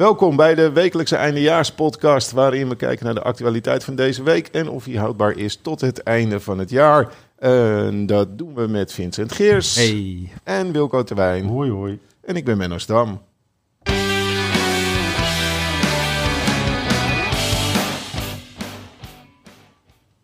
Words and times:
Welkom 0.00 0.36
bij 0.36 0.54
de 0.54 0.72
wekelijkse 0.72 1.16
eindejaarspodcast, 1.16 2.30
waarin 2.32 2.68
we 2.68 2.76
kijken 2.76 3.04
naar 3.04 3.14
de 3.14 3.22
actualiteit 3.22 3.84
van 3.84 3.94
deze 3.94 4.22
week 4.22 4.48
en 4.48 4.68
of 4.68 4.84
die 4.84 4.98
houdbaar 4.98 5.36
is 5.36 5.56
tot 5.56 5.80
het 5.80 6.02
einde 6.02 6.40
van 6.40 6.58
het 6.58 6.70
jaar. 6.70 7.08
En 7.38 8.06
dat 8.06 8.38
doen 8.38 8.54
we 8.54 8.66
met 8.66 8.92
Vincent 8.92 9.32
Geers 9.32 9.74
Hey. 9.74 10.32
en 10.44 10.72
Wilco 10.72 11.02
Terwijn. 11.02 11.46
Hoi 11.46 11.70
hoi. 11.70 11.98
En 12.24 12.36
ik 12.36 12.44
ben 12.44 12.56
Menno 12.56 12.78
Stam. 12.78 13.20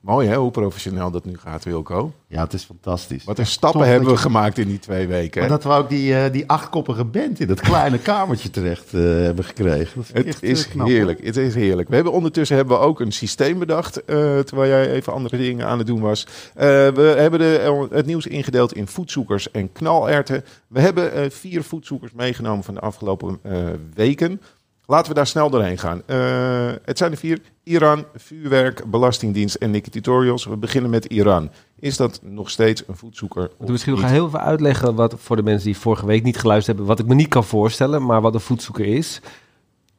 Mooi 0.07 0.29
hè, 0.29 0.36
hoe 0.36 0.50
professioneel 0.50 1.11
dat 1.11 1.25
nu 1.25 1.36
gaat, 1.38 1.64
Wilco. 1.64 2.12
Ja, 2.27 2.43
het 2.43 2.52
is 2.52 2.64
fantastisch. 2.64 3.25
Wat 3.25 3.38
een 3.38 3.46
stappen 3.46 3.86
hebben 3.86 4.09
we 4.09 4.14
je- 4.14 4.20
gemaakt 4.20 4.59
in 4.59 4.68
die 4.68 4.79
twee 4.79 5.06
weken. 5.06 5.41
Maar 5.41 5.50
hè? 5.50 5.55
dat 5.56 5.64
we 5.64 5.70
ook 5.79 5.88
die, 5.88 6.16
eh, 6.16 6.32
die 6.32 6.48
achtkoppige 6.48 7.05
band 7.05 7.41
in 7.41 7.46
dat 7.46 7.61
kleine 7.61 7.98
kamertje 8.12 8.50
terecht 8.50 8.95
eh, 8.95 9.00
hebben 9.00 9.45
gekregen. 9.45 9.92
Dat 9.96 10.11
Het 10.12 10.27
echt, 10.27 10.42
eh, 10.42 10.50
is 10.50 10.69
knap, 10.69 10.87
heerlijk, 10.87 11.24
het 11.24 11.37
is 11.37 11.55
heerlijk. 11.55 11.88
We 11.88 11.95
hebben 11.95 12.12
ondertussen 12.12 12.56
hebben 12.56 12.78
we 12.78 12.84
ook 12.84 13.00
een 13.00 13.12
systeem 13.12 13.59
bedacht, 13.59 14.02
terwijl 14.06 14.70
jij 14.70 14.91
even 14.91 15.12
andere 15.12 15.37
dingen 15.37 15.66
aan 15.66 15.78
het 15.78 15.87
doen 15.87 16.00
was. 16.00 16.27
We 16.55 17.14
hebben 17.19 17.41
de, 17.41 17.86
het 17.91 18.06
nieuws 18.06 18.27
ingedeeld 18.27 18.73
in 18.73 18.86
voedzoekers 18.86 19.50
en 19.50 19.73
knalerten. 19.73 20.45
We 20.69 20.80
hebben 20.80 21.33
vier 21.33 21.62
voedzoekers 21.62 22.12
meegenomen 22.12 22.64
van 22.64 22.75
de 22.75 22.80
afgelopen 22.80 23.41
weken. 23.95 24.41
Laten 24.87 25.09
we 25.09 25.15
daar 25.15 25.27
snel 25.27 25.51
doorheen 25.51 25.79
gaan. 25.79 26.03
Eh, 26.07 26.73
het 26.85 26.99
zijn 26.99 27.13
er 27.13 27.19
vier. 27.19 27.41
Iran, 27.63 28.05
vuurwerk, 28.15 28.91
belastingdienst 28.91 29.55
en 29.55 29.71
Nicky 29.71 29.91
Tutorials. 29.91 30.45
We 30.45 30.57
beginnen 30.57 30.91
met 30.91 31.05
Iran. 31.05 31.51
Is 31.79 31.97
dat 31.97 32.21
nog 32.23 32.51
steeds 32.51 32.83
een 32.87 32.97
moet 33.59 33.69
misschien 33.69 33.93
nog 33.93 34.11
heel 34.11 34.27
even 34.27 34.41
uitleggen 34.41 34.95
wat 34.95 35.15
voor 35.19 35.37
de 35.37 35.43
mensen 35.43 35.65
die 35.65 35.77
vorige 35.77 36.07
week 36.07 36.23
niet 36.23 36.39
geluisterd 36.39 36.77
hebben, 36.77 36.97
wat 36.97 37.05
ik 37.05 37.07
me 37.07 37.15
niet 37.15 37.29
kan 37.29 37.45
voorstellen, 37.45 38.07
maar 38.07 38.21
wat 38.21 38.35
een 38.35 38.41
voedzoeker 38.41 38.85
is. 38.85 39.21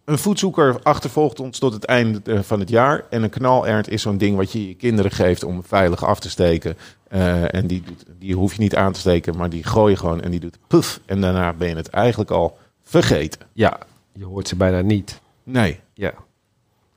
Een 0.05 0.18
voedzoeker 0.18 0.80
achtervolgt 0.84 1.40
ons 1.40 1.60
tot 1.60 1.74
het 1.74 1.85
einde 1.85 2.22
eh, 2.24 2.40
van 2.41 2.60
het 2.60 2.70
jaar. 2.70 3.05
En 3.10 3.24
een 3.24 3.30
knalert 3.30 3.90
is 3.90 4.01
zo'n 4.01 4.18
ding 4.18 4.38
wat 4.38 4.51
je 4.51 4.68
je 4.68 4.76
kinderen 4.76 5.12
geeft 5.12 5.44
om 5.44 5.63
veilig 5.63 6.05
af 6.05 6.20
te 6.20 6.29
steken. 6.29 6.77
Eh, 7.07 7.54
en 7.54 7.68
die, 7.68 7.84
doet, 7.85 8.05
die 8.20 8.35
hoef 8.35 8.54
je 8.54 8.62
niet 8.62 8.76
aan 8.76 8.91
te 8.91 8.99
steken, 8.99 9.38
maar 9.38 9.49
die 9.49 9.63
gooi 9.63 9.91
je 9.91 9.99
gewoon 9.99 10.22
en 10.22 10.32
die 10.32 10.40
doet 10.40 10.57
puf. 10.68 10.99
En 11.05 11.22
daarna 11.22 11.54
ben 11.54 11.70
je 11.70 11.76
het 11.76 11.90
eigenlijk 11.90 12.32
al 12.32 12.57
vergeten. 12.84 13.41
Ja, 13.54 13.79
je 14.18 14.26
hoort 14.26 14.48
ze 14.48 14.55
bijna 14.55 14.82
niet. 14.82 15.21
Nee, 15.43 15.79
Ja. 15.93 16.13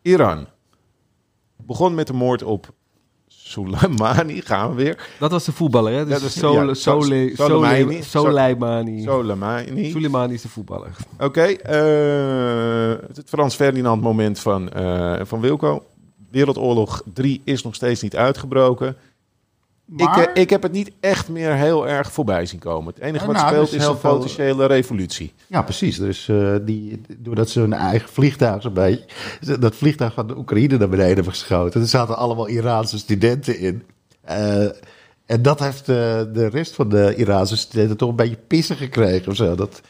Iran 0.02 0.46
begon 1.56 1.94
met 1.94 2.06
de 2.06 2.12
moord 2.12 2.42
op 2.42 2.72
Soleimani. 3.26 4.40
Gaan 4.40 4.68
we 4.68 4.74
weer. 4.82 5.08
Dat 5.18 5.30
was 5.30 5.44
de 5.44 5.52
voetballer, 5.52 5.92
hè? 5.92 5.98
Ja, 5.98 6.04
Dus 6.04 6.12
dat 6.12 6.22
is- 6.22 6.38
Sole, 6.38 6.66
ja, 6.66 6.74
Sole, 6.74 7.30
Soleimani. 7.34 8.02
Sole, 8.02 8.26
Soleimani. 8.26 9.02
Soleimani. 9.02 9.90
Soleimani 9.90 10.34
is 10.34 10.42
de 10.42 10.48
voetballer. 10.48 10.96
Oké, 11.18 11.42
eh, 11.42 13.08
het 13.14 13.28
Frans 13.28 13.54
Ferdinand 13.54 14.02
moment 14.02 14.38
van, 14.38 14.68
eh, 14.72 15.20
van 15.22 15.40
Wilco. 15.40 15.84
Wereldoorlog 16.30 17.02
3 17.14 17.40
is 17.44 17.62
nog 17.62 17.74
steeds 17.74 18.02
niet 18.02 18.16
uitgebroken. 18.16 18.96
Maar, 19.96 20.20
Ik, 20.22 20.26
eh, 20.28 20.42
ik 20.42 20.50
heb 20.50 20.62
het 20.62 20.72
niet 20.72 20.90
echt 21.00 21.28
meer 21.28 21.52
heel 21.52 21.88
erg 21.88 22.12
voorbij 22.12 22.46
zien 22.46 22.58
komen. 22.60 22.94
Het 22.94 23.02
enige 23.02 23.26
wat 23.26 23.34
nou, 23.34 23.48
speelt 23.48 23.68
er 23.70 23.76
is 23.76 23.84
een 23.86 23.96
veel- 23.96 24.12
potentiële 24.16 24.66
revolutie. 24.66 25.32
ja, 25.46 25.62
precies. 25.62 25.98
Dus 25.98 26.28
eh, 26.28 26.54
die, 26.62 27.00
doordat 27.18 27.48
ze 27.48 27.60
hun 27.60 27.72
eigen 27.72 28.08
vliegtuig 28.08 28.62
zo'n 28.62 28.72
beetje... 28.72 29.04
Dat 29.60 29.74
vliegtuig 29.74 30.12
van 30.12 30.26
de 30.26 30.36
Oekraïne 30.36 30.76
naar 30.76 30.88
beneden 30.88 31.14
hebben 31.14 31.32
geschoten. 31.32 31.80
Er 31.80 31.86
zaten 31.86 32.16
allemaal 32.16 32.48
Iraanse 32.48 32.98
studenten 32.98 33.58
in. 33.58 33.82
Eh, 34.20 34.66
en 35.30 35.42
dat 35.42 35.60
heeft 35.60 35.80
eh, 35.80 36.22
de 36.32 36.48
rest 36.50 36.74
van 36.74 36.88
de 36.88 37.14
Iraanse 37.16 37.56
studenten 37.56 37.96
toch 37.96 38.08
een 38.08 38.16
beetje 38.16 38.38
pissen 38.46 38.76
gekregen 38.76 39.30
of 39.30 39.36
zo. 39.36 39.54
Dat, 39.54 39.80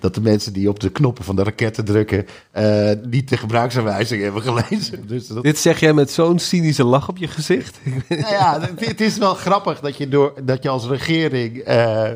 dat 0.00 0.14
de 0.14 0.20
mensen 0.20 0.52
die 0.52 0.68
op 0.68 0.80
de 0.80 0.90
knoppen 0.90 1.24
van 1.24 1.36
de 1.36 1.42
raketten 1.42 1.84
drukken... 1.84 2.26
eh, 2.50 2.90
niet 3.02 3.28
de 3.28 3.36
gebruiksaanwijzing 3.36 4.22
hebben 4.22 4.42
gelezen. 4.42 5.06
Dus 5.08 5.26
dat, 5.26 5.42
Dit 5.42 5.58
zeg 5.58 5.80
jij 5.80 5.92
met 5.92 6.10
zo'n 6.10 6.38
cynische 6.38 6.84
lach 6.84 7.08
op 7.08 7.16
je 7.16 7.28
gezicht. 7.28 7.78
Nou 8.08 8.20
ja, 8.20 8.60
het, 8.60 8.86
het 8.86 9.00
is 9.00 9.18
wel 9.18 9.34
grappig 9.34 9.80
dat 9.80 9.96
je, 9.96 10.08
door, 10.08 10.34
dat 10.44 10.62
je 10.62 10.68
als 10.68 10.86
regering, 10.86 11.58
eh, 11.58 12.10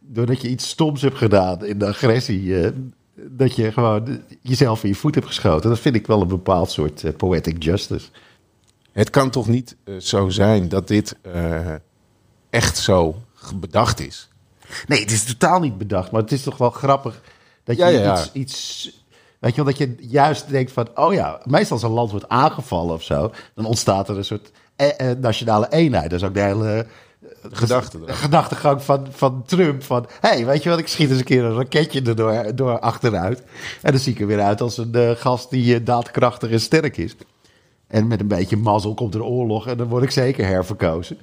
doordat 0.00 0.40
je 0.42 0.48
iets 0.48 0.68
stoms 0.68 1.02
hebt 1.02 1.16
gedaan 1.16 1.64
in 1.66 1.78
de 1.78 1.86
agressie, 1.86 2.60
eh, 2.60 2.70
dat 3.14 3.56
je 3.56 3.72
gewoon 3.72 4.20
jezelf 4.42 4.82
in 4.82 4.88
je 4.88 4.94
voet 4.94 5.14
hebt 5.14 5.26
geschoten. 5.26 5.70
Dat 5.70 5.80
vind 5.80 5.94
ik 5.94 6.06
wel 6.06 6.20
een 6.20 6.28
bepaald 6.28 6.70
soort 6.70 7.16
poetic 7.16 7.62
justice. 7.62 8.08
Het 8.96 9.10
kan 9.10 9.30
toch 9.30 9.48
niet 9.48 9.76
eh, 9.84 9.94
zo 9.96 10.28
zijn 10.28 10.68
dat 10.68 10.88
dit 10.88 11.16
eh, 11.22 11.74
echt 12.56 12.78
zo 12.78 13.22
bedacht 13.54 14.00
is? 14.00 14.28
Nee, 14.86 15.00
het 15.00 15.10
is 15.10 15.24
totaal 15.24 15.60
niet 15.60 15.78
bedacht, 15.78 16.10
maar 16.10 16.20
het 16.20 16.32
is 16.32 16.42
toch 16.42 16.58
wel 16.58 16.70
grappig 16.70 17.20
dat 17.64 17.76
je 17.76 17.82
Ja, 17.82 17.88
ja, 17.88 18.00
ja. 18.00 18.12
Iets, 18.20 18.30
iets. 18.32 18.90
Weet 19.38 19.54
je 19.54 19.56
wel, 19.56 19.74
dat 19.74 19.78
je 19.78 19.94
juist 20.00 20.48
denkt 20.48 20.72
van, 20.72 20.88
oh 20.94 21.12
ja, 21.12 21.40
meestal 21.44 21.76
als 21.76 21.82
een 21.82 21.90
land 21.90 22.10
wordt 22.10 22.28
aangevallen 22.28 22.94
of 22.94 23.02
zo, 23.02 23.32
dan 23.54 23.64
ontstaat 23.64 24.08
er 24.08 24.16
een 24.16 24.24
soort 24.24 24.50
eh, 24.76 25.10
eh, 25.10 25.18
nationale 25.18 25.66
eenheid. 25.70 26.10
Dat 26.10 26.20
is 26.20 26.26
ook 26.26 26.34
de 26.34 26.40
hele 26.40 26.86
Gedachte 27.52 27.98
de 27.98 28.04
erachter. 28.04 28.24
gedachtegang 28.24 28.82
van, 28.82 29.06
van 29.10 29.42
Trump. 29.46 29.82
Van, 29.82 30.06
hé, 30.20 30.28
hey, 30.28 30.46
weet 30.46 30.62
je 30.62 30.68
wat, 30.68 30.78
ik 30.78 30.88
schiet 30.88 31.10
eens 31.10 31.18
een 31.18 31.24
keer 31.24 31.44
een 31.44 31.54
raketje 31.54 32.02
erdoor 32.02 32.54
door 32.54 32.78
achteruit. 32.78 33.42
En 33.82 33.92
dan 33.92 34.00
zie 34.00 34.12
ik 34.12 34.20
er 34.20 34.26
weer 34.26 34.40
uit 34.40 34.60
als 34.60 34.78
een 34.78 34.94
eh, 34.94 35.10
gast 35.10 35.50
die 35.50 35.74
eh, 35.74 35.84
daadkrachtig 35.84 36.50
en 36.50 36.60
sterk 36.60 36.96
is. 36.96 37.16
En 37.86 38.06
met 38.06 38.20
een 38.20 38.28
beetje 38.28 38.56
mazzel 38.56 38.94
komt 38.94 39.14
er 39.14 39.22
oorlog 39.22 39.66
en 39.66 39.76
dan 39.76 39.88
word 39.88 40.02
ik 40.02 40.10
zeker 40.10 40.46
herverkozen. 40.46 41.18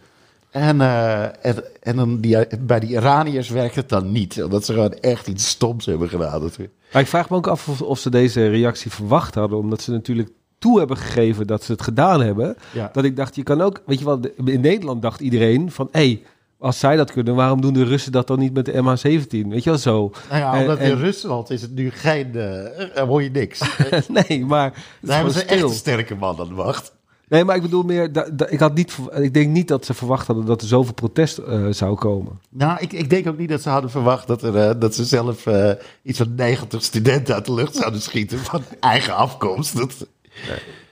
En, 0.54 0.82
eh, 0.82 1.24
en, 1.24 1.64
en 1.82 1.96
dan 1.96 2.20
die, 2.20 2.38
bij 2.60 2.80
die 2.80 2.90
Iraniërs 2.90 3.50
werkt 3.50 3.76
het 3.76 3.90
dan 3.90 4.12
niet. 4.12 4.44
Omdat 4.44 4.66
ze 4.66 4.74
gewoon 4.74 4.94
echt 4.94 5.28
iets 5.28 5.48
stoms 5.48 5.86
hebben 5.86 6.10
gedaan. 6.10 6.42
We- 6.42 6.70
Maar 6.94 7.02
ik 7.02 7.08
vraag 7.08 7.30
me 7.30 7.36
ook 7.36 7.48
af 7.48 7.68
of, 7.70 7.82
of 7.82 8.00
ze 8.00 8.10
deze 8.10 8.48
reactie 8.48 8.92
verwacht 8.92 9.36
hadden, 9.36 9.58
omdat 9.58 9.82
ze 9.82 9.92
natuurlijk 9.92 10.30
toe 10.60 10.78
hebben 10.80 10.98
gegeven 10.98 11.48
dat 11.48 11.64
ze 11.64 11.72
het 11.72 11.82
gedaan 11.82 12.22
hebben. 12.22 12.56
Ja. 12.72 12.90
Dat 12.94 13.04
ik 13.04 13.16
dacht, 13.16 13.36
je 13.36 13.44
kan 13.44 13.62
ook, 13.62 13.82
weet 13.86 14.00
je 14.00 14.06
wel, 14.06 14.20
in 14.46 14.62
Nederland 14.62 15.02
dacht 15.02 15.20
iedereen 15.22 15.72
van, 15.72 15.88
hé, 15.92 16.00
hey, 16.00 16.22
als 16.60 16.80
zij 16.80 16.96
dat 16.96 17.12
kunnen, 17.12 17.36
waarom 17.36 17.62
doen 17.62 17.74
de 17.74 17.84
Russen 17.84 18.12
dat 18.12 18.28
dan 18.28 18.40
niet 18.40 18.54
met 18.54 18.66
de 18.66 18.72
MH17? 18.74 19.48
Weet 19.50 19.64
je 19.64 19.70
wel 19.70 19.80
zo? 19.80 20.12
Nou 20.30 20.42
ja, 20.42 20.54
En- 20.54 20.62
omdat 20.62 20.78
in 20.80 20.84
en- 20.92 20.98
Rusland 21.00 21.50
is 21.50 21.62
het 21.62 21.76
nu 21.76 21.92
geen... 21.92 22.36
eh, 22.36 23.02
hoor 23.04 23.24
je 23.24 23.32
niks. 23.32 23.62
nee, 24.28 24.46
maar 24.46 24.74
Daar 25.02 25.16
hebben 25.16 25.34
ze 25.34 25.44
echt 25.44 25.62
een 25.62 25.70
sterke 25.70 26.16
man 26.16 26.40
aan 26.40 26.48
de 26.48 26.54
macht. 26.54 26.94
Nee, 27.34 27.44
maar 27.44 27.56
ik 27.56 27.62
bedoel 27.62 27.84
meer, 27.84 28.12
da- 28.12 28.30
da- 28.34 28.48
ik, 28.48 28.60
had 28.60 28.76
niet, 28.76 28.98
ik 29.12 29.34
denk 29.34 29.50
niet 29.50 29.68
dat 29.68 29.86
ze 29.86 29.94
verwacht 29.94 30.28
hadden 30.28 30.46
dat 30.46 30.62
er 30.62 30.68
zoveel 30.68 30.94
protest 30.94 31.38
eh, 31.38 31.68
zou 31.70 31.96
komen. 31.96 32.40
Nou, 32.50 32.78
ik, 32.80 32.94
ik 32.94 33.10
denk 33.10 33.28
ook 33.28 33.38
niet 33.38 33.50
dat 33.50 33.62
ze 33.62 33.70
hadden 33.70 33.90
verwacht 33.90 34.28
dat, 34.28 34.44
er, 34.44 34.58
eh, 34.58 34.80
dat 34.80 34.96
ze 34.96 35.06
zelf 35.06 35.46
eh, 35.46 35.72
iets 36.04 36.18
van 36.18 36.36
90 36.36 36.84
studenten 36.84 37.36
uit 37.36 37.46
de 37.46 37.54
lucht 37.54 37.76
zouden 37.76 38.02
schieten 38.02 38.40
van 38.40 38.64
eigen 38.80 39.16
afkomst. 39.16 39.78
Dat, 39.78 40.08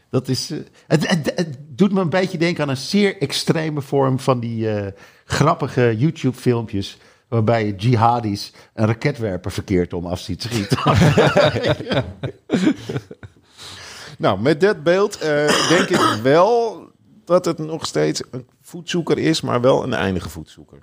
dat 0.09 0.27
is, 0.27 0.49
het, 0.87 1.07
het, 1.09 1.31
het 1.35 1.57
doet 1.69 1.91
me 1.91 2.01
een 2.01 2.09
beetje 2.09 2.37
denken 2.37 2.63
aan 2.63 2.69
een 2.69 2.77
zeer 2.77 3.17
extreme 3.17 3.81
vorm 3.81 4.19
van 4.19 4.39
die 4.39 4.67
grappige 5.25 5.95
YouTube-filmpjes. 5.97 6.97
Waarbij 7.27 7.65
je 7.65 7.75
jihadis 7.75 8.53
een 8.73 8.85
raketwerper 8.85 9.51
verkeerd 9.51 9.93
om 9.93 10.05
af 10.05 10.19
ziet 10.19 10.41
schieten. 10.41 10.77
Nou, 14.21 14.39
met 14.39 14.61
dat 14.61 14.83
beeld 14.83 15.17
eh, 15.17 15.67
denk 15.69 15.89
ik 15.89 16.19
wel 16.23 16.81
dat 17.25 17.45
het 17.45 17.57
nog 17.57 17.85
steeds 17.85 18.23
een 18.31 18.45
voedzoeker 18.61 19.17
is, 19.17 19.41
maar 19.41 19.61
wel 19.61 19.83
een 19.83 19.93
eindige 19.93 20.29
voedzoeker. 20.29 20.77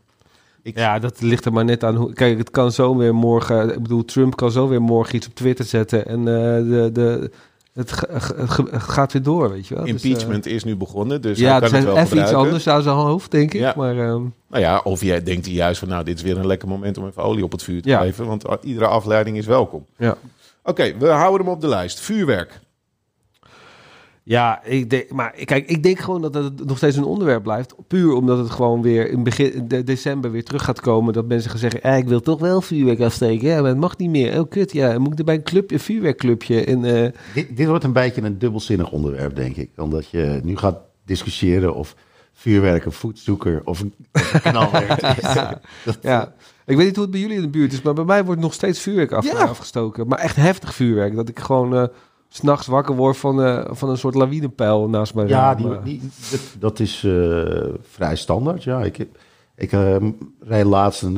Ja, 0.63 0.99
dat 0.99 1.21
ligt 1.21 1.45
er 1.45 1.53
maar 1.53 1.65
net 1.65 1.85
aan 1.85 1.95
hoe. 1.97 2.13
Kijk, 2.13 2.39
het 2.39 2.51
kan 2.51 2.73
zo 2.73 2.97
weer 2.97 3.15
morgen. 3.15 3.75
Ik 3.75 3.83
bedoel, 3.83 4.05
Trump 4.05 4.37
kan 4.37 4.51
zo 4.51 4.69
weer 4.69 4.83
morgen 4.83 5.17
iets 5.17 5.27
op 5.27 5.35
Twitter 5.35 5.65
zetten. 5.65 6.07
En 6.07 6.19
eh, 6.19 6.25
de, 6.25 6.91
de, 6.93 7.31
het, 7.73 7.93
gaat 8.73 9.13
weer 9.13 9.23
door, 9.23 9.51
weet 9.51 9.67
je 9.67 9.75
wel. 9.75 9.85
Dus, 9.85 10.03
eh, 10.03 10.11
Impeachment 10.11 10.47
is 10.47 10.65
nu 10.65 10.77
begonnen, 10.77 11.23
dus 11.23 11.39
ja, 11.39 11.59
kan 11.59 11.63
het 11.69 11.73
even 11.75 11.87
wel 11.87 11.97
iets 12.01 12.09
gebruiken. 12.09 12.39
anders 12.39 12.69
aan 12.69 12.83
zijn 12.83 12.95
hoofd, 12.95 13.31
denk 13.31 13.55
ik. 13.55 13.61
Ja. 13.61 13.73
Maar 13.77 13.99
ehm, 13.99 14.23
Nou 14.49 14.63
ja, 14.63 14.81
of 14.85 15.01
jij 15.03 15.23
denkt 15.23 15.47
hij 15.47 15.55
juist 15.55 15.79
van, 15.79 15.89
nou, 15.89 16.05
dit 16.05 16.17
is 16.17 16.23
weer 16.23 16.39
een 16.39 16.47
lekker 16.47 16.69
moment 16.69 16.99
om 16.99 17.07
even 17.07 17.23
olie 17.23 17.45
op 17.45 17.53
het 17.53 17.63
vuur 17.63 17.83
te 17.83 17.89
Ja. 17.89 18.01
geven, 18.01 18.27
want 18.27 18.45
iedere 18.63 18.87
afleiding 18.87 19.37
is 19.37 19.47
welkom. 19.47 19.85
ja. 19.97 20.17
Oké, 20.63 20.95
we 20.99 21.07
houden 21.07 21.47
hem 21.47 21.55
op 21.55 21.61
de 21.61 21.69
lijst. 21.69 22.01
Vuurwerk. 22.01 22.61
Ja, 24.29 24.65
ik 24.65 24.91
denk, 24.91 25.11
maar 25.13 25.31
kijk, 25.45 25.67
ik 25.69 25.83
denk 25.83 25.99
gewoon 25.99 26.21
dat 26.23 26.35
het 26.35 26.65
nog 26.65 26.77
steeds 26.77 26.97
een 26.97 27.05
onderwerp 27.05 27.43
blijft. 27.43 27.75
Puur 27.87 28.13
omdat 28.13 28.39
het 28.39 28.51
gewoon 28.51 28.83
weer 28.83 29.11
in 29.11 29.23
begin 29.23 29.69
de, 29.69 29.85
december 29.85 30.31
weer 30.31 30.45
terug 30.45 30.65
gaat 30.65 30.81
komen. 30.81 31.13
Dat 31.13 31.27
mensen 31.27 31.51
gaan 31.51 31.59
zeggen, 31.59 31.83
eh, 31.83 31.97
ik 31.97 32.09
wil 32.09 32.21
toch 32.21 32.41
wel 32.41 32.61
vuurwerk 32.61 33.01
afsteken. 33.01 33.49
Ja, 33.49 33.61
maar 33.61 33.71
het 33.71 33.79
mag 33.79 33.97
niet 33.97 34.11
meer. 34.11 34.41
Oh, 34.41 34.49
kut, 34.51 34.73
ja. 34.73 34.99
Moet 34.99 35.13
ik 35.13 35.19
er 35.19 35.25
bij 35.25 35.35
een 35.35 35.43
clubje, 35.43 35.75
een 35.77 35.83
vuurwerkclubje? 35.83 36.65
En, 36.65 36.85
eh, 36.85 37.13
dit, 37.35 37.57
dit 37.57 37.67
wordt 37.67 37.85
een 37.85 37.93
beetje 37.93 38.23
een 38.23 38.39
dubbelzinnig 38.39 38.91
onderwerp, 38.93 39.37
denk 39.37 39.57
ik. 39.57 39.71
Omdat 39.77 40.11
je 40.11 40.41
nu 40.43 40.57
gaat 40.57 40.79
discussiëren 41.05 41.75
of 41.75 41.95
vuurwerk 42.33 42.85
een 42.85 42.93
voetzoeker 42.93 43.61
of 43.65 43.81
een, 43.81 43.95
knalwerk 44.43 45.03
is. 45.23 45.35
Dat- 45.85 45.99
ja. 46.03 46.33
Ik 46.67 46.77
weet 46.77 46.87
niet 46.87 46.95
hoe 46.95 47.03
het 47.05 47.13
bij 47.13 47.21
jullie 47.21 47.37
in 47.37 47.43
de 47.43 47.49
buurt 47.49 47.73
is, 47.73 47.83
maar 47.83 47.95
bij 47.95 48.05
mij 48.05 48.25
wordt 48.25 48.41
nog 48.41 48.53
steeds 48.55 48.81
vuurwerk 48.81 49.13
af, 49.13 49.25
Ja. 49.25 49.33
afgestoken. 49.39 50.07
Maar 50.09 50.19
echt 50.19 50.37
heftig 50.37 50.75
vuurwerk. 50.75 51.15
Dat 51.17 51.29
ik 51.29 51.39
gewoon 51.39 51.77
eh, 51.77 51.85
s'nachts 52.29 52.67
wakker 52.67 52.95
word 52.95 53.17
van, 53.17 53.43
eh, 53.43 53.65
van 53.69 53.91
een 53.91 53.99
soort 53.99 54.15
lawinepeil 54.15 54.89
naast 54.89 55.15
mijn 55.15 55.29
Ja, 55.29 55.55
die, 55.55 55.75
Eh, 55.75 55.85
die, 55.85 56.01
dat, 56.31 56.41
dat 56.59 56.81
is 56.81 57.05
eh, 57.05 57.65
vrij 57.83 58.17
standaard. 58.17 58.65
Ja, 58.65 58.83
ik, 58.83 59.07
ik 59.55 59.71
reed 60.41 60.65
laatst, 60.65 61.03
een, 61.03 61.15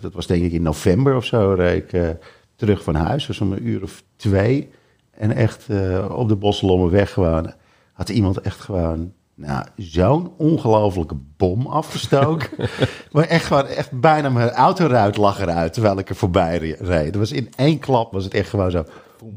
dat 0.00 0.12
was 0.12 0.26
denk 0.26 0.42
ik 0.42 0.52
in 0.52 0.62
november 0.62 1.16
of 1.16 1.24
zo, 1.24 1.54
reed 1.56 1.92
ik 1.92 2.16
terug 2.56 2.82
van 2.82 2.94
huis. 2.94 3.26
Was 3.26 3.40
om 3.40 3.52
een 3.52 3.68
uur 3.68 3.82
of 3.82 4.02
twee. 4.16 4.70
En 5.10 5.30
echt 5.30 5.66
op 6.10 6.28
de 6.28 6.36
Boslommenweg 6.36 7.12
gewoon. 7.12 7.52
Had 7.92 8.08
iemand 8.08 8.40
echt 8.40 8.60
gewoon 8.60 9.12
nou, 9.36 9.66
zo'n 9.76 10.32
ongelofelijke 10.38 11.16
bom 11.36 11.66
afgestoken. 11.66 12.48
maar 13.12 13.24
echt 13.24 13.44
gewoon, 13.46 13.66
echt 13.66 14.00
bijna 14.00 14.28
mijn 14.28 14.50
autoruit 14.50 15.16
lag 15.16 15.40
eruit 15.40 15.72
terwijl 15.72 15.98
ik 15.98 16.08
er 16.08 16.16
voorbij 16.16 16.58
re- 16.58 16.76
reed. 16.78 17.06
Het 17.06 17.16
was 17.16 17.32
in 17.32 17.50
één 17.56 17.78
klap 17.78 18.12
was 18.12 18.24
het 18.24 18.34
echt 18.34 18.48
gewoon 18.48 18.70
zo. 18.70 18.84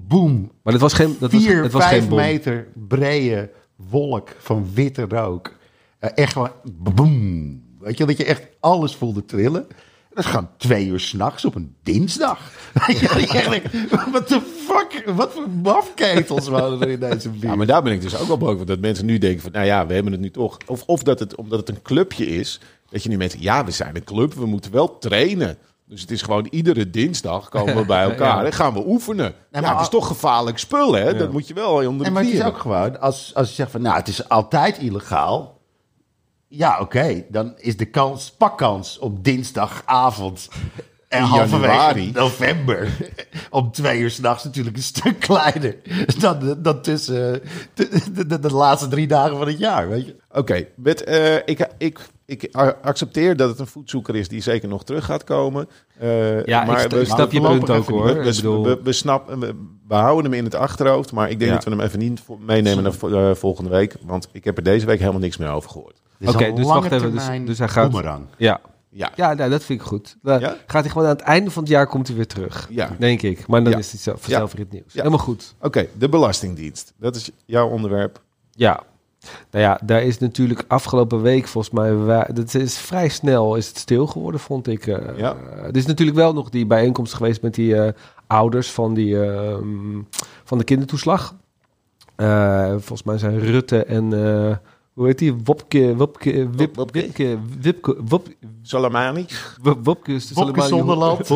Boom. 0.08 0.52
Maar 0.64 0.74
het 0.74 0.82
was 0.82 0.94
geen, 0.94 1.16
dat 1.20 1.32
was, 1.32 1.44
Vier, 1.44 1.64
het 1.64 1.72
was 1.72 1.84
vijf 1.84 2.00
geen 2.00 2.10
bom. 2.10 2.18
meter 2.18 2.68
brede 2.88 3.50
wolk 3.76 4.36
van 4.40 4.68
witte 4.74 5.06
rook. 5.10 5.56
Eh, 6.00 6.10
echt 6.16 6.34
gewoon 6.34 6.52
boom. 6.72 7.62
Weet 7.80 7.98
je, 7.98 8.06
dat 8.06 8.18
je 8.18 8.26
echt 8.26 8.48
alles 8.60 8.96
voelde 8.96 9.26
trillen. 9.26 9.68
Dat 10.14 10.24
is 10.26 10.30
gewoon 10.30 10.50
twee 10.58 10.88
uur 10.88 11.00
s'nachts 11.00 11.46
op 11.46 11.56
een 11.56 11.76
dinsdag. 11.84 12.40
Wat 14.12 14.28
de 14.28 14.42
fuck? 14.68 15.04
Wat 15.16 15.34
voor 15.34 15.50
mafketels 15.64 16.48
waren 16.48 16.82
er 16.82 16.90
in 16.90 17.00
deze 17.00 17.30
buurt? 17.30 17.42
Ja, 17.44 17.56
maar 17.56 17.66
daar 17.66 17.84
ben 17.84 17.94
ik 17.94 18.02
dus 18.02 18.18
ook 18.18 18.28
wel 18.28 18.38
bang 18.38 18.58
voor. 18.58 18.66
Dat 18.66 18.80
mensen 18.80 19.06
nu 19.06 19.18
denken 19.18 19.42
van, 19.42 19.52
nou 19.52 19.66
ja, 19.66 19.86
we 19.86 19.94
hebben 19.94 20.12
het 20.12 20.22
nu 20.22 20.32
toch. 20.32 20.58
Of, 20.66 20.84
of 20.86 21.04
dat 21.04 21.20
het, 21.20 21.36
omdat 21.36 21.60
het 21.60 21.70
een 21.70 21.82
clubje 21.82 22.28
is, 22.28 22.60
dat 22.90 23.04
je 23.04 23.10
nu 23.10 23.18
mensen, 23.18 23.42
ja, 23.42 23.66
we 23.66 23.72
zijn 23.72 23.96
een 23.96 24.04
club, 24.04 24.34
we 24.34 24.46
moeten 24.46 24.72
wel 24.72 24.98
trainen. 24.98 25.58
Dus 25.86 26.02
het 26.02 26.12
is 26.12 26.22
gewoon 26.22 26.48
iedere 26.50 26.90
dinsdag 26.90 27.50
komen 27.50 27.76
we 27.76 27.86
bij 27.86 28.04
elkaar 28.10 28.40
Ja. 28.40 28.46
en 28.46 28.54
gaan 28.54 28.74
we 28.74 28.84
oefenen. 28.88 29.34
maar 29.52 29.62
ja, 29.62 29.72
het 29.74 29.82
is 29.82 29.90
toch 29.90 30.08
gevaarlijk 30.08 30.58
spul, 30.58 30.94
hè? 30.94 31.16
Dat 31.18 31.32
moet 31.32 31.48
je 31.48 31.54
wel 31.54 31.74
onder 31.74 31.98
de 32.00 32.04
En 32.06 32.14
maar 32.14 32.24
het 32.24 32.32
is 32.34 32.44
ook 32.44 32.58
gewoon, 32.58 33.00
als, 33.00 33.32
als 33.36 33.48
je 33.50 33.54
zegt 33.56 33.72
van, 33.72 33.82
nou, 33.82 33.96
het 33.96 34.08
is 34.08 34.30
altijd 34.30 34.78
illegaal. 34.78 35.59
Ja, 36.52 36.80
oké, 36.80 37.26
dan 37.30 37.54
is 37.58 37.78
de 37.78 37.86
kans, 37.86 38.32
pakkans 38.32 39.00
op 39.00 39.24
dinsdagavond 39.24 40.48
en 41.08 41.24
halverwege 41.24 42.12
november 42.14 42.98
om 43.50 43.72
twee 43.72 44.00
uur 44.00 44.10
s'nachts 44.10 44.44
natuurlijk 44.44 44.78
een 44.78 44.84
stuk 44.84 45.20
kleiner 45.30 45.76
dan, 46.20 46.58
dan 46.62 46.82
tussen 46.82 47.42
de, 47.74 48.02
de, 48.14 48.26
de, 48.26 48.40
de 48.40 48.54
laatste 48.54 48.88
drie 48.88 49.08
dagen 49.08 49.38
van 49.38 49.48
het 49.48 49.60
jaar, 49.60 49.90
weet 49.90 50.06
je. 50.06 50.16
Oké, 50.32 50.68
met, 50.76 51.04
eh, 51.04 51.36
ik, 51.36 51.68
ik, 51.78 52.00
ik 52.30 52.56
accepteer 52.82 53.36
dat 53.38 53.50
het 53.50 53.60
een 53.60 53.68
voetzoeker 53.68 54.16
is 54.16 54.28
die 54.28 54.42
zeker 54.42 54.68
nog 54.68 54.84
terug 54.84 55.06
gaat 55.06 55.24
komen. 55.24 55.70
Eh, 56.00 56.44
Ja, 56.46 56.64
ik 56.72 56.80
sta- 56.80 56.98
ik 56.98 57.06
snap 57.06 57.32
je 57.32 57.42
punt 57.42 57.70
ook 57.70 57.88
hoor. 57.88 58.06
niet. 58.06 58.16
We, 58.16 58.24
we, 58.24 58.36
bedoel, 58.36 58.64
we, 58.64 58.80
we, 58.84 58.92
snappen- 58.92 59.40
we, 59.40 59.56
we 59.88 59.96
houden 59.96 60.24
hem 60.32 60.34
in 60.40 60.44
het 60.44 60.56
achterhoofd, 60.56 61.12
maar 61.12 61.30
ik 61.30 61.40
denk 61.40 61.52
Ja. 61.52 61.56
dat 61.58 61.64
we 61.66 61.70
hem 61.70 61.80
even 61.80 62.00
niet 62.00 62.20
vo- 62.20 62.38
meenemen 62.42 62.84
naar 62.84 62.94
vo- 62.94 63.30
eh, 63.30 63.36
volgende 63.36 63.70
week. 63.70 63.96
Want 64.06 64.30
ik 64.32 64.44
heb 64.44 64.58
er 64.58 64.64
deze 64.64 64.86
week 64.86 65.00
helemaal 65.00 65.20
niks 65.20 65.38
meer 65.38 65.50
over 65.50 65.70
gehoord. 65.70 66.02
Oké, 66.26 66.54
dus 66.54 66.66
wacht 66.66 66.92
even, 66.92 67.12
dus- 67.12 67.28
dus 67.46 67.58
hij 67.60 67.68
gaat- 67.68 67.94
ja, 68.38 68.60
Ja, 68.92 69.12
ja 69.16 69.34
nou, 69.34 69.50
dat 69.50 69.64
vind 69.64 69.82
ik 69.82 69.88
goed. 69.88 70.18
Dan 70.22 70.40
Ja? 70.40 70.56
Gaat 70.68 70.82
hij 70.84 70.92
gewoon 70.92 71.08
aan 71.08 71.16
het 71.16 71.22
einde 71.26 71.52
van 71.52 71.64
het 71.64 71.72
jaar 71.72 71.88
komt 71.88 72.08
hij 72.08 72.16
weer 72.16 72.28
terug. 72.28 72.68
Ja. 72.72 72.90
Denk 73.00 73.22
ik. 73.22 73.48
Maar 73.48 73.64
dan 73.64 73.72
Ja. 73.72 73.78
is 73.78 73.92
het 73.92 74.02
zelf, 74.02 74.22
vanzelf 74.22 74.52
weer 74.52 74.62
het 74.62 74.72
nieuws. 74.74 74.94
Ja. 74.94 74.98
Helemaal 75.02 75.26
goed. 75.26 75.56
oké, 75.62 75.88
de 75.98 76.10
Belastingdienst. 76.10 76.94
Dat 76.98 77.16
is 77.16 77.32
jouw 77.46 77.68
onderwerp. 77.70 78.22
Ja. 78.52 78.84
Nou 79.52 79.64
ja, 79.64 79.80
daar 79.84 80.04
is 80.04 80.18
natuurlijk 80.18 80.64
afgelopen 80.68 81.22
week 81.22 81.48
volgens 81.48 81.74
mij... 81.74 82.26
Dat 82.34 82.54
is 82.54 82.78
vrij 82.78 83.10
snel 83.10 83.56
is 83.56 83.68
het 83.68 83.78
stil 83.78 84.08
geworden, 84.08 84.40
vond 84.40 84.68
ik. 84.68 84.88
eh. 84.88 85.18
Ja. 85.18 85.36
Er 85.64 85.76
is 85.76 85.86
natuurlijk 85.86 86.18
wel 86.18 86.34
nog 86.34 86.50
die 86.50 86.66
bijeenkomst 86.66 87.14
geweest 87.14 87.42
met 87.42 87.54
die 87.54 87.76
eh, 87.76 87.92
ouders 88.28 88.72
van, 88.72 88.94
die, 88.94 89.24
ehm, 89.26 90.02
van 90.44 90.58
de 90.58 90.64
kindertoeslag. 90.64 91.36
Eh, 92.16 92.70
volgens 92.70 93.04
mij 93.04 93.18
zijn 93.18 93.40
Rutte 93.40 93.84
en... 93.84 94.14
eh, 94.14 94.56
hoe 94.94 95.08
heet 95.08 95.18
die? 95.20 95.34
Wopke... 95.44 95.96
Wopke... 95.96 96.50
Wip, 96.50 96.76
Wopke? 96.76 97.02
Wipke... 97.02 97.38
Wipke... 97.62 97.96
Wop, 98.06 98.28
Salamani. 98.62 99.26
Wop- 99.62 99.86
Wopke... 99.86 100.20
Wopke 100.34 100.62
Zonderland. 100.62 101.28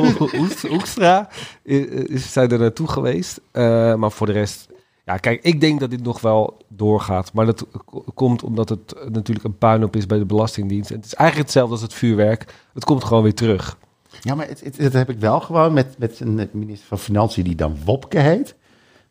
Hoekstra 0.70 1.30
is, 1.64 2.32
zijn 2.32 2.52
er 2.52 2.60
naartoe 2.60 2.88
geweest. 2.88 3.42
Eh, 3.52 3.96
maar 3.96 4.12
voor 4.12 4.28
de 4.28 4.34
rest... 4.34 4.68
Ja, 5.06 5.18
kijk, 5.18 5.44
ik 5.44 5.62
denk 5.62 5.80
dat 5.80 5.90
dit 5.90 6.04
nog 6.04 6.22
wel 6.22 6.58
doorgaat. 6.68 7.34
Maar 7.34 7.46
dat 7.46 7.66
komt 8.14 8.44
omdat 8.44 8.70
het 8.70 8.96
natuurlijk 9.10 9.46
een 9.46 9.58
puinhoop 9.58 9.96
is 9.96 10.06
bij 10.06 10.18
de 10.18 10.26
Belastingdienst. 10.26 10.90
En 10.90 10.96
het 10.96 11.06
is 11.06 11.14
eigenlijk 11.14 11.48
hetzelfde 11.48 11.74
als 11.74 11.84
het 11.84 11.94
vuurwerk. 11.94 12.54
Het 12.74 12.84
komt 12.84 13.04
gewoon 13.04 13.24
weer 13.24 13.34
terug. 13.34 13.78
Ja, 14.22 14.36
maar 14.36 14.48
het, 14.48 14.64
het, 14.64 14.78
dat 14.78 14.94
heb 14.94 15.10
ik 15.10 15.20
wel 15.20 15.40
gewoon 15.40 15.74
met, 15.74 15.98
met 15.98 16.20
een 16.20 16.50
minister 16.52 16.88
van 16.88 17.00
Financiën 17.00 17.44
die 17.44 17.56
dan 17.56 17.78
Wopke 17.86 18.20
heet. 18.20 18.56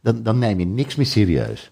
Dan, 0.01 0.23
dan 0.23 0.39
neem 0.39 0.59
je 0.59 0.67
niks 0.67 0.95
meer 0.95 1.07
serieus. 1.07 1.71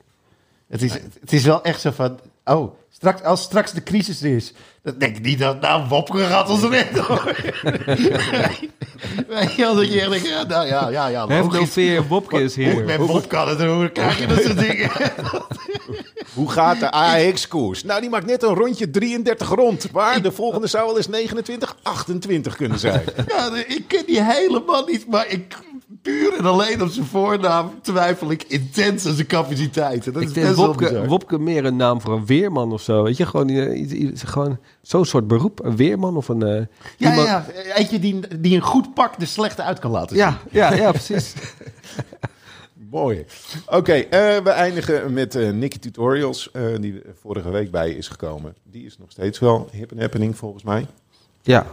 Het 0.68 0.82
is, 0.82 0.92
het 1.20 1.32
is 1.32 1.44
wel 1.44 1.62
echt 1.62 1.80
zo 1.80 1.90
van, 1.90 2.18
oh, 2.44 2.72
straks, 3.00 3.22
als 3.22 3.42
straks 3.42 3.72
de 3.72 3.82
crisis 3.82 4.22
er 4.22 4.36
is, 4.36 4.52
dan 4.82 4.94
denk 4.98 5.16
ik 5.16 5.22
niet 5.22 5.38
dat, 5.38 5.60
nou, 5.60 5.88
Wopke 5.88 6.18
gaat 6.18 6.50
ons 6.50 6.62
redden 6.62 7.04
hoor. 7.04 7.34
Weet 9.28 9.54
je 9.54 9.62
wel, 9.62 9.74
dat 9.74 9.92
je 9.92 10.00
echt 10.00 10.10
denkt, 10.10 10.28
ja, 10.28 10.42
nou 10.42 10.66
ja, 10.66 10.88
ja, 10.88 11.06
ja. 11.06 11.24
No 11.26 11.66
fear, 11.66 12.06
Wopke 12.06 12.42
is 12.42 12.54
Hoe 12.56 12.64
hier. 12.64 12.84
met 12.84 12.96
Wopke 12.96 13.36
aan 13.36 13.48
het 13.48 13.60
roeren 13.60 13.92
krijg 13.92 14.18
je 14.18 14.26
dat 14.26 14.42
soort 14.42 14.58
dingen. 14.68 14.90
Hoe 16.34 16.50
gaat 16.50 16.80
de 16.80 16.90
AX-koers? 16.90 17.84
Nou, 17.84 18.00
die 18.00 18.10
maakt 18.10 18.26
net 18.26 18.42
een 18.42 18.54
rondje 18.54 18.90
33 18.90 19.48
rond. 19.48 19.92
Maar 19.92 20.22
de 20.22 20.32
volgende 20.32 20.66
zou 20.66 20.86
wel 20.86 20.96
eens 20.96 21.08
29, 21.08 21.76
28 21.82 22.56
kunnen 22.56 22.78
zijn. 22.78 23.02
Ja, 23.28 23.50
ik 23.66 23.84
ken 23.86 24.02
die 24.06 24.22
helemaal 24.22 24.84
niet, 24.86 25.06
maar 25.08 25.28
ik, 25.28 25.56
puur 26.02 26.34
en 26.38 26.44
alleen 26.44 26.82
op 26.82 26.88
zijn 26.88 27.06
voornaam 27.06 27.70
twijfel 27.82 28.30
ik 28.30 28.42
intens 28.42 29.06
aan 29.06 29.14
zijn 29.14 29.26
capaciteiten. 29.26 30.12
Dat 30.12 30.22
Ik 30.22 30.28
is 30.28 30.34
denk 30.34 30.46
best 30.46 30.58
Wopke. 30.58 31.06
Wopke 31.06 31.38
meer 31.38 31.64
een 31.64 31.76
naam 31.76 32.00
voor 32.00 32.12
een 32.14 32.26
weerman 32.26 32.72
of 32.72 32.82
zo. 32.82 33.02
Weet 33.02 33.16
je, 33.16 33.26
gewoon, 33.26 33.48
eh, 33.48 34.10
gewoon 34.14 34.58
zo'n 34.82 35.04
soort 35.04 35.26
beroep. 35.26 35.64
Een 35.64 35.76
weerman 35.76 36.16
of 36.16 36.28
een... 36.28 36.42
eh, 36.42 36.64
Ja, 36.96 37.10
iemand- 37.10 37.26
ja, 37.28 37.46
eentje 37.74 37.98
die, 37.98 38.20
die 38.40 38.54
een 38.56 38.62
goed 38.62 38.94
pak 38.94 39.18
de 39.18 39.26
slechte 39.26 39.62
uit 39.62 39.78
kan 39.78 39.90
laten 39.90 40.16
zien. 40.16 40.24
ja, 40.24 40.38
ja, 40.50 40.72
ja, 40.74 40.90
precies. 40.90 41.34
Mooi. 42.90 43.24
Oké, 43.66 43.92
eh, 43.92 44.42
we 44.42 44.50
eindigen 44.50 45.12
met 45.12 45.34
eh 45.34 45.50
Nicky 45.50 45.78
Tutorials, 45.78 46.50
eh, 46.50 46.62
die 46.80 47.02
vorige 47.20 47.50
week 47.50 47.70
bij 47.70 47.90
is 47.90 48.08
gekomen. 48.08 48.54
Die 48.70 48.86
is 48.86 48.98
nog 48.98 49.10
steeds 49.10 49.38
wel 49.38 49.68
hip 49.72 49.90
en 49.92 50.00
happening 50.00 50.36
volgens 50.36 50.62
mij. 50.62 50.86
Ja. 51.42 51.66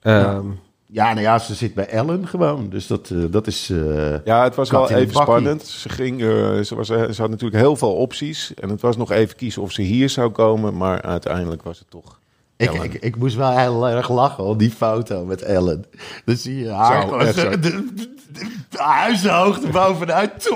Ehm, 0.00 0.46
Ja, 0.94 1.08
nou 1.12 1.20
ja, 1.20 1.38
ze 1.38 1.54
zit 1.54 1.74
bij 1.74 1.86
Ellen 1.88 2.28
gewoon. 2.28 2.68
Dus 2.68 2.86
dat, 2.86 3.10
eh, 3.10 3.18
dat 3.30 3.46
is... 3.46 3.70
eh, 3.70 4.24
Ja, 4.24 4.42
het 4.42 4.54
was 4.54 4.70
wel 4.70 4.90
even 4.90 5.14
spannend. 5.14 5.62
Ze, 5.66 5.88
ging, 5.88 6.20
eh, 6.20 6.60
ze, 6.60 6.74
was, 6.74 6.86
ze 6.86 7.14
had 7.16 7.30
natuurlijk 7.30 7.62
heel 7.62 7.76
veel 7.76 7.94
opties. 7.94 8.54
En 8.54 8.68
het 8.68 8.80
was 8.80 8.96
nog 8.96 9.10
even 9.10 9.36
kiezen 9.36 9.62
of 9.62 9.72
ze 9.72 9.82
hier 9.82 10.08
zou 10.08 10.30
komen. 10.30 10.76
Maar 10.76 11.02
uiteindelijk 11.02 11.62
was 11.62 11.78
het 11.78 11.90
toch 11.90 12.20
ik, 12.56 12.72
ik, 12.72 12.94
ik 12.94 13.16
moest 13.16 13.36
wel 13.36 13.56
heel 13.58 13.88
erg 13.88 14.10
lachen 14.10 14.44
op 14.44 14.58
die 14.58 14.70
foto 14.70 15.24
met 15.24 15.42
Ellen. 15.42 15.84
Dan 16.24 16.36
zie 16.36 16.58
je 16.58 16.70
haar 16.70 17.02
Zo, 17.02 17.08
gewoon 17.08 17.32
zo. 17.32 17.50
de, 17.50 17.58
de, 17.58 17.84
de 18.68 18.78
huizenhoogte 18.82 19.66
bovenuit. 19.68 20.32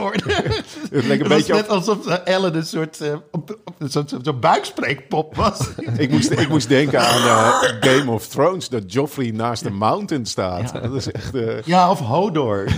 Het 0.91 1.05
leek 1.05 1.21
een 1.21 1.29
beetje 1.29 1.55
net 1.55 1.65
op- 1.65 1.71
alsof 1.71 2.07
Ellen 2.07 2.57
een 2.57 2.67
soort, 2.67 3.01
eh, 3.01 3.15
op- 3.31 3.59
op- 3.65 3.75
een 3.79 3.91
soort, 3.91 4.09
soort 4.11 4.41
buikspreekpop 4.41 5.37
was. 5.37 5.61
ik, 5.99 6.11
moest, 6.11 6.31
ik 6.31 6.49
moest 6.49 6.69
denken 6.69 7.01
aan 7.01 7.23
eh, 7.23 7.63
Game 7.81 8.11
of 8.11 8.27
Thrones. 8.29 8.69
Dat 8.69 8.93
Joffrey 8.93 9.31
naast 9.31 9.63
de 9.63 9.71
mountain 9.71 10.27
staat. 10.27 10.73
Dat 10.83 10.95
is 10.95 11.11
echt... 11.13 11.35
eh, 11.35 11.63
Ja, 11.63 11.91
of 11.91 11.99
Hodor. 12.01 12.65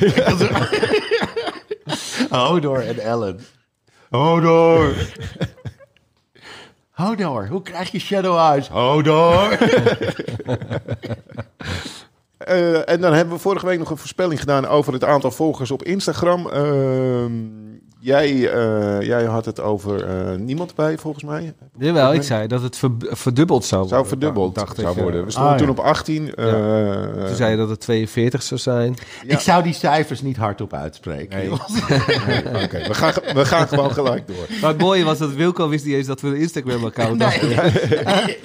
Hodor 2.31 2.87
en 2.87 2.99
Ellen. 2.99 3.41
Hodor. 4.11 4.95
Hodor, 7.01 7.49
hoe 7.49 7.63
krijg 7.63 7.91
je 7.91 7.99
Shadow 7.99 8.37
Eyes? 8.37 8.69
Hodor. 8.69 9.59
Eh, 12.41 12.89
en 12.89 13.01
dan 13.01 13.13
hebben 13.13 13.35
we 13.35 13.41
vorige 13.41 13.67
week 13.67 13.79
nog 13.79 13.91
een 13.91 13.97
voorspelling 13.97 14.41
gedaan 14.41 14.67
over 14.67 14.93
het 14.93 15.05
aantal 15.05 15.31
volgers 15.31 15.71
op 15.71 15.83
Instagram. 15.83 16.49
Ehm, 16.49 17.33
jij, 18.01 18.51
eh, 18.53 19.07
jij 19.07 19.25
had 19.25 19.45
het 19.45 19.61
over 19.61 20.05
eh, 20.05 20.37
niemand 20.39 20.75
bij, 20.75 20.99
volgens 20.99 21.25
mij. 21.25 21.55
jawel, 21.79 22.15
ik 22.15 22.23
zei 22.23 22.47
dat 22.47 22.63
het 22.63 22.77
ver- 22.77 22.91
verdubbeld 23.01 23.65
zou 23.65 23.81
worden. 23.81 23.99
Zou 23.99 24.09
verdubbeld 24.09 24.55
dacht 24.55 24.77
zou 24.79 24.97
eh. 24.97 25.03
worden. 25.03 25.25
We 25.25 25.31
stonden 25.31 25.53
Ah, 25.53 25.59
ja. 25.59 25.65
toen 25.67 25.77
op 25.79 25.85
18. 25.85 26.35
eh, 26.35 27.25
Toen 27.27 27.35
zei 27.37 27.51
je 27.51 27.57
dat 27.57 27.69
het 27.69 27.81
42 27.81 28.43
zou 28.43 28.61
zijn. 28.61 28.97
Ja. 29.27 29.33
Ik 29.35 29.39
zou 29.41 29.63
die 29.63 29.73
cijfers 29.73 30.23
niet 30.23 30.37
hardop 30.37 30.73
uitspreken. 30.75 31.39
Nee. 31.39 31.49
Nee, 31.49 32.65
Oké, 32.65 32.87
we, 32.89 32.95
gaan, 32.95 33.13
we 33.35 33.45
gaan 33.45 33.69
gewoon 33.69 33.91
gelijk 33.93 34.27
door. 34.27 34.47
Maar 34.61 34.71
het 34.71 34.81
mooie 34.81 35.05
was 35.05 35.19
dat 35.19 35.33
Wilco 35.33 35.69
wist 35.69 35.85
niet 35.85 35.95
eens 35.95 36.07
dat 36.07 36.21
we 36.21 36.29
een 36.29 36.37
Instagram-account 36.37 37.23
hadden. 37.23 37.49
Nee. 38.05 38.39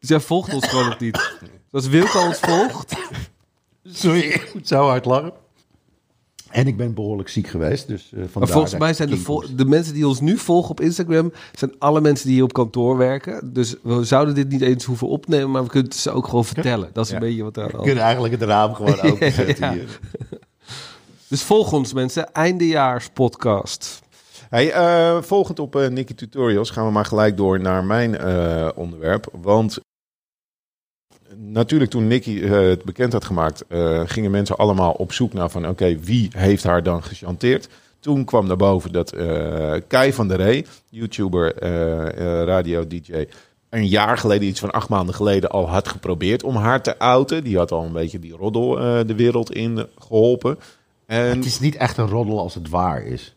Dus 0.00 0.08
hij 0.10 0.20
volgt 0.20 0.54
ons 0.54 0.66
gewoon 0.68 0.84
nog 0.84 0.98
niet. 0.98 1.12
Dus 1.40 1.52
als 1.72 1.88
Wilco 1.88 2.20
ons 2.20 2.38
volgt... 2.38 2.94
Sorry, 3.84 4.20
ik 4.20 4.50
moet 4.54 4.68
zo 4.68 4.86
hard 4.88 5.04
lachen. 5.04 5.32
En 6.52 6.66
ik 6.66 6.76
ben 6.76 6.94
behoorlijk 6.94 7.28
ziek 7.28 7.46
geweest, 7.46 7.88
dus 7.88 8.02
eh 8.02 8.18
vandaar 8.18 8.38
Maar 8.38 8.48
volgens 8.48 8.76
mij 8.78 8.94
zijn 8.94 9.10
de, 9.10 9.16
vol- 9.16 9.44
de 9.56 9.64
mensen 9.64 9.94
die 9.94 10.06
ons 10.06 10.20
nu 10.20 10.38
volgen 10.38 10.70
op 10.70 10.80
Instagram... 10.80 11.32
zijn 11.52 11.72
alle 11.78 12.00
mensen 12.00 12.26
die 12.26 12.34
hier 12.34 12.44
op 12.44 12.52
kantoor 12.52 12.96
werken. 12.96 13.52
Dus 13.52 13.74
we 13.82 14.04
zouden 14.04 14.34
dit 14.34 14.48
niet 14.48 14.60
eens 14.60 14.84
hoeven 14.84 15.08
opnemen... 15.08 15.50
maar 15.50 15.62
we 15.62 15.68
kunnen 15.68 15.90
het 15.90 15.98
ze 16.00 16.10
ook 16.10 16.24
gewoon 16.28 16.44
vertellen. 16.44 16.90
Dat 16.92 17.04
is 17.06 17.10
een 17.12 17.18
beetje 17.18 17.42
wat 17.42 17.54
daar 17.54 17.70
We 17.70 17.76
al... 17.76 17.84
kunnen 17.84 18.04
eigenlijk 18.04 18.34
het 18.40 18.42
raam 18.42 18.74
gewoon 18.74 19.00
openzetten 19.12 19.66
Ja. 19.66 19.72
hier. 19.72 19.98
Dus 21.28 21.42
volg 21.42 21.72
ons 21.72 21.92
mensen. 21.92 22.32
Eindejaarspodcast. 22.32 24.00
Hey, 24.50 24.72
eh, 24.72 25.22
volgend 25.22 25.58
op 25.58 25.76
eh 25.76 25.88
Nicky 25.88 26.14
Tutorials 26.14 26.70
gaan 26.70 26.86
we 26.86 26.92
maar 26.92 27.04
gelijk 27.04 27.36
door 27.36 27.60
naar 27.60 27.84
mijn 27.84 28.16
eh, 28.18 28.68
onderwerp. 28.74 29.26
Want 29.42 29.78
natuurlijk 31.52 31.90
toen 31.90 32.06
Nicky 32.06 32.42
eh, 32.42 32.50
het 32.50 32.84
bekend 32.84 33.12
had 33.12 33.24
gemaakt, 33.24 33.64
eh, 33.68 34.00
gingen 34.04 34.30
mensen 34.30 34.56
allemaal 34.56 34.92
op 34.92 35.12
zoek 35.12 35.32
naar 35.32 35.50
van 35.50 35.68
oké, 35.68 35.98
wie 35.98 36.30
heeft 36.36 36.64
haar 36.64 36.82
dan 36.82 37.02
gechanteerd? 37.02 37.68
Toen 38.00 38.24
kwam 38.24 38.46
naar 38.46 38.56
boven 38.56 38.92
dat 38.92 39.12
eh 39.12 39.74
Kai 39.86 40.12
van 40.12 40.28
der 40.28 40.36
Rey, 40.36 40.66
YouTuber, 40.88 41.64
radio-dj, 42.44 43.24
een 43.68 43.86
jaar 43.86 44.18
geleden, 44.18 44.48
iets 44.48 44.60
van 44.60 44.70
acht 44.70 44.88
maanden 44.88 45.14
geleden, 45.14 45.50
al 45.50 45.68
had 45.68 45.88
geprobeerd 45.88 46.42
om 46.42 46.56
haar 46.56 46.82
te 46.82 46.98
outen. 46.98 47.44
Die 47.44 47.56
had 47.56 47.72
al 47.72 47.84
een 47.84 47.92
beetje 47.92 48.18
die 48.18 48.36
roddel 48.36 48.74
de 49.06 49.14
wereld 49.14 49.52
in 49.52 49.86
geholpen. 49.98 50.58
En 51.06 51.36
Het 51.36 51.44
is 51.44 51.60
niet 51.60 51.76
echt 51.76 51.96
een 51.96 52.08
roddel 52.08 52.38
als 52.38 52.54
het 52.54 52.68
waar 52.68 53.02
is. 53.02 53.34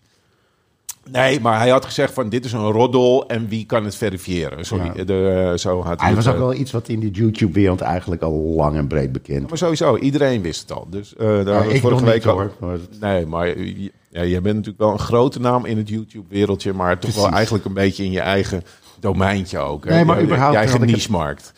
Nee, 1.11 1.39
maar 1.39 1.59
hij 1.59 1.69
had 1.69 1.85
gezegd 1.85 2.13
van 2.13 2.29
dit 2.29 2.45
is 2.45 2.51
een 2.53 2.71
roddel 2.71 3.27
en 3.27 3.47
wie 3.47 3.65
kan 3.65 3.83
het 3.85 3.95
verifiëren? 3.95 4.65
Sorry, 4.65 4.91
Ja. 4.95 5.03
de, 5.03 5.49
eh, 5.51 5.57
zo 5.57 5.83
had 5.83 5.99
hij 5.99 6.07
het, 6.09 6.17
was 6.23 6.27
ook 6.33 6.37
wel 6.39 6.53
iets 6.53 6.71
wat 6.71 6.87
in 6.87 6.99
die 6.99 7.11
YouTube-wereld 7.11 7.81
eigenlijk 7.81 8.21
al 8.21 8.33
lang 8.33 8.75
en 8.75 8.87
breed 8.87 9.11
bekend 9.11 9.49
Maar 9.49 9.57
sowieso, 9.57 9.97
iedereen 9.97 10.41
wist 10.41 10.61
het 10.61 10.71
al. 10.71 10.87
Dus 10.89 11.15
eh 11.15 11.25
daar 11.45 11.67
Ja, 11.67 11.73
ik 11.73 11.81
vorige 11.81 12.05
week 12.05 12.25
al-. 12.25 12.49
Maar 12.59 12.77
Nee, 12.99 13.25
maar 13.25 13.47
je- 13.59 13.91
ja, 14.09 14.23
jij 14.23 14.41
bent 14.41 14.55
natuurlijk 14.55 14.83
wel 14.83 14.91
een 14.91 14.99
grote 14.99 15.39
naam 15.39 15.65
in 15.65 15.77
het 15.77 15.89
YouTube-wereldje, 15.89 16.73
maar 16.73 16.99
toch 16.99 17.15
wel 17.15 17.29
eigenlijk 17.29 17.65
een 17.65 17.73
beetje 17.73 18.03
in 18.03 18.11
je 18.11 18.19
eigen 18.21 18.63
domeintje 18.99 19.59
ook. 19.59 19.85
hè? 19.85 19.93
Nee, 19.93 20.05
maar 20.05 20.21
überhaupt 20.21 20.53
je 20.53 20.59
eigen 20.59 20.85
niche-markt. 20.85 21.53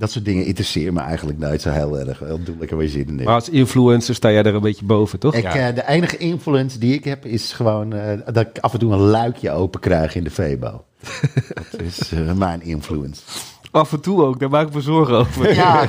Dat 0.00 0.10
soort 0.10 0.24
dingen 0.24 0.44
interesseren 0.44 0.94
me 0.94 1.00
eigenlijk 1.00 1.38
nooit 1.38 1.60
zo 1.62 1.70
heel 1.70 1.98
erg. 1.98 2.18
Wel, 2.18 2.42
doe 2.42 2.56
lekker 2.58 2.76
weer 2.76 2.88
zin 2.88 3.06
in. 3.18 3.24
Maar 3.24 3.34
als 3.34 3.48
influencer 3.48 4.14
sta 4.14 4.30
jij 4.30 4.42
er 4.42 4.54
een 4.54 4.60
beetje 4.60 4.84
boven, 4.84 5.18
toch? 5.18 5.34
Ik, 5.34 5.42
Ja. 5.42 5.68
eh, 5.68 5.74
de 5.74 5.86
enige 5.88 6.16
influence 6.16 6.78
die 6.78 6.94
ik 6.94 7.04
heb 7.04 7.24
is 7.26 7.52
gewoon 7.52 7.92
eh, 7.92 8.18
dat 8.32 8.36
ik 8.46 8.58
af 8.58 8.72
en 8.72 8.78
toe 8.78 8.92
een 8.92 8.98
luikje 8.98 9.50
open 9.50 9.80
krijg 9.80 10.14
in 10.14 10.24
de 10.24 10.30
Febo. 10.30 10.84
dat 11.70 11.80
is 11.80 12.12
eh, 12.12 12.32
mijn 12.32 12.62
influence. 12.62 13.22
Af 13.70 13.92
en 13.92 14.00
toe 14.00 14.22
ook, 14.24 14.40
daar 14.40 14.50
maak 14.50 14.68
ik 14.68 14.74
me 14.74 14.80
zorgen 14.80 15.14
over. 15.16 15.54
Ja, 15.54 15.86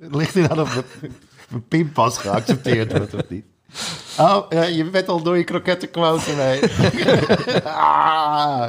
het 0.00 0.14
ligt 0.20 0.34
inderdaad 0.34 0.64
of 0.66 0.74
mijn- 1.00 1.12
mijn 1.48 1.64
pinpas 1.68 2.18
geaccepteerd 2.18 2.96
wordt 2.98 3.14
of 3.14 3.20
niet. 3.28 3.44
Oh, 4.18 4.50
je 4.50 4.84
bent 4.84 5.08
al 5.08 5.22
door 5.22 5.36
je 5.36 5.44
krokettenquote 5.44 6.30
mee. 6.36 6.60
ah, 7.64 8.66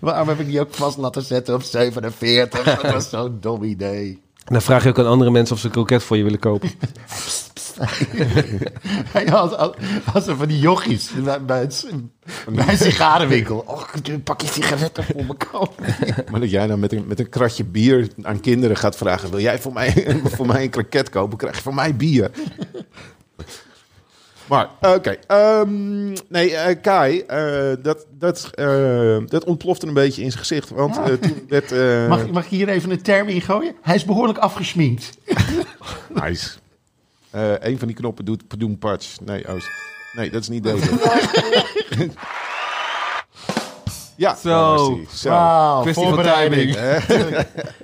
waarom 0.00 0.28
heb 0.28 0.40
ik 0.40 0.46
die 0.46 0.60
ook 0.60 0.74
vast 0.74 0.96
laten 0.96 1.22
zetten 1.22 1.54
op 1.54 1.62
47? 1.62 2.64
Dat 2.64 2.92
was 2.92 3.08
zo'n 3.10 3.36
dom 3.40 3.62
idee. 3.62 4.20
En 4.44 4.52
dan 4.52 4.62
vraag 4.62 4.82
je 4.82 4.88
ook 4.88 4.98
aan 4.98 5.06
andere 5.06 5.30
mensen 5.30 5.54
of 5.54 5.60
ze 5.60 5.66
een 5.66 5.72
kroket 5.72 6.02
voor 6.02 6.16
je 6.16 6.22
willen 6.22 6.38
kopen. 6.38 6.70
Hey, 9.12 9.32
als, 9.32 9.52
als, 9.56 9.76
als 10.12 10.26
er 10.26 10.36
van 10.36 10.48
die 10.48 10.58
jochies 10.58 11.10
bij, 11.24 11.44
bij, 11.44 11.60
het, 11.60 11.86
bij 12.50 12.68
een 12.68 12.76
sigarenwinkel. 12.76 13.64
Oh, 13.66 13.82
kun 13.90 14.00
je 14.02 14.12
een 14.12 14.22
pakje 14.22 14.46
sigaretten 14.46 15.04
voor 15.04 15.24
me 15.24 15.34
kopen? 15.34 15.84
Maar 16.30 16.40
dat 16.40 16.50
jij 16.50 16.66
nou 16.66 16.78
met 16.78 16.92
een, 16.92 17.06
met 17.06 17.18
een 17.20 17.28
kratje 17.28 17.64
bier 17.64 18.08
aan 18.22 18.40
kinderen 18.40 18.76
gaat 18.76 18.96
vragen: 18.96 19.30
wil 19.30 19.40
jij 19.40 19.58
voor 19.58 19.72
mij, 19.72 20.16
voor 20.36 20.46
mij 20.46 20.62
een 20.62 20.70
kroket 20.70 21.08
kopen? 21.08 21.38
Krijg 21.38 21.56
je 21.56 21.62
van 21.62 21.74
mij 21.74 21.96
bier. 21.96 22.30
Maar 24.52 24.68
oké, 24.80 25.16
ehm, 25.26 26.08
nee, 26.28 26.56
eh, 26.56 26.76
Kai, 26.82 27.20
eh, 27.20 27.72
dat, 27.82 28.06
dat, 28.18 28.50
eh, 28.54 29.16
dat 29.26 29.44
ontplofte 29.44 29.86
een 29.86 29.94
beetje 29.94 30.22
in 30.22 30.30
zijn 30.30 30.44
gezicht. 30.44 30.70
Want 30.70 30.94
Ja. 30.96 31.02
eh, 31.04 31.12
toen 31.12 31.44
werd. 31.48 31.72
eh, 31.72 32.08
Mag, 32.12 32.30
mag 32.30 32.44
ik 32.44 32.50
hier 32.50 32.68
even 32.68 32.90
een 32.90 33.02
term 33.02 33.28
ingooien? 33.28 33.74
Hij 33.82 33.94
is 33.94 34.04
behoorlijk 34.04 34.38
afgeschminkt. 34.38 35.10
Nice. 36.22 36.50
Eh, 37.30 37.52
een 37.58 37.78
van 37.78 37.86
die 37.88 37.96
knoppen 37.96 38.24
doet 38.24 38.48
Padoen 38.48 38.78
Patch. 38.78 39.20
Nee, 39.24 39.46
Oost. 39.48 39.68
Nee, 40.12 40.30
dat 40.30 40.40
is 40.42 40.48
niet 40.48 40.62
deze. 40.62 40.90
ja, 44.16 44.34
Zo. 44.34 44.94
Kwestie 44.94 45.30
van 45.30 45.84
voorbereiding. 45.94 46.74
Eh, 46.76 47.38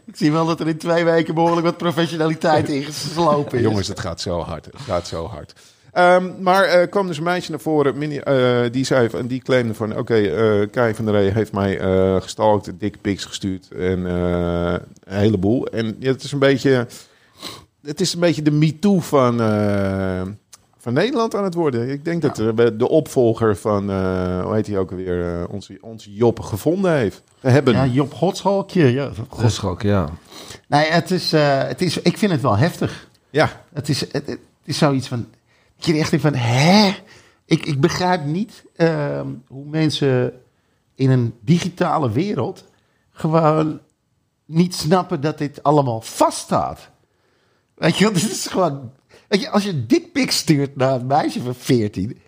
Ik 0.06 0.16
zie 0.16 0.32
wel 0.32 0.46
dat 0.46 0.60
er 0.60 0.68
in 0.68 0.78
twee 0.78 1.04
weken 1.04 1.34
behoorlijk 1.34 1.66
wat 1.66 1.76
professionaliteit 1.76 2.68
ingeslopen 2.68 3.58
is. 3.58 3.64
Jongens, 3.64 3.88
het 3.88 4.00
gaat 4.00 4.20
zo 4.20 4.40
hard. 4.40 4.64
Het 4.64 4.74
gaat 4.86 5.06
zo 5.08 5.26
hard. 5.26 5.52
Ehm, 5.92 6.30
maar 6.40 6.64
er 6.64 6.88
kwam 6.88 7.06
dus 7.06 7.16
een 7.16 7.22
meisje 7.22 7.50
naar 7.50 7.60
voren, 7.60 7.98
mini, 7.98 8.18
eh, 8.18 8.60
die 8.70 8.84
zei 8.84 9.10
van, 9.10 9.26
die 9.26 9.42
claimde 9.42 9.74
van, 9.74 9.96
oké, 9.98 10.14
eh 10.14 10.70
Kai 10.70 10.94
van 10.94 11.04
der 11.04 11.14
Rey 11.14 11.30
heeft 11.30 11.52
mij 11.52 11.78
eh 11.78 12.20
gestalkt, 12.20 12.70
dick 12.80 13.00
pics 13.00 13.24
gestuurd 13.24 13.68
en 13.70 14.06
eh, 14.06 14.72
een 15.04 15.18
heleboel. 15.18 15.66
En 15.66 15.96
ja, 15.98 16.10
het 16.12 16.22
is 16.22 16.32
een 16.32 16.38
beetje, 16.38 16.86
het 17.82 18.00
is 18.00 18.14
een 18.14 18.20
beetje 18.20 18.42
de 18.42 18.50
MeToo 18.50 19.00
van, 19.00 19.40
eh, 19.40 20.22
van 20.78 20.92
Nederland 20.92 21.34
aan 21.34 21.44
het 21.44 21.54
worden. 21.54 21.90
Ik 21.90 22.04
denk 22.04 22.22
dat 22.22 22.38
eh, 22.38 22.66
de 22.74 22.88
opvolger 22.88 23.56
van, 23.56 23.90
eh, 23.90 24.42
hoe 24.44 24.54
heet 24.54 24.66
hij 24.66 24.78
ook 24.78 24.90
alweer, 24.90 25.34
eh, 25.40 25.44
onze, 25.50 25.78
onze 25.80 26.12
Job 26.14 26.40
gevonden 26.40 26.92
heeft. 26.92 27.22
We 27.40 27.50
hebben. 27.50 27.74
Ja, 27.74 27.86
Job 27.86 28.14
Godshalkje. 28.14 28.92
Ja. 28.92 29.10
Godschok, 29.28 29.82
ja. 29.82 30.08
Nee, 30.68 30.86
het 30.90 31.10
is, 31.10 31.32
eh, 31.32 31.62
het 31.62 31.82
is, 31.82 32.00
ik 32.02 32.18
vind 32.18 32.32
het 32.32 32.40
wel 32.40 32.56
heftig. 32.56 33.08
ja, 33.30 33.50
Het 33.72 33.88
is, 33.88 34.00
het, 34.00 34.26
het 34.26 34.38
is 34.64 34.78
zoiets 34.78 35.08
van, 35.08 35.26
je 35.86 35.98
echt 35.98 36.10
denkt 36.10 36.26
van, 36.26 36.34
hè? 36.34 36.94
Ik, 37.44 37.66
ik 37.66 37.80
begrijp 37.80 38.24
niet 38.24 38.64
ehm, 38.76 39.26
hoe 39.46 39.64
mensen 39.64 40.32
in 40.94 41.10
een 41.10 41.34
digitale 41.40 42.10
wereld 42.10 42.64
gewoon 43.10 43.80
niet 44.44 44.74
snappen 44.74 45.20
dat 45.20 45.38
dit 45.38 45.62
allemaal 45.62 46.00
vaststaat. 46.00 46.90
Weet 47.74 47.96
je, 47.96 48.10
dit 48.12 48.30
is 48.30 48.46
gewoon, 48.46 48.92
weet 49.28 49.40
je, 49.40 49.50
als 49.50 49.64
je 49.64 49.86
dit 49.86 50.12
pik 50.12 50.30
stuurt 50.30 50.76
naar 50.76 50.94
een 50.94 51.06
meisje 51.06 51.42
van 51.42 51.54
14, 51.54 52.20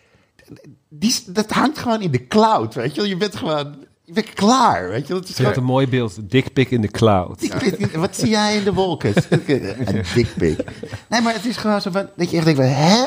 die, 0.89 1.15
dat 1.27 1.51
hangt 1.51 1.79
gewoon 1.79 2.01
in 2.01 2.11
de 2.11 2.27
cloud, 2.27 2.75
weet 2.75 2.95
je. 2.95 3.09
Je 3.09 3.17
bent 3.17 3.37
gewoon, 3.37 3.77
je 4.03 4.13
bent 4.13 4.33
klaar, 4.33 4.89
weet 4.89 5.07
je. 5.07 5.15
Het 5.15 5.29
is 5.29 5.37
gewoon, 5.37 5.57
een 5.57 5.65
mooi 5.65 5.89
beeld. 5.89 6.31
Dick 6.31 6.53
pic 6.53 6.71
in 6.71 6.81
de 6.81 6.91
cloud. 6.91 7.43
ik 7.43 7.91
wat 7.95 8.17
zie 8.17 8.29
jij 8.29 8.57
in 8.57 8.65
de 8.65 8.73
wolken? 8.73 9.13
Een 9.31 10.05
dikpik. 10.15 10.65
Nee, 11.09 11.21
maar 11.21 11.35
het 11.35 11.45
is 11.45 11.57
gewoon 11.57 11.81
zo 11.81 11.91
van, 11.91 12.11
dat 12.17 12.31
je 12.31 12.37
echt 12.37 12.45
denkt 12.45 12.61
van, 12.61 12.69
hè? 12.69 13.05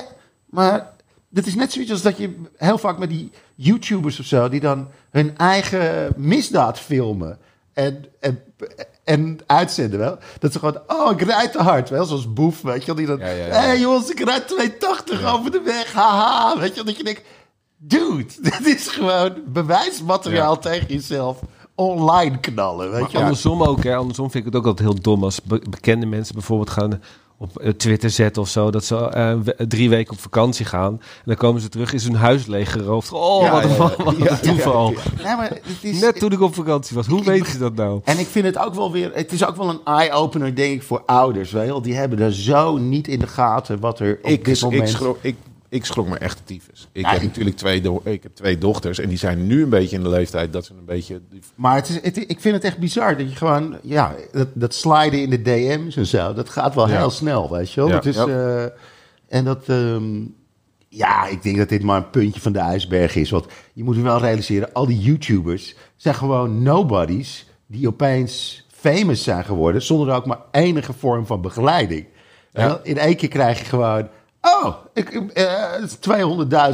Maar 0.53 0.93
dit 1.29 1.48
is 1.48 1.55
net 1.55 1.72
zoiets 1.72 1.91
als 1.91 2.01
dat 2.01 2.17
je 2.17 2.41
heel 2.57 2.77
vaak 2.77 2.98
met 2.98 3.10
die 3.10 3.31
YouTubers 3.55 4.19
of 4.19 4.25
zo, 4.25 4.50
die 4.50 4.60
dan 4.60 4.88
hun 5.12 5.38
eigen 5.38 6.13
misdaad 6.17 6.79
filmen 6.79 7.38
en, 7.74 8.05
en, 8.19 8.39
en 9.03 9.39
uitzenden 9.45 10.00
wel. 10.00 10.17
Dat 10.39 10.51
ze 10.53 10.60
gewoon, 10.60 10.79
oh, 10.88 11.12
ik 11.12 11.22
rijd 11.22 11.51
te 11.51 11.62
hard, 11.62 11.89
wel, 11.89 12.05
zoals 12.05 12.33
Boef, 12.33 12.62
weet 12.62 12.79
je 12.79 12.86
wel, 12.86 12.95
die 12.95 13.05
dan, 13.05 13.19
Ja, 13.19 13.27
ja, 13.27 13.33
hé 13.33 13.48
ja. 13.48 13.53
hey, 13.62 13.79
jongens, 13.79 14.10
ik 14.10 14.19
rijd 14.19 14.48
280 14.48 15.33
over 15.33 15.51
de 15.51 15.62
weg, 15.62 15.93
haha, 15.93 16.60
weet 16.60 16.69
je 16.69 16.75
wel, 16.75 16.86
dat 16.86 16.98
je 16.98 17.03
denkt, 17.03 17.22
dude, 17.77 18.25
dit 18.50 18.65
is 18.65 18.88
gewoon 18.88 19.33
bewijsmateriaal 19.48 20.60
tegen 20.60 20.88
jezelf 20.88 21.39
online 21.75 22.39
knallen, 22.39 22.91
weet 22.91 23.12
je. 23.12 23.17
Andersom 23.17 23.63
ook, 23.63 23.83
hè. 23.83 23.95
Andersom 23.95 24.31
vind 24.31 24.45
ik 24.45 24.51
het 24.53 24.62
ook 24.62 24.67
altijd 24.67 24.88
heel 24.89 25.01
dom 25.01 25.24
als 25.24 25.41
be- 25.41 25.62
bekende 25.69 26.05
mensen 26.05 26.33
bijvoorbeeld 26.36 26.69
gaan 26.69 27.01
op 27.44 27.58
eh, 27.60 27.70
Twitter 27.70 28.10
zetten 28.10 28.42
of 28.42 28.50
zo. 28.50 28.72
Dat 28.72 28.86
ze 28.86 28.96
eh, 29.10 29.36
we- 29.44 29.68
drie 29.68 29.90
weken 29.90 30.14
op 30.14 30.20
vakantie 30.20 30.66
gaan. 30.66 30.92
En 30.94 31.00
dan 31.26 31.36
komen 31.36 31.62
ze 31.62 31.70
terug, 31.70 31.94
is 31.94 32.04
hun 32.04 32.16
huis 32.16 32.46
leeggeroofd. 32.46 33.12
Oh, 33.12 33.42
Ja, 33.44 33.52
wat 33.52 33.64
een, 33.64 33.70
ja, 33.70 33.76
ja. 33.98 34.04
wat 34.04 34.16
een 34.18 34.24
Ja, 34.24 34.36
toeval. 34.38 34.90
Nee, 35.24 35.36
maar 35.36 35.50
het 35.50 35.62
is, 35.82 36.00
Net 36.02 36.20
toen 36.20 36.32
ik 36.32 36.42
op 36.42 36.56
vakantie 36.56 36.96
was. 36.96 37.08
Hoe 37.08 37.20
Ik- 37.20 37.26
weten 37.26 37.52
ze 37.52 37.58
dat 37.58 37.76
nou? 37.76 38.02
En 38.04 38.20
ik 38.20 38.28
vind 38.28 38.46
het 38.46 38.58
ook 38.58 38.74
wel 38.76 38.92
weer, 38.92 39.12
het 39.14 39.32
is 39.32 39.46
ook 39.46 39.56
wel 39.56 39.70
een 39.70 39.80
eye-opener, 39.86 40.56
denk 40.56 40.74
ik, 40.74 40.84
voor 40.84 41.04
ouders. 41.06 41.52
Weet 41.52 41.66
je 41.66 41.70
wel. 41.72 41.82
Die 41.82 41.96
hebben 41.96 42.20
er 42.20 42.34
zo 42.34 42.78
niet 42.78 43.08
in 43.08 43.20
de 43.20 43.28
gaten 43.28 43.80
wat 43.80 44.00
er 44.00 44.20
op 44.24 44.30
ik, 44.30 44.46
dit 44.46 44.56
ik, 44.58 44.64
moment... 44.64 44.90
schrok, 44.90 45.18
ik, 45.22 45.36
ik 45.74 45.86
schrok 45.86 46.08
me 46.08 46.18
echt 46.18 46.42
tyfus. 46.46 46.88
Ik 46.92 47.01
Ja, 47.06 47.12
heb 47.12 47.22
ik- 47.22 47.27
natuurlijk 47.27 47.56
twee, 47.58 47.82
do- 47.82 48.01
ik 48.03 48.24
heb 48.24 48.36
twee 48.36 48.58
dochters 48.58 49.00
en 49.00 49.10
die 49.10 49.18
zijn 49.18 49.48
nu 49.48 49.63
een 49.63 49.70
beetje 49.70 49.96
in 49.96 50.03
de 50.03 50.10
leeftijd 50.10 50.53
dat 50.53 50.65
ze 50.65 50.74
een 50.74 50.86
beetje... 50.86 51.22
Maar 51.56 51.75
het 51.75 51.89
is, 51.89 51.96
het, 52.01 52.18
ik 52.18 52.39
vind 52.39 52.56
het 52.56 52.63
echt 52.63 52.77
bizar 52.77 53.18
dat 53.18 53.30
je 53.30 53.36
gewoon, 53.36 53.77
ja, 53.84 54.15
dat, 54.32 54.48
dat 54.53 54.74
sliden 54.74 55.22
in 55.22 55.30
de 55.30 55.42
DM's 55.42 55.96
en 55.96 56.06
zo, 56.06 56.34
dat 56.34 56.50
gaat 56.50 56.75
wel 56.75 56.89
Ja. 56.89 56.98
heel 56.98 57.10
snel, 57.10 57.51
weet 57.51 57.72
je 57.72 57.80
wel. 57.80 57.89
Ja. 57.89 57.96
Dat 57.96 58.06
is, 58.06 58.15
Ja. 58.15 58.25
eh, 58.27 58.63
en 59.27 59.44
dat, 59.46 59.63
ehm, 59.70 60.22
ja, 60.88 61.27
ik 61.27 61.44
denk 61.44 61.58
dat 61.58 61.70
dit 61.70 61.84
maar 61.84 61.98
een 61.98 62.10
puntje 62.10 62.42
van 62.42 62.51
de 62.53 62.60
ijsberg 62.60 63.15
is. 63.15 63.30
Want 63.30 63.46
je 63.74 63.84
moet 63.84 63.98
wel 63.98 64.20
realiseren, 64.20 64.74
al 64.74 64.86
die 64.86 65.00
YouTubers 65.00 65.75
zijn 65.96 66.15
gewoon 66.15 66.63
nobodies 66.63 67.48
die 67.68 67.88
opeens 67.88 68.65
famous 68.72 69.24
zijn 69.24 69.46
geworden 69.46 69.82
zonder 69.82 70.15
ook 70.15 70.25
maar 70.25 70.39
enige 70.51 70.94
vorm 70.94 71.25
van 71.25 71.42
begeleiding. 71.42 72.06
In 72.84 72.98
één 72.98 73.15
keer 73.15 73.30
krijg 73.30 73.60
je 73.60 73.65
gewoon, 73.65 74.08
oh, 74.44 74.76
ik, 74.94 75.10
eh, 75.10 75.72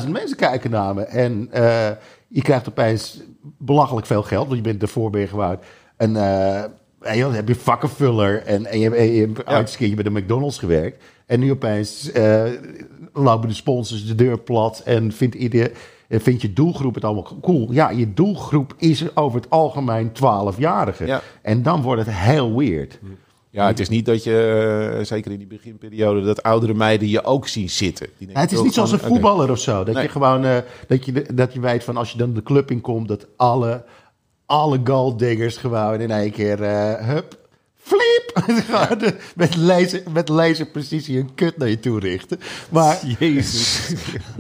200.000 0.04 0.10
mensen 0.10 0.38
kijken 0.38 0.72
naar 0.72 0.94
me. 0.96 1.02
En 1.04 1.48
eh, 1.52 1.90
je 2.28 2.42
krijgt 2.42 2.70
opeens 2.70 3.22
belachelijk 3.58 4.08
veel 4.08 4.24
geld, 4.24 4.46
want 4.46 4.56
je 4.58 4.64
bent 4.64 4.80
je 5.22 5.28
gewoon 5.28 5.58
een... 5.98 6.16
eh, 6.16 6.64
en 7.00 7.20
dan 7.20 7.34
heb 7.34 7.48
je 7.48 7.56
vakkenvuller 7.56 8.44
en, 8.44 8.66
en 8.66 8.78
je, 8.80 8.84
hebt- 8.84 8.96
en 8.98 9.12
je 9.14 9.20
hebt 9.20 9.36
bij 9.96 10.04
de 10.04 10.20
McDonald's 10.20 10.58
gewerkt. 10.58 11.04
En 11.26 11.40
nu 11.40 11.52
opeens 11.52 12.12
eh, 12.12 12.44
lopen 13.14 13.48
de 13.50 13.56
sponsors 13.56 14.06
de 14.08 14.16
deur 14.16 14.40
plat 14.40 14.82
en 14.86 15.12
vindt, 15.12 15.36
ieder, 15.36 15.72
en 16.08 16.22
vindt 16.22 16.42
je 16.42 16.54
doelgroep 16.54 16.96
het 16.96 17.04
allemaal 17.04 17.38
cool. 17.42 17.72
Ja, 17.72 17.90
je 17.90 18.14
doelgroep 18.14 18.74
is 18.78 19.16
over 19.16 19.40
het 19.42 19.50
algemeen 19.50 20.10
12-jarigen. 20.10 21.06
Ja. 21.06 21.22
En 21.42 21.64
dan 21.64 21.82
wordt 21.82 22.06
het 22.06 22.16
heel 22.16 22.58
weird. 22.58 23.00
Ja, 23.52 23.68
het 23.68 23.80
is 23.80 23.90
niet 23.90 24.06
dat 24.06 24.24
je, 24.24 24.96
eh, 25.00 25.06
zeker 25.06 25.32
in 25.32 25.38
die 25.38 25.48
beginperiode, 25.48 26.22
dat 26.22 26.44
oudere 26.44 26.74
meiden 26.74 27.08
je 27.10 27.24
ook 27.24 27.48
zien 27.48 27.70
zitten. 27.70 28.06
Die 28.06 28.16
denken 28.18 28.36
Ja, 28.36 28.42
het 28.42 28.52
is 28.52 28.58
ook 28.58 28.64
niet 28.64 28.74
zoals 28.74 28.92
een 28.92 29.00
voetballer 29.00 29.52
of 29.52 29.60
zo. 29.60 29.84
Dat 29.84 29.94
Nee. 29.94 30.04
je 30.04 30.10
gewoon 30.10 30.46
eh, 30.46 30.58
dat, 30.88 31.06
je, 31.06 31.26
dat 31.34 31.54
je 31.54 31.60
weet 31.60 31.84
van 31.84 31.98
als 31.98 32.12
je 32.12 32.18
dan 32.18 32.34
de 32.34 32.44
club 32.44 32.72
in 32.72 32.82
komt, 32.82 33.08
dat 33.08 33.28
alle, 33.36 33.84
alle 34.46 34.80
goaldiggers 34.84 35.58
gewoon 35.58 36.00
in 36.00 36.12
één 36.12 36.32
keer, 36.32 36.64
eh 36.64 37.08
hup, 37.08 37.39
de- 37.90 39.16
met, 39.36 39.56
laser, 39.56 40.02
met 40.14 40.30
laserprecisie 40.30 41.20
een 41.20 41.36
kut 41.36 41.58
naar 41.58 41.68
je 41.70 41.80
toe 41.80 42.00
richten. 42.00 42.40
Maar, 42.70 43.00
Jezus. 43.20 43.90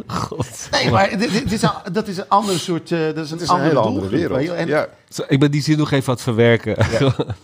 God. 0.08 0.48
nee, 0.72 0.90
maar 0.92 1.10
dit, 1.18 1.32
dit 1.32 1.52
is 1.52 1.62
een- 1.62 1.94
dat 1.94 2.08
is 2.08 2.18
een 2.18 2.28
ander 2.30 2.60
soort... 2.60 2.92
eh, 2.92 3.00
dat 3.00 3.18
is 3.18 3.32
een, 3.32 3.48
andere 3.48 3.68
hele 3.70 3.80
andere 3.80 4.10
doelgroep, 4.10 4.38
wereld. 4.38 4.58
En, 4.58 4.68
ja. 4.68 4.88
Zo, 5.10 5.24
Ik 5.28 5.40
ben 5.40 5.52
die 5.52 5.62
zin 5.62 5.78
nog 5.78 5.92
even 5.92 6.08
aan 6.08 6.14
het 6.14 6.24
verwerken. 6.24 6.76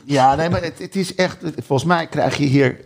Ja, 0.03 0.35
nee, 0.35 0.49
maar 0.49 0.63
het, 0.63 0.79
het 0.79 0.95
is 0.95 1.15
echt. 1.15 1.37
Volgens 1.65 1.87
mij 1.89 2.07
krijg 2.07 2.37
je 2.37 2.45
hier. 2.45 2.79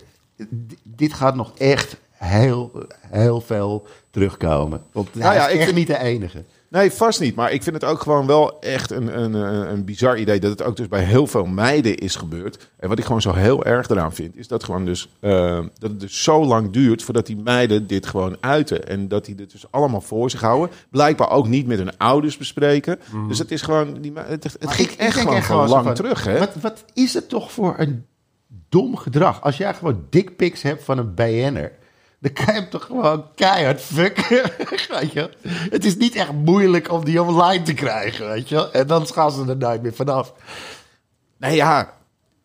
Dit 0.83 1.13
gaat 1.13 1.35
nog 1.35 1.51
echt 1.57 1.95
heel, 2.11 2.71
heel 3.07 3.41
veel 3.41 3.87
terugkomen. 4.11 4.83
Want 4.91 5.07
hij 5.13 5.21
Nou 5.21 5.35
ja, 5.35 5.47
is 5.47 5.53
ik 5.53 5.55
echt 5.59 5.63
vind- 5.65 5.77
niet 5.77 5.87
de 5.87 5.99
enige. 5.99 6.43
Nee, 6.69 6.91
vast 6.91 7.19
niet. 7.19 7.35
Maar 7.35 7.51
ik 7.51 7.63
vind 7.63 7.75
het 7.75 7.83
ook 7.91 8.01
gewoon 8.01 8.25
wel 8.27 8.59
echt 8.59 8.91
een, 8.91 9.19
een, 9.21 9.33
een, 9.33 9.85
bizar 9.85 10.17
idee 10.17 10.39
dat 10.39 10.49
het 10.51 10.63
ook 10.63 10.75
dus 10.77 10.87
bij 10.87 11.03
heel 11.03 11.27
veel 11.27 11.45
meiden 11.45 11.95
is 11.97 12.15
gebeurd. 12.15 12.69
En 12.79 12.89
wat 12.89 12.99
ik 12.99 13.05
gewoon 13.05 13.21
zo 13.21 13.33
heel 13.33 13.63
erg 13.65 13.89
eraan 13.89 14.13
vind, 14.13 14.35
is 14.37 14.47
dat, 14.47 14.63
gewoon 14.63 14.85
dus, 14.85 15.09
eh, 15.19 15.59
dat 15.79 15.89
het 15.89 15.99
dus 15.99 16.23
zo 16.23 16.45
lang 16.45 16.71
duurt 16.71 17.03
voordat 17.03 17.25
die 17.25 17.37
meiden 17.37 17.87
dit 17.87 18.05
gewoon 18.05 18.37
uiten. 18.39 18.87
En 18.87 19.07
dat 19.07 19.25
die 19.25 19.35
dit 19.35 19.51
dus 19.51 19.65
allemaal 19.71 20.01
voor 20.01 20.29
zich 20.29 20.41
houden. 20.41 20.75
Blijkbaar 20.89 21.29
ook 21.29 21.47
niet 21.47 21.67
met 21.67 21.77
hun 21.77 21.97
ouders 21.97 22.37
bespreken. 22.37 22.99
Dus 23.27 23.39
het 23.39 23.51
is 23.51 23.61
gewoon, 23.61 24.01
die, 24.01 24.13
het, 24.15 24.43
het 24.43 24.63
Maar 24.63 24.73
ging 24.73 24.89
ik- 24.89 24.99
echt 24.99 25.17
gewoon, 25.17 25.35
echt 25.35 25.49
lang 25.49 25.83
van, 25.83 25.93
terug. 25.93 26.23
Hè? 26.23 26.39
Wat, 26.39 26.55
wat 26.61 26.85
is 26.93 27.13
het 27.13 27.29
toch 27.29 27.51
voor 27.51 27.75
een 27.77 28.05
dom 28.69 28.95
gedrag? 28.97 29.41
Als 29.41 29.57
jij 29.57 29.73
gewoon 29.73 30.05
dickpics 30.09 30.61
hebt 30.61 30.83
van 30.83 30.97
een 30.97 31.13
BN'er. 31.13 31.71
Dan 32.21 32.33
kan 32.33 32.45
je 32.45 32.59
hem 32.59 32.69
toch 32.69 32.85
gewoon 32.85 33.25
keihard 33.35 33.81
fucken. 33.81 34.51
weet 34.99 35.11
je? 35.11 35.19
wel? 35.19 35.29
Het 35.69 35.85
is 35.85 35.95
niet 35.97 36.15
echt 36.15 36.31
moeilijk 36.31 36.91
om 36.91 37.05
die 37.05 37.23
online 37.23 37.63
te 37.63 37.73
krijgen, 37.73 38.27
weet 38.27 38.49
je? 38.49 38.71
En 38.71 38.87
dan 38.87 39.07
gaan 39.07 39.31
ze 39.31 39.45
er 39.45 39.57
nooit 39.57 39.81
meer 39.81 39.93
vanaf. 39.93 40.33
Nee, 41.37 41.55
ja. 41.55 41.93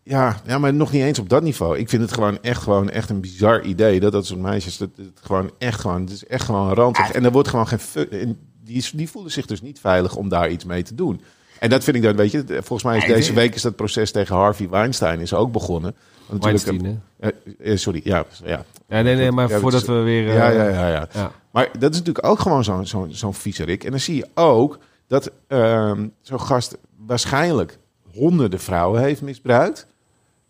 Ja, 0.03 0.41
ja, 0.47 0.59
maar 0.59 0.75
nog 0.75 0.93
niet 0.93 1.03
eens 1.03 1.19
op 1.19 1.29
dat 1.29 1.43
niveau. 1.43 1.79
Ik 1.79 1.89
vind 1.89 2.03
het 2.03 2.13
gewoon 2.13 2.43
echt, 2.43 2.63
gewoon 2.63 2.91
echt 2.91 3.11
een 3.11 3.21
bizar 3.21 3.63
idee 3.63 4.01
dat 4.01 4.13
dat 4.13 4.27
soort 4.27 4.41
meisjes, 4.41 4.77
dat 4.77 4.91
het 4.97 5.21
gewoon 5.23 5.51
echt 5.59 5.81
gewoon, 5.81 6.01
het 6.01 6.11
is 6.11 6.27
echt 6.27 6.45
gewoon 6.45 6.73
rantig. 6.73 7.11
En 7.11 7.25
er 7.25 7.33
wordt 7.33 7.49
gewoon 7.49 7.67
geen, 7.67 8.11
en 8.11 8.39
die, 8.65 8.85
die 8.93 9.11
voelen 9.11 9.33
zich 9.33 9.47
dus 9.47 9.63
niet 9.63 9.81
veilig 9.81 10.17
om 10.17 10.29
daar 10.29 10.51
iets 10.51 10.65
mee 10.65 10.83
te 10.83 10.95
doen. 10.95 11.21
En 11.59 11.69
dat 11.71 11.85
vind 11.85 11.97
ik 11.97 12.03
dan, 12.03 12.17
weet 12.17 12.31
je, 12.31 12.45
volgens 12.47 12.83
mij 12.83 12.97
is 12.97 13.05
deze 13.07 13.33
week 13.33 13.55
is 13.55 13.63
dat 13.63 13.77
proces 13.77 14.11
tegen 14.11 14.37
Harvey 14.37 14.69
Weinstein 14.69 15.21
is 15.21 15.35
ook 15.35 15.53
begonnen. 15.53 15.95
Weinstein, 16.41 17.03
hè? 17.19 17.29
eh, 17.29 17.73
eh, 17.73 17.79
sorry, 17.79 18.01
ja, 18.05 18.25
ja. 18.45 18.65
Ja, 18.89 19.03
nee, 19.03 19.17
nee, 19.17 19.31
maar 19.31 19.49
Ja, 19.49 19.59
voordat 19.59 19.87
we 19.87 19.93
weer... 19.93 20.29
eh, 20.29 20.35
Ja, 20.35 20.49
ja, 20.49 20.69
ja, 20.69 20.89
ja. 20.89 21.09
ja. 21.13 21.33
Maar 21.51 21.69
dat 21.79 21.93
is 21.93 21.99
natuurlijk 21.99 22.27
ook 22.27 22.39
gewoon 22.41 22.65
zo'n 22.65 22.87
zo'n 22.87 23.09
zo'n 23.11 23.35
viezerik. 23.35 23.85
En 23.85 23.91
dan 23.91 24.01
zie 24.01 24.17
je 24.17 24.27
ook 24.35 24.79
dat 25.07 25.31
ehm, 25.47 26.07
zo'n 26.21 26.41
gast 26.41 26.77
waarschijnlijk 27.07 27.79
honderden 28.15 28.61
vrouwen 28.61 29.03
heeft 29.03 29.23
misbruikt. 29.23 29.87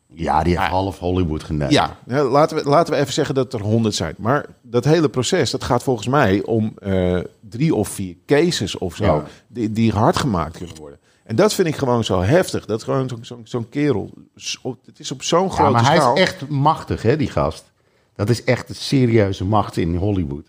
Ja, 0.09 0.43
die 0.43 0.59
heeft 0.59 0.71
half 0.71 0.99
Hollywood 0.99 1.43
geneukt. 1.43 1.73
Ja, 1.73 1.97
laten 2.07 2.57
we, 2.57 2.65
laten 2.69 2.93
we 2.95 3.01
even 3.01 3.13
zeggen 3.13 3.35
dat 3.35 3.53
er 3.53 3.61
honderd 3.61 3.95
zijn. 3.95 4.15
Maar 4.19 4.47
dat 4.63 4.85
hele 4.85 5.09
proces, 5.09 5.51
dat 5.51 5.65
gaat 5.65 5.83
volgens 5.83 6.07
mij 6.07 6.43
om 6.43 6.73
eh, 6.79 7.19
drie 7.57 7.75
of 7.75 7.89
vier 7.89 8.17
cases 8.27 8.79
of 8.79 8.97
zo, 8.97 9.05
Ja. 9.05 9.25
die, 9.49 9.73
die 9.73 9.93
hard 9.93 10.17
gemaakt 10.17 10.57
kunnen 10.57 10.77
worden. 10.77 10.99
En 11.25 11.37
dat 11.37 11.55
vind 11.55 11.69
ik 11.69 11.77
gewoon 11.77 12.05
zo 12.05 12.21
heftig. 12.23 12.65
Dat 12.67 12.83
gewoon 12.83 13.09
zo'n 13.09 13.19
zo'n 13.25 13.41
zo'n 13.45 13.69
kerel, 13.69 14.11
het 14.85 14.99
is 14.99 15.13
op 15.13 15.23
zo'n 15.23 15.43
Ja, 15.43 15.49
grote 15.49 15.71
maar 15.73 15.85
hij 15.87 15.97
schaal. 15.97 16.15
is 16.15 16.21
echt 16.21 16.49
machtig, 16.49 17.03
hè, 17.03 17.17
die 17.17 17.31
gast. 17.31 17.73
Dat 18.15 18.29
is 18.31 18.45
echt 18.45 18.69
een 18.69 18.75
serieuze 18.75 19.45
macht 19.45 19.77
in 19.77 19.97
Hollywood. 19.97 20.47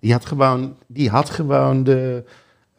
Die 0.00 0.12
had 0.12 0.26
gewoon, 0.26 0.76
die 0.86 1.10
had 1.10 1.30
gewoon 1.30 1.84
de, 1.84 2.24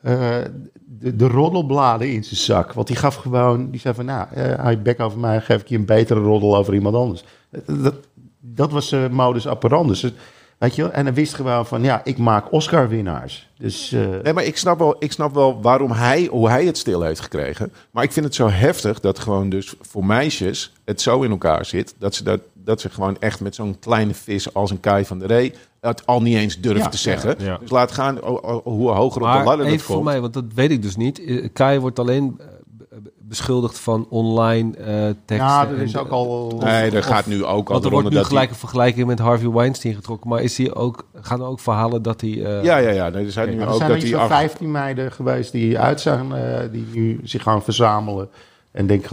eh, 0.02 0.38
de, 0.86 1.16
de 1.16 1.28
roddelbladen 1.28 2.12
in 2.12 2.24
zijn 2.24 2.40
zak. 2.40 2.74
Want 2.74 2.88
die 2.88 2.96
gaf 2.96 3.16
gewoon, 3.16 3.72
die 3.72 3.80
zei 3.80 3.94
van, 3.94 4.06
nou, 4.06 4.28
eh 4.34 4.56
hou 4.56 4.70
je 4.70 4.78
bek 4.78 5.00
over 5.00 5.20
mij, 5.20 5.42
geef 5.42 5.62
ik 5.62 5.68
je 5.68 5.76
een 5.76 5.86
betere 5.86 6.20
roddel 6.20 6.58
over 6.58 6.74
iemand 6.74 6.96
anders. 6.96 7.24
Dat, 7.66 7.96
dat 8.40 8.72
was 8.72 8.88
zijn 8.88 9.14
modus 9.14 9.48
operandus. 9.48 10.12
Weet 10.58 10.76
je 10.76 10.82
wel? 10.82 10.92
En 10.92 11.06
hij 11.06 11.14
wist 11.14 11.34
gewoon 11.34 11.66
van, 11.66 11.84
ja, 11.84 12.02
ik 12.04 12.18
maak 12.18 12.52
Oscar-winnaars. 12.52 13.50
Dus, 13.58 13.92
eh, 13.92 14.02
Nee, 14.24 14.34
maar 14.34 14.44
ik 14.44 14.58
snap, 14.58 14.78
wel, 14.80 14.96
ik 15.00 15.12
snap 15.12 15.34
wel 15.34 15.62
waarom 15.62 15.92
hij, 15.92 16.28
hoe 16.32 16.50
hij 16.50 16.66
het 16.66 16.78
stil 16.78 17.02
heeft 17.02 17.20
gekregen. 17.20 17.74
Maar 17.92 18.04
ik 18.04 18.12
vind 18.12 18.26
het 18.26 18.36
zo 18.36 18.50
heftig 18.50 19.00
dat 19.00 19.20
gewoon 19.20 19.50
dus 19.50 19.74
voor 19.82 20.06
meisjes 20.06 20.74
het 20.86 21.02
zo 21.02 21.22
in 21.22 21.32
elkaar 21.32 21.66
zit... 21.66 21.96
dat 22.00 22.16
ze, 22.16 22.24
dat, 22.24 22.40
dat 22.54 22.82
ze 22.82 22.90
gewoon 22.90 23.18
echt 23.20 23.40
met 23.40 23.56
zo'n 23.56 23.80
kleine 23.80 24.14
vis 24.14 24.54
als 24.54 24.72
een 24.72 24.80
Kai 24.80 25.06
van 25.06 25.20
de 25.20 25.26
Ree... 25.28 25.54
het 25.82 26.06
al 26.06 26.22
niet 26.22 26.36
eens 26.36 26.60
durven 26.60 26.84
Ja, 26.84 26.90
te 26.90 26.98
zeggen. 26.98 27.36
ja, 27.40 27.46
ja. 27.46 27.58
Dus 27.58 27.70
laat 27.70 27.92
gaan 27.92 28.18
hoe 28.64 28.90
hoger 28.92 29.22
op 29.22 29.28
de 29.28 29.34
Maar 29.34 29.46
ladder 29.46 29.68
dat 29.70 29.82
voor 29.82 29.96
komt. 29.96 30.08
mij, 30.08 30.22
want 30.22 30.34
dat 30.34 30.46
weet 30.56 30.72
ik 30.72 30.82
dus 30.82 30.96
niet. 30.96 31.26
Eh, 31.26 31.48
Kai 31.54 31.80
wordt 31.80 32.00
alleen 32.00 32.36
eh, 32.40 32.46
beschuldigd 33.28 33.80
van 33.80 34.06
online 34.10 34.78
eh 34.78 34.86
teksten. 35.26 35.36
ja, 35.38 35.68
er 35.68 35.76
en- 35.78 35.82
is 35.84 35.98
ook 35.98 36.10
al... 36.10 36.58
Nee, 36.64 36.92
er 36.92 37.04
gaat 37.04 37.26
nu 37.26 37.46
ook 37.46 37.68
al 37.68 37.74
Want 37.74 37.86
er 37.86 37.92
wordt 37.92 38.10
nu 38.10 38.16
dat 38.16 38.26
gelijk 38.26 38.50
een 38.50 38.56
vergelijking 38.56 39.08
met 39.08 39.20
Harvey 39.20 39.50
Weinstein 39.50 39.96
getrokken. 39.96 40.30
Maar 40.30 40.42
is 40.42 40.58
hij 40.58 40.74
ook, 40.76 41.08
gaan 41.22 41.40
er 41.42 41.48
ook 41.48 41.60
verhalen 41.60 42.02
dat 42.02 42.22
hij... 42.22 42.30
eh, 42.44 42.64
Ja, 42.64 42.78
ja, 42.78 42.90
ja. 42.90 43.10
Nee, 43.10 43.26
er 43.26 43.32
zijn 43.32 43.50
nu 43.50 43.60
er 43.62 43.68
ook 43.68 43.76
zijn 43.76 43.90
dat 43.90 43.98
er 43.98 44.04
iets 44.04 44.12
hij... 44.12 44.20
van 44.28 44.30
ach- 44.32 44.38
15 44.40 44.72
meiden 44.72 45.12
geweest 45.12 45.52
die 45.52 45.80
uit 45.80 46.02
zijn, 46.02 46.32
eh, 46.34 46.60
die 46.72 46.86
nu 46.94 47.20
zich 47.24 47.44
gaan 47.44 47.64
verzamelen. 47.64 48.30
En 48.72 48.88
denk 48.88 49.04
ik 49.06 49.10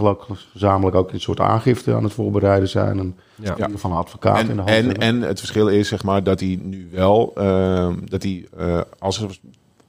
gezamenlijk 0.53 0.95
ook 0.95 1.11
een 1.11 1.19
soort 1.19 1.39
aangifte 1.39 1.93
aan 1.93 2.03
het 2.03 2.13
voorbereiden 2.13 2.69
zijn. 2.69 2.99
En 2.99 3.17
Ja. 3.35 3.55
geval 3.71 3.91
een 3.91 3.97
advocaat 3.97 4.39
in 4.39 4.45
de 4.45 4.51
En, 4.51 4.57
hand 4.57 4.69
en, 4.69 4.75
hebben. 4.85 4.97
en 5.01 5.21
het 5.21 5.39
verschil 5.39 5.67
is 5.67 5.87
zeg 5.87 6.03
maar 6.03 6.23
dat 6.23 6.39
hij 6.39 6.59
nu 6.63 6.89
wel, 6.91 7.31
ehm, 7.35 7.93
dat 8.05 8.23
hij, 8.23 8.45
eh, 8.57 8.81
als 8.99 9.21
er 9.21 9.39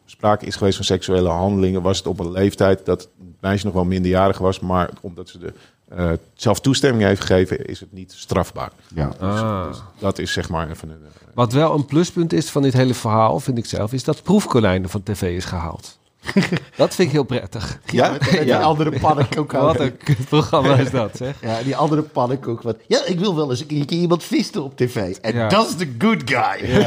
sprake 0.06 0.46
is 0.46 0.56
geweest 0.56 0.76
van 0.76 0.84
seksuele 0.84 1.28
handelingen, 1.28 1.82
was 1.82 1.98
het 1.98 2.06
op 2.06 2.20
een 2.20 2.30
leeftijd 2.32 2.86
dat 2.86 3.00
het 3.00 3.08
meisje 3.40 3.64
nog 3.64 3.74
wel 3.74 3.84
minderjarig 3.84 4.38
was, 4.38 4.60
maar 4.60 4.90
omdat 5.00 5.28
ze 5.28 5.38
de 5.38 5.52
eh, 5.88 6.10
zelf 6.34 6.60
toestemming 6.60 7.02
heeft 7.04 7.20
gegeven, 7.20 7.64
is 7.66 7.80
het 7.80 7.92
niet 7.92 8.12
strafbaar. 8.16 8.70
ja. 8.94 9.10
Ah. 9.20 9.66
Dus 9.68 9.78
dat 9.98 10.18
is 10.18 10.32
zeg 10.32 10.48
maar 10.48 10.70
even 10.70 10.88
een. 10.90 10.96
eh, 11.04 11.34
Wat 11.34 11.52
wel 11.52 11.74
een 11.74 11.86
pluspunt 11.86 12.32
is 12.32 12.50
van 12.50 12.62
dit 12.62 12.72
hele 12.72 12.94
verhaal, 12.94 13.40
vind 13.40 13.58
ik 13.58 13.66
zelf, 13.66 13.92
is 13.92 14.04
dat 14.04 14.22
proefkonijnen 14.22 14.90
van 14.90 15.02
tv 15.02 15.22
is 15.36 15.44
gehaald. 15.44 15.98
dat 16.76 16.94
vind 16.94 17.08
ik 17.08 17.10
heel 17.14 17.22
prettig. 17.24 17.78
Ja, 17.92 18.10
met, 18.10 18.20
met 18.20 18.30
die 18.30 18.44
Ja. 18.46 18.60
andere 18.60 18.98
pannenkoek 18.98 19.54
ook. 19.54 19.60
Wat 19.62 19.80
een 19.80 19.96
kutprogramma 19.96 20.74
is 20.76 20.90
dat, 20.90 21.16
zeg. 21.16 21.36
Ja, 21.40 21.62
die 21.62 21.76
andere 21.76 22.02
pannenkoek. 22.02 22.62
Wat, 22.62 22.76
ja, 22.86 23.04
ik 23.04 23.18
wil 23.18 23.36
wel 23.36 23.50
eens 23.50 23.60
een 23.60 23.66
keertje 23.66 23.96
iemand 23.96 24.24
visten 24.24 24.62
op 24.64 24.76
tv. 24.76 25.16
En 25.16 25.34
Ja. 25.34 25.48
dat 25.48 25.68
is 25.68 25.76
de 25.76 25.94
good 25.98 26.22
guy. 26.24 26.86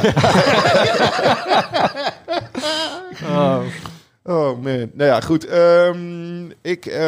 Oh 4.24 4.62
man. 4.62 4.90
Nou 4.92 5.10
ja, 5.10 5.20
goed. 5.20 5.46
ehm, 5.46 6.44
ik. 6.62 6.86
eh, 6.86 7.00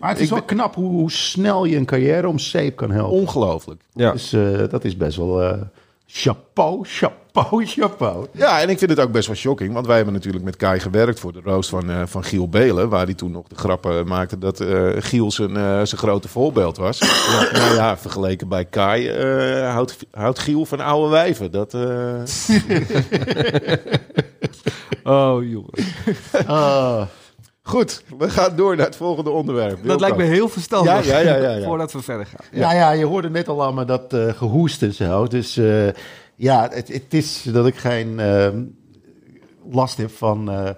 Maar 0.00 0.08
het 0.10 0.18
is 0.18 0.24
ik 0.24 0.30
wel 0.30 0.38
ben- 0.38 0.56
knap 0.56 0.74
hoe, 0.74 0.90
hoe 0.90 1.10
snel 1.10 1.64
je 1.64 1.76
een 1.76 1.84
carrière 1.84 2.28
om 2.28 2.38
zeep 2.38 2.76
kan 2.76 2.90
helpen. 2.90 3.18
ongelooflijk. 3.18 3.80
Ja. 3.92 4.12
Dus 4.12 4.32
eh, 4.32 4.58
dat 4.70 4.84
is 4.84 4.96
best 4.96 5.16
wel 5.16 5.42
eh, 5.42 5.58
chapeau, 6.06 6.80
chapeau, 6.84 7.66
chapeau. 7.66 8.26
Ja, 8.32 8.60
en 8.60 8.68
ik 8.68 8.78
vind 8.78 8.90
het 8.90 9.00
ook 9.00 9.12
best 9.12 9.26
wel 9.26 9.36
shocking. 9.36 9.72
Want 9.72 9.86
wij 9.86 9.96
hebben 9.96 10.14
natuurlijk 10.14 10.44
met 10.44 10.56
Kai 10.56 10.80
gewerkt 10.80 11.20
voor 11.20 11.32
de 11.32 11.40
roost 11.44 11.70
van, 11.70 11.90
eh, 11.90 12.02
van 12.06 12.24
Giel 12.24 12.48
Belen. 12.48 12.88
Waar 12.88 13.04
hij 13.04 13.14
toen 13.14 13.30
nog 13.30 13.46
de 13.48 13.54
grappen 13.54 14.06
maakte 14.06 14.38
dat 14.38 14.60
eh, 14.60 14.88
Giel 14.98 15.30
zijn, 15.30 15.56
eh, 15.56 15.62
zijn 15.62 15.86
grote 16.00 16.28
voorbeeld 16.28 16.76
was. 16.76 16.98
Ja, 16.98 17.48
nou 17.58 17.74
ja, 17.74 17.96
vergeleken 17.98 18.48
bij 18.48 18.64
Kai 18.64 19.08
eh, 19.08 19.72
houdt, 19.72 19.96
houdt 20.10 20.38
Giel 20.38 20.64
van 20.64 20.80
oude 20.80 21.10
wijven. 21.10 21.50
Dat, 21.50 21.74
eh, 21.74 21.80
Oh, 25.08 25.44
jongen. 25.44 25.72
Ah. 26.46 27.02
Goed, 27.62 28.02
we 28.18 28.30
gaan 28.30 28.56
door 28.56 28.76
naar 28.76 28.86
het 28.86 28.96
volgende 28.96 29.30
onderwerp. 29.30 29.86
Dat 29.86 30.00
lijkt 30.00 30.16
me 30.16 30.22
heel 30.22 30.48
verstandig. 30.48 31.06
Ja, 31.06 31.18
ja, 31.18 31.28
ja, 31.34 31.36
ja, 31.42 31.54
ja. 31.56 31.64
Voordat 31.68 31.92
we 31.92 32.02
verder 32.02 32.26
gaan. 32.26 32.60
Nou 32.60 32.74
ja, 32.74 32.90
je 32.90 33.04
hoorde 33.04 33.30
net 33.30 33.48
al 33.48 33.62
allemaal 33.62 33.86
dat 33.86 34.12
eh 34.12 34.28
gehoest 34.34 34.82
en 34.82 34.92
zo. 34.94 35.26
Dus 35.26 35.56
eh, 35.56 35.88
ja, 36.34 36.68
het, 36.72 36.88
het 36.88 37.14
is 37.14 37.42
dat 37.42 37.66
ik 37.66 37.76
geen 37.76 38.20
eh, 38.20 38.48
last 39.70 39.96
heb 39.96 40.10
van... 40.10 40.50
eh, 40.50 40.70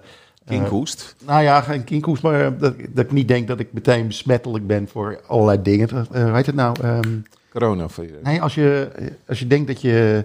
Kinkhoest. 0.46 1.14
nou 1.26 1.42
ja, 1.42 1.60
geen 1.60 1.84
kinkhoest, 1.84 2.22
maar 2.22 2.58
dat, 2.58 2.74
dat 2.90 3.04
ik 3.04 3.12
niet 3.12 3.28
denk 3.28 3.48
dat 3.48 3.60
ik 3.60 3.72
meteen 3.72 4.06
besmettelijk 4.06 4.66
ben 4.66 4.88
voor 4.88 5.20
allerlei 5.26 5.62
dingen. 5.62 5.88
Eh 5.88 6.22
hoe 6.24 6.34
heet 6.34 6.46
het 6.46 6.54
nou? 6.54 6.76
Ehm, 6.82 7.18
Corona. 7.50 7.88
voor 7.88 8.04
je. 8.04 8.18
nee, 8.22 8.42
als 8.42 8.54
je, 8.54 8.88
als 9.28 9.38
je 9.38 9.46
denkt 9.46 9.66
dat 9.66 9.80
je... 9.80 10.24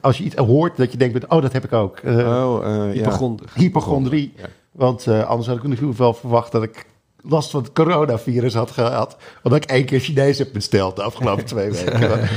Als 0.00 0.18
je 0.18 0.24
iets 0.24 0.34
hoort 0.36 0.76
dat 0.76 0.92
je 0.92 0.98
denkt, 0.98 1.26
oh, 1.26 1.42
dat 1.42 1.52
heb 1.52 1.64
ik 1.64 1.72
ook. 1.72 2.00
Oh, 2.04 2.60
ja. 2.64 2.90
Hypochonder. 2.92 3.46
hypochondrie. 3.54 4.32
Ja. 4.36 4.44
Want 4.72 5.06
eh, 5.06 5.26
anders 5.28 5.48
had 5.48 5.56
ik 5.56 5.62
in 5.64 5.70
ieder 5.70 5.84
geval 5.86 6.14
verwacht 6.14 6.52
dat 6.52 6.62
ik 6.62 6.86
last 7.22 7.50
van 7.50 7.62
het 7.62 7.72
coronavirus 7.72 8.54
had 8.54 8.70
gehad. 8.70 9.16
Omdat 9.42 9.62
ik 9.62 9.70
één 9.70 9.84
keer 9.84 10.00
Chinees 10.00 10.38
heb 10.38 10.52
besteld 10.52 10.96
de 10.96 11.02
afgelopen 11.02 11.44
twee 11.54 11.70
weken. 11.70 12.28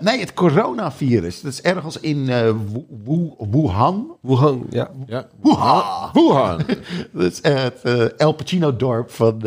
Nee, 0.00 0.20
het 0.20 0.34
coronavirus. 0.34 1.40
Dat 1.40 1.52
is 1.52 1.62
ergens 1.62 2.00
in 2.00 2.26
Wu- 2.26 2.84
Wu- 3.04 3.46
Wuhan. 3.50 4.16
Wuhan, 4.20 4.66
ja. 4.70 4.90
Ja. 5.06 5.26
Wuhan! 5.42 6.10
Wuhan. 6.12 6.60
Dat 7.12 7.32
is 7.32 7.38
het 7.42 7.82
El 8.16 8.32
Pacino-dorp 8.32 9.10
van, 9.10 9.42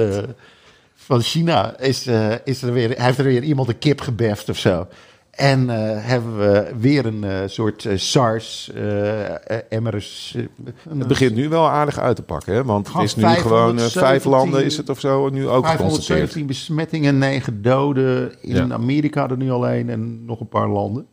van 0.96 1.22
China. 1.22 1.78
Is, 1.80 2.08
is 2.44 2.62
er 2.62 2.74
weer, 2.74 2.90
hij 2.90 3.06
heeft 3.06 3.18
er 3.18 3.24
weer 3.24 3.44
iemand 3.44 3.68
een 3.70 3.80
kip 3.80 4.02
gebeft 4.02 4.50
of 4.50 4.58
zo. 4.58 4.88
En 5.38 5.70
eh, 5.70 6.06
hebben 6.06 6.38
we 6.38 6.72
weer 6.80 7.06
een 7.06 7.24
eh, 7.24 7.38
soort 7.46 7.86
eh, 7.86 7.98
SARS, 7.98 8.72
eh 8.74 9.80
MRS. 9.80 10.34
eh, 10.38 10.44
Het 10.98 11.08
begint 11.08 11.36
nu 11.36 11.50
wel 11.50 11.68
aardig 11.70 12.00
uit 12.00 12.16
te 12.16 12.22
pakken, 12.22 12.54
hè? 12.54 12.64
want 12.64 12.94
het 12.94 13.04
is 13.04 13.16
nu 13.16 13.24
gewoon 13.24 13.80
vijf 13.80 13.92
517 13.92 14.32
landen 14.32 14.66
is 14.66 14.78
het 14.78 14.90
of 14.90 15.00
zo 15.00 15.30
nu 15.30 15.48
ook 15.48 15.68
geconstateerd. 15.68 16.30
517 16.30 16.46
besmettingen, 16.46 17.18
9 17.18 17.62
doden. 17.62 18.32
In 18.42 18.56
Ja. 18.56 18.68
Amerika 18.72 19.30
er 19.30 19.38
nu 19.38 19.52
alleen 19.52 19.90
en 19.90 20.26
nog 20.26 20.40
een 20.40 20.48
paar 20.50 20.70
landen. 20.70 21.06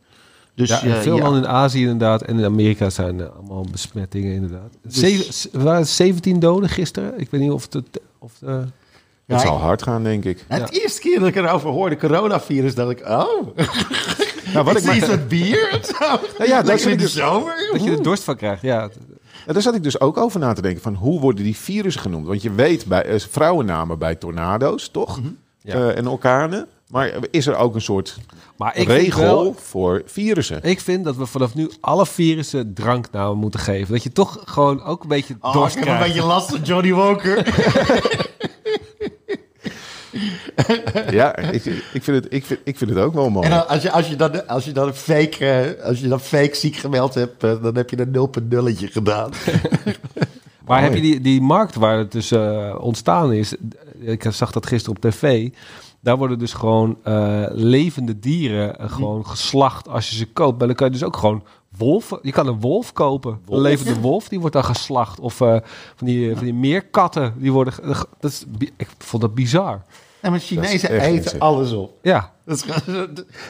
Dus 0.55 0.69
Ja, 0.69 0.77
veel 1.01 1.15
ja. 1.15 1.21
landen 1.23 1.41
in 1.43 1.47
Azië 1.49 1.81
inderdaad 1.81 2.21
en 2.21 2.39
in 2.39 2.45
Amerika 2.45 2.89
zijn 2.89 3.19
er 3.19 3.29
allemaal 3.29 3.65
besmettingen 3.71 4.33
inderdaad. 4.33 4.77
Zeven- 4.87 5.51
er 5.59 5.63
waren 5.65 5.87
17 5.87 6.39
doden 6.39 6.69
gisteren. 6.69 7.19
Ik 7.19 7.29
weet 7.31 7.41
niet 7.41 7.51
of 7.51 7.67
het... 7.73 7.99
Of 8.19 8.33
de, 8.39 8.63
Het 9.27 9.41
zal 9.41 9.57
hard 9.57 9.81
gaan, 9.83 10.03
denk 10.03 10.23
ik. 10.25 10.45
Het 10.47 10.71
eerste 10.71 11.01
keer 11.01 11.19
dat 11.19 11.27
ik 11.27 11.35
erover 11.35 11.69
hoorde, 11.69 11.97
coronavirus, 11.97 12.75
dacht 12.75 12.89
ik, 12.91 13.07
oh, 13.07 13.57
Nou, 14.53 14.65
wat 14.65 14.75
is 14.75 14.83
ik 14.83 14.89
er 14.89 14.95
iets 14.95 15.07
met 15.07 15.27
bier 15.27 15.69
of 15.79 15.85
zo? 15.85 16.19
Ja, 16.37 16.45
ja, 16.45 16.61
dat 16.61 16.79
in 16.81 16.91
ik 16.91 16.97
de 16.97 17.03
dus- 17.03 17.13
zomer. 17.13 17.69
dat 17.71 17.83
je 17.83 17.91
er 17.91 18.03
dorst 18.03 18.23
van 18.23 18.35
krijgt, 18.35 18.61
ja. 18.61 18.89
Ja, 19.47 19.53
daar 19.53 19.61
zat 19.61 19.75
ik 19.75 19.83
dus 19.83 19.99
ook 19.99 20.17
over 20.17 20.39
na 20.39 20.53
te 20.53 20.61
denken. 20.61 20.81
Van 20.81 20.93
hoe 20.93 21.19
worden 21.19 21.43
die 21.43 21.55
virussen 21.57 22.01
genoemd? 22.01 22.27
Want 22.27 22.41
je 22.41 22.51
weet 22.53 22.85
bij 22.85 23.03
eh, 23.03 23.19
vrouwennamen 23.19 23.99
bij 23.99 24.15
tornado's, 24.15 24.89
toch? 24.89 25.19
Ja. 25.61 25.73
Eh, 25.73 25.97
en 25.97 26.07
orkanen. 26.07 26.67
Maar 26.89 27.11
is 27.31 27.47
er 27.47 27.55
ook 27.55 27.75
een 27.75 27.81
soort 27.81 28.17
Maar 28.57 28.77
ik 28.77 28.87
regel 28.87 29.21
wel, 29.21 29.55
voor 29.59 30.01
virussen? 30.05 30.63
ik 30.63 30.79
vind 30.79 31.03
dat 31.03 31.15
we 31.15 31.25
vanaf 31.25 31.55
nu 31.55 31.71
alle 31.81 32.05
virussen 32.05 32.73
dranknamen 32.73 33.37
moeten 33.37 33.59
geven. 33.59 33.93
Dat 33.93 34.03
je 34.03 34.11
toch 34.11 34.41
gewoon 34.45 34.83
ook 34.83 35.01
een 35.03 35.09
beetje 35.09 35.35
Oh, 35.41 35.53
dorst 35.53 35.75
ik 35.75 35.83
heb 35.83 35.93
een 35.93 36.05
beetje 36.05 36.23
last 36.25 36.49
van 36.49 36.61
Johnny 36.61 36.93
Walker. 36.93 37.37
Ja, 41.09 41.37
ik, 41.37 41.65
ik, 41.93 42.03
vind 42.03 42.23
het, 42.23 42.33
ik, 42.33 42.45
vind, 42.45 42.59
ik 42.63 42.77
vind 42.77 42.89
het 42.89 42.99
ook 42.99 43.13
wel 43.13 43.29
mooi. 43.29 43.45
En 43.45 43.51
dan, 43.51 43.67
als, 43.67 43.81
je, 43.81 43.91
als, 43.91 44.07
je 44.07 44.15
dan, 44.15 44.47
als 44.47 44.65
je 44.65 44.71
dan 44.71 44.87
een 44.87 44.93
fake, 44.93 45.45
eh, 45.45 45.85
als 45.85 45.99
je 45.99 46.07
dan 46.07 46.19
fake 46.19 46.55
ziek 46.55 46.75
gemeld 46.75 47.13
hebt, 47.13 47.43
eh, 47.43 47.61
dan 47.61 47.75
heb 47.75 47.89
je 47.89 47.99
een 47.99 48.11
0.0'tje 48.11 48.91
gedaan. 48.91 49.31
Maar 50.65 50.81
heb 50.81 50.93
je 50.93 51.01
die, 51.01 51.21
die 51.21 51.41
markt 51.41 51.75
waar 51.75 51.97
het 51.97 52.11
dus 52.11 52.31
eh, 52.31 52.75
ontstaan 52.79 53.33
is? 53.33 53.55
Ik 53.99 54.25
zag 54.29 54.51
dat 54.51 54.65
gisteren 54.65 54.95
op 54.95 55.01
tv. 55.11 55.49
Daar 56.05 56.17
worden 56.17 56.39
dus 56.39 56.53
gewoon 56.53 56.97
eh, 57.03 57.45
levende 57.49 58.19
dieren 58.19 58.79
eh, 58.79 58.91
gewoon 58.91 59.25
geslacht 59.25 59.87
als 59.89 60.09
je 60.09 60.15
ze 60.15 60.25
koopt. 60.25 60.57
Maar 60.57 60.67
dan 60.67 60.75
kan 60.75 60.87
je 60.87 60.93
dus 60.93 61.03
ook 61.03 61.17
gewoon 61.17 61.43
wolven. 61.77 62.19
Je 62.21 62.31
kan 62.31 62.47
een 62.47 62.59
wolf 62.59 62.93
kopen. 62.93 63.39
Een 63.49 63.61
levende 63.61 63.99
wolf, 63.99 64.29
die 64.29 64.39
wordt 64.39 64.55
dan 64.55 64.63
geslacht. 64.63 65.19
Of 65.19 65.41
eh, 65.41 65.57
van, 65.95 66.07
die, 66.07 66.35
van 66.35 66.43
die 66.43 66.53
meerkatten, 66.53 67.33
die 67.37 67.51
worden. 67.51 67.73
Dat 68.19 68.31
is, 68.31 68.45
ik 68.77 68.87
vond 68.97 69.21
dat 69.21 69.35
bizar. 69.35 69.81
En 70.25 70.31
maar 70.31 70.39
Chinezen 70.39 70.99
eten 70.99 71.39
alles 71.39 71.71
op. 71.71 71.97
Ja, 72.01 72.33
Dat 72.45 72.57
is 72.57 72.65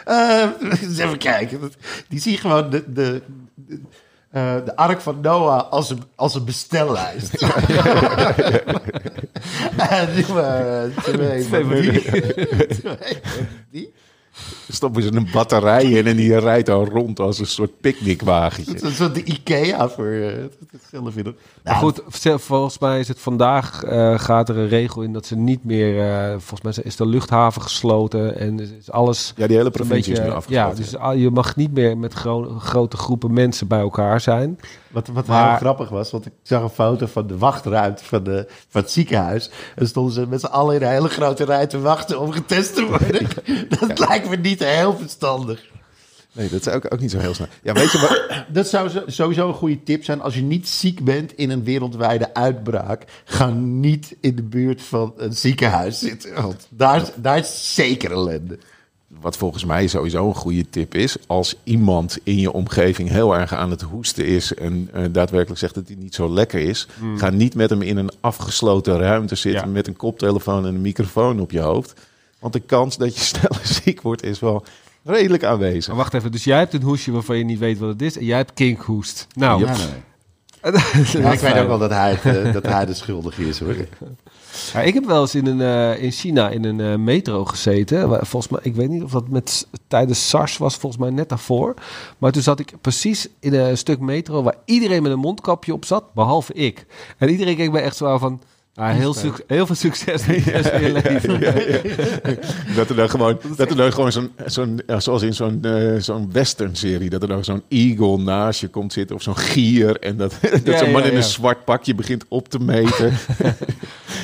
eh, 0.05 0.49
even 0.97 1.17
kijken. 1.17 1.71
Die 2.07 2.19
zien 2.19 2.37
gewoon 2.37 2.69
de, 2.69 2.83
de, 2.93 3.21
de, 3.55 3.79
eh, 4.31 4.55
de 4.65 4.75
ark 4.75 5.01
van 5.01 5.21
Noah 5.21 5.71
als 5.71 5.89
een, 5.89 6.03
als 6.15 6.35
een 6.35 6.45
bestellijst. 6.45 7.41
En 9.91 10.13
die, 10.15 10.25
eh, 10.25 10.83
twee, 11.03 11.47
Twee 11.47 11.65
die. 13.71 13.93
Stoppen 14.69 15.03
ze 15.03 15.13
een 15.15 15.27
batterij 15.33 15.83
in 15.83 16.07
en 16.07 16.15
die 16.15 16.39
rijdt 16.39 16.69
al 16.69 16.85
rond 16.85 17.19
als 17.19 17.39
een 17.39 17.45
soort 17.47 17.79
picknickwagentje. 17.81 18.73
Dat 18.73 18.83
is 18.91 18.97
de 18.97 19.23
Ikea 19.23 19.89
voor 19.89 20.05
vinden. 21.05 21.35
maar 21.63 21.75
goed, 21.75 22.01
volgens 22.37 22.79
mij 22.79 22.99
is 22.99 23.07
het 23.07 23.19
vandaag 23.19 23.83
eh, 23.83 24.19
gaat 24.19 24.49
er 24.49 24.57
een 24.57 24.67
regel 24.67 25.01
in 25.01 25.13
dat 25.13 25.25
ze 25.25 25.35
niet 25.35 25.63
meer. 25.63 25.99
eh, 26.11 26.29
volgens 26.29 26.61
mij 26.61 26.83
is 26.85 26.95
de 26.95 27.05
luchthaven 27.05 27.61
gesloten 27.61 28.37
en 28.39 28.59
is 28.79 28.91
alles. 28.91 29.33
Ja, 29.35 29.47
die 29.47 29.55
hele 29.55 29.67
een 29.69 29.73
provincie 29.75 30.13
is 30.13 30.19
nu 30.19 30.29
afgesloten. 30.29 30.69
Ja, 30.69 30.73
dus 30.75 30.97
al- 30.97 31.13
je 31.13 31.29
mag 31.29 31.55
niet 31.55 31.73
meer 31.73 31.97
met 31.97 32.13
gro- 32.13 32.59
grote 32.59 32.97
groepen 32.97 33.33
mensen 33.33 33.67
bij 33.67 33.79
elkaar 33.79 34.21
zijn. 34.21 34.59
Wat, 34.91 35.07
wat 35.07 35.25
Maar- 35.25 35.49
heel 35.49 35.57
grappig 35.57 35.89
was, 35.89 36.11
want 36.11 36.25
ik 36.25 36.31
zag 36.43 36.61
een 36.61 36.69
foto 36.69 37.05
van 37.05 37.27
de 37.27 37.37
wachtruimte 37.37 38.03
van, 38.05 38.23
de, 38.23 38.47
van 38.69 38.81
het 38.81 38.91
ziekenhuis. 38.91 39.49
En 39.75 39.87
stonden 39.87 40.13
ze 40.13 40.27
met 40.27 40.39
z'n 40.39 40.45
allen 40.45 40.75
in 40.75 40.81
een 40.81 40.89
hele 40.89 41.09
grote 41.09 41.43
rij 41.45 41.67
te 41.67 41.79
wachten 41.79 42.19
om 42.19 42.31
getest 42.31 42.75
te 42.75 42.85
worden. 42.85 43.27
Dat 43.79 43.99
lijkt 43.99 44.29
me 44.29 44.35
niet 44.35 44.54
heel 44.63 44.97
verstandig. 44.97 45.65
Nee, 46.31 46.49
dat 46.49 46.67
is 46.67 46.73
ook, 46.73 46.93
ook 46.93 46.99
niet 46.99 47.11
zo 47.11 47.17
heel 47.19 47.33
snel. 47.33 47.47
Ja, 47.63 47.73
weet 47.73 47.91
je 47.91 47.99
wat? 47.99 48.23
Dat 48.55 48.67
zou 48.67 48.89
zo- 48.89 49.03
sowieso 49.07 49.47
een 49.47 49.53
goede 49.53 49.83
tip 49.83 50.03
zijn. 50.03 50.21
Als 50.21 50.35
je 50.35 50.41
niet 50.41 50.67
ziek 50.67 51.03
bent 51.03 51.33
in 51.35 51.49
een 51.49 51.63
wereldwijde 51.63 52.33
uitbraak, 52.33 53.03
ga 53.25 53.49
niet 53.49 54.15
in 54.21 54.35
de 54.35 54.43
buurt 54.43 54.81
van 54.81 55.13
een 55.17 55.33
ziekenhuis 55.33 55.99
zitten. 55.99 56.33
Want 56.41 56.67
daar, 56.69 57.01
is- 57.01 57.11
daar 57.15 57.37
is 57.37 57.73
zeker 57.75 58.11
ellende. 58.11 58.57
Wat 59.21 59.37
volgens 59.37 59.65
mij 59.65 59.87
sowieso 59.87 60.27
een 60.27 60.35
goede 60.35 60.69
tip 60.69 60.95
is, 60.95 61.15
als 61.27 61.55
iemand 61.63 62.17
in 62.23 62.39
je 62.39 62.51
omgeving 62.51 63.09
heel 63.09 63.35
erg 63.35 63.53
aan 63.53 63.69
het 63.69 63.81
hoesten 63.81 64.25
is 64.25 64.53
en 64.53 64.89
eh, 64.93 65.03
daadwerkelijk 65.11 65.59
zegt 65.59 65.73
dat 65.75 65.87
hij 65.87 65.95
niet 65.99 66.15
zo 66.15 66.29
lekker 66.33 66.59
is, 66.59 66.87
ga 67.17 67.29
niet 67.29 67.55
met 67.55 67.69
hem 67.69 67.81
in 67.81 67.97
een 67.97 68.11
afgesloten 68.21 68.97
ruimte 68.97 69.35
zitten 69.35 69.65
Ja. 69.65 69.71
met 69.71 69.87
een 69.87 69.95
koptelefoon 69.95 70.65
en 70.65 70.75
een 70.75 70.81
microfoon 70.81 71.39
op 71.39 71.51
je 71.51 71.59
hoofd. 71.59 71.93
Want 72.45 72.57
de 72.57 72.63
kans 72.63 72.97
dat 72.97 73.15
je 73.15 73.21
sneller 73.33 73.61
ziek 73.63 74.01
wordt 74.01 74.23
is 74.23 74.39
wel 74.39 74.63
redelijk 75.03 75.43
aanwezig. 75.43 75.87
Maar 75.87 75.95
wacht 75.95 76.13
even, 76.13 76.31
dus 76.31 76.43
jij 76.43 76.57
hebt 76.57 76.73
een 76.73 76.81
hoesje 76.81 77.11
waarvan 77.11 77.37
je 77.37 77.43
niet 77.43 77.59
weet 77.59 77.77
wat 77.77 77.89
het 77.89 78.01
is 78.01 78.17
en 78.17 78.25
jij 78.25 78.37
hebt 78.37 78.53
kinkhoest. 78.53 79.27
Nou, 79.33 79.65
Ja, 79.65 79.75
nee. 79.77 81.21
Ja, 81.21 81.31
ik 81.31 81.39
weet 81.39 81.57
ook 81.57 81.67
wel 81.67 81.77
dat 81.77 81.89
hij, 81.89 82.17
het, 82.21 82.35
eh, 82.35 82.53
dat 82.53 82.65
hij 82.65 82.85
de 82.85 82.93
schuldige 82.93 83.47
is 83.47 83.59
hoor. 83.59 83.75
Ja, 84.73 84.81
ik 84.81 84.93
heb 84.93 85.05
wel 85.05 85.21
eens 85.21 85.35
in, 85.35 85.45
een, 85.45 85.61
eh, 85.61 86.03
in 86.03 86.11
China 86.11 86.49
in 86.49 86.63
een 86.63 86.79
eh, 86.79 86.95
metro 86.95 87.45
gezeten. 87.45 88.25
Volgens 88.25 88.47
mij, 88.47 88.59
ik 88.63 88.75
weet 88.75 88.89
niet 88.89 89.03
of 89.03 89.11
dat 89.11 89.29
met, 89.29 89.67
tijdens 89.87 90.29
SARS 90.29 90.57
was, 90.57 90.75
volgens 90.75 91.01
mij 91.01 91.11
net 91.11 91.29
daarvoor. 91.29 91.73
Maar 92.17 92.31
toen 92.31 92.41
zat 92.41 92.59
ik 92.59 92.73
precies 92.81 93.27
in 93.39 93.53
een 93.53 93.77
stuk 93.77 93.99
metro 93.99 94.43
waar 94.43 94.55
iedereen 94.65 95.03
met 95.03 95.11
een 95.11 95.19
mondkapje 95.19 95.73
op 95.73 95.85
zat, 95.85 96.13
behalve 96.13 96.53
ik. 96.53 96.85
En 97.17 97.29
iedereen 97.29 97.55
keek 97.55 97.71
mij 97.71 97.83
echt 97.83 97.95
zo 97.95 98.05
aan 98.05 98.19
van... 98.19 98.41
ah, 98.75 98.91
heel, 98.95 99.13
suc- 99.13 99.41
heel 99.47 99.65
veel 99.65 99.75
succes 99.75 100.21
van 100.21 100.33
je 100.81 100.91
leven. 101.03 101.39
Dat 102.75 102.89
er 102.89 102.95
dan 102.95 103.09
gewoon, 103.15 103.39
dat 103.55 103.69
er 103.69 103.75
dan 103.75 103.93
gewoon 103.93 104.11
zo'n, 104.11 104.31
zo'n 104.45 104.81
zoals 104.97 105.21
in 105.21 105.33
zo'n, 105.33 105.59
eh, 105.63 105.95
zo'n 105.99 106.31
western-serie, 106.31 107.09
dat 107.09 107.21
er 107.21 107.27
dan 107.27 107.43
zo'n 107.43 107.63
eagle 107.69 108.17
naast 108.17 108.59
je 108.59 108.67
komt 108.67 108.93
zitten 108.93 109.15
of 109.15 109.21
zo'n 109.21 109.37
gier 109.37 109.99
en 109.99 110.17
dat, 110.17 110.35
dat 110.51 110.61
Ja, 110.65 110.77
zo'n 110.77 110.91
man 110.91 111.01
ja, 111.03 111.09
in 111.09 111.15
een 111.15 111.23
zwart 111.23 111.65
pakje 111.65 111.95
begint 111.95 112.25
op 112.27 112.49
te 112.49 112.59
meten. 112.59 113.13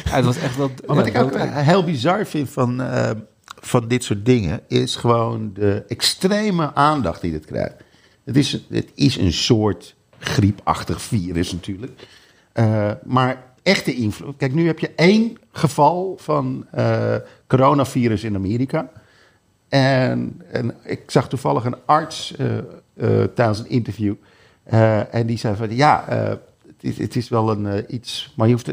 Ja, 0.04 0.16
het 0.16 0.26
was 0.26 0.38
echt 0.38 0.58
wel... 0.58 0.72
Maar 0.88 0.96
wat 0.96 1.06
ja, 1.06 1.12
ik 1.12 1.22
ook 1.26 1.34
wel- 1.34 1.48
heel 1.48 1.84
bizar 1.84 2.26
vind 2.26 2.50
van, 2.50 2.82
eh, 2.82 3.12
van 3.60 3.88
dit 3.88 4.04
soort 4.04 4.26
dingen, 4.26 4.60
is 4.68 4.96
gewoon 4.96 5.52
de 5.54 5.84
extreme 5.88 6.74
aandacht 6.76 7.22
die 7.22 7.32
dit 7.32 7.46
krijgt. 7.46 7.76
Het 8.26 8.38
is, 8.38 8.58
het 8.70 8.92
is 8.96 9.18
een 9.18 9.34
soort 9.34 9.96
griepachtig 10.20 11.02
virus 11.02 11.52
natuurlijk. 11.52 12.08
Eh, 12.54 12.92
maar 13.04 13.44
echte 13.64 13.96
invloed. 13.96 14.38
Kijk, 14.38 14.54
nu 14.54 14.68
heb 14.68 14.80
je 14.80 14.92
één 14.96 15.38
geval 15.52 16.16
van 16.20 16.66
eh, 16.72 17.16
coronavirus 17.48 18.24
in 18.24 18.36
Amerika. 18.36 18.90
En, 19.70 20.42
en 20.52 20.76
ik 20.84 21.12
zag 21.12 21.30
toevallig 21.30 21.66
een 21.66 21.76
arts 21.86 22.36
eh, 22.36 22.58
eh, 22.58 22.64
tijdens 23.36 23.60
een 23.60 23.70
interview. 23.70 24.14
en 25.12 25.26
die 25.26 25.38
zei 25.38 25.56
van 25.56 25.76
ja, 25.76 26.06
het, 26.08 26.76
is, 26.80 26.98
het 26.98 27.16
is 27.16 27.30
wel 27.30 27.50
een 27.50 27.96
iets. 27.96 28.34
Maar 28.36 28.48
je 28.48 28.54
hoeft, 28.54 28.66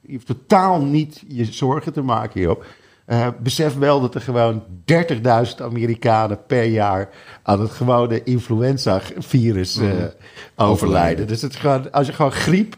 je 0.00 0.12
hoeft 0.12 0.26
totaal 0.26 0.82
niet 0.82 1.22
je 1.26 1.44
zorgen 1.44 1.92
te 1.92 2.02
maken 2.02 2.40
hierop. 2.40 2.64
Besef 3.38 3.74
wel 3.74 4.00
dat 4.00 4.14
er 4.14 4.20
gewoon 4.20 4.62
30.000 4.92 5.62
Amerikanen 5.62 6.38
per 6.46 6.64
jaar 6.64 7.08
aan 7.42 7.60
het 7.60 7.70
gewone 7.70 8.22
influenza-virus 8.22 9.76
eh, 9.76 9.90
overlijden. 10.56 11.26
Dus 11.26 11.42
het 11.42 11.52
is 11.52 11.58
gewoon, 11.58 11.92
als 11.92 12.06
je 12.06 12.12
gewoon 12.12 12.32
griep, 12.32 12.76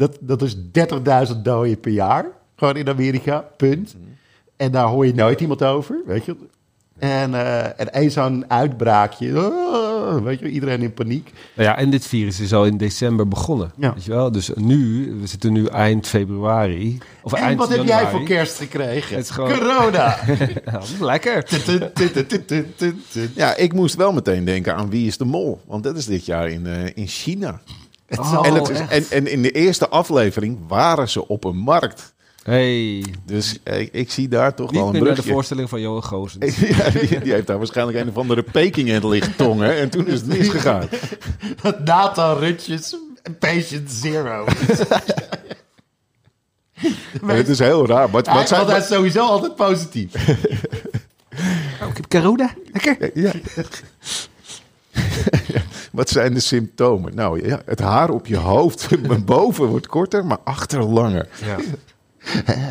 dat, 0.00 0.16
dat 0.20 0.42
is 0.42 0.56
30.000 0.56 1.36
doden 1.42 1.80
per 1.80 1.92
jaar. 1.92 2.26
Gewoon 2.56 2.76
in 2.76 2.88
Amerika, 2.88 3.44
punt. 3.56 3.96
En 4.56 4.72
daar 4.72 4.86
hoor 4.86 5.06
je 5.06 5.14
nooit 5.14 5.40
iemand 5.40 5.62
over, 5.64 6.02
weet 6.06 6.24
je. 6.24 6.36
En, 6.98 7.34
eh 7.34 7.80
en 7.80 7.92
één 7.92 8.10
zo'n 8.10 8.44
uitbraakje, 8.50 9.46
oh, 9.46 10.22
weet 10.22 10.38
je, 10.38 10.48
iedereen 10.48 10.82
in 10.82 10.94
paniek. 10.94 11.32
Nou 11.54 11.68
ja, 11.68 11.76
en 11.76 11.90
dit 11.90 12.06
virus 12.06 12.40
is 12.40 12.52
al 12.52 12.64
in 12.66 12.76
december 12.76 13.28
begonnen. 13.28 13.72
Ja. 13.76 13.94
Weet 13.94 14.04
je 14.04 14.10
wel? 14.10 14.32
Dus 14.32 14.50
nu, 14.54 15.12
we 15.20 15.26
zitten 15.26 15.52
nu 15.52 15.66
eind 15.66 16.06
februari. 16.06 16.98
Of 17.22 17.32
En 17.32 17.42
eind 17.42 17.58
wat 17.58 17.68
heb 17.68 17.84
jij 17.84 18.06
voor 18.06 18.22
kerst 18.22 18.58
gekregen? 18.58 19.16
Het 19.16 19.24
is 19.24 19.30
gewoon- 19.30 19.58
Corona! 19.58 20.16
Ja, 20.64 20.80
lekker. 21.00 21.44
Ja, 23.34 23.56
ik 23.56 23.72
moest 23.72 23.94
wel 23.94 24.12
meteen 24.12 24.44
denken 24.44 24.74
aan 24.76 24.90
Wie 24.90 25.06
is 25.06 25.16
de 25.16 25.24
Mol? 25.24 25.60
Want 25.66 25.82
dat 25.82 25.96
is 25.96 26.06
dit 26.06 26.24
jaar 26.26 26.48
in, 26.48 26.66
eh, 26.66 26.84
in 26.94 27.06
China. 27.06 27.60
Oh, 28.18 28.46
en, 28.46 28.54
het 28.54 28.68
is, 28.68 28.78
en, 28.78 29.04
en 29.10 29.26
in 29.26 29.42
de 29.42 29.50
eerste 29.50 29.88
aflevering 29.88 30.58
waren 30.68 31.08
ze 31.08 31.28
op 31.28 31.44
een 31.44 31.56
markt. 31.56 32.14
Hey. 32.42 33.04
Dus 33.24 33.58
ik 33.90 34.10
zie 34.10 34.28
daar 34.28 34.54
toch 34.54 34.70
wel 34.70 34.84
Niet 34.84 34.86
een 34.86 34.92
meer 34.92 35.02
naar 35.02 35.10
de 35.10 35.14
brugje. 35.14 35.32
voorstelling 35.32 35.68
van 35.68 35.80
Johan 35.80 36.04
Goossens. 36.04 36.56
ja, 36.76 36.90
die, 36.90 37.20
die 37.20 37.32
heeft 37.32 37.46
daar 37.46 37.58
waarschijnlijk 37.58 37.98
een 37.98 38.08
of 38.08 38.16
andere 38.16 38.42
Peking 38.42 38.88
in 38.88 38.94
het 38.94 39.04
licht 39.04 39.36
tongen. 39.36 39.76
En 39.76 39.90
toen 39.90 40.06
is 40.06 40.20
het 40.20 40.26
misgegaan. 40.26 40.88
Nathan 41.84 42.38
Rutjes, 42.38 42.96
patient 43.38 43.90
zero. 43.90 44.44
Maar 47.20 47.36
het 47.36 47.48
is 47.48 47.58
heel 47.58 47.86
raar. 47.86 48.10
Wat, 48.10 48.26
Hij, 48.26 48.34
wat 48.34 48.48
zijn, 48.48 48.76
is 48.76 48.86
sowieso 48.86 49.26
altijd 49.26 49.56
positief. 49.56 50.14
Oh, 51.82 51.88
ik 51.88 51.96
heb 51.96 52.08
corona? 52.08 52.54
Lekker. 52.72 53.10
Ja. 53.14 53.32
Wat 55.90 56.08
zijn 56.08 56.34
de 56.34 56.40
symptomen? 56.40 57.14
Nou 57.14 57.46
ja, 57.48 57.60
het 57.64 57.80
haar 57.80 58.10
op 58.10 58.26
je 58.26 58.36
hoofd 58.36 58.88
boven 59.24 59.66
wordt 59.66 59.86
korter, 59.86 60.26
maar 60.26 60.38
achter 60.44 60.82
langer. 60.84 61.28
Ja. 61.44 61.56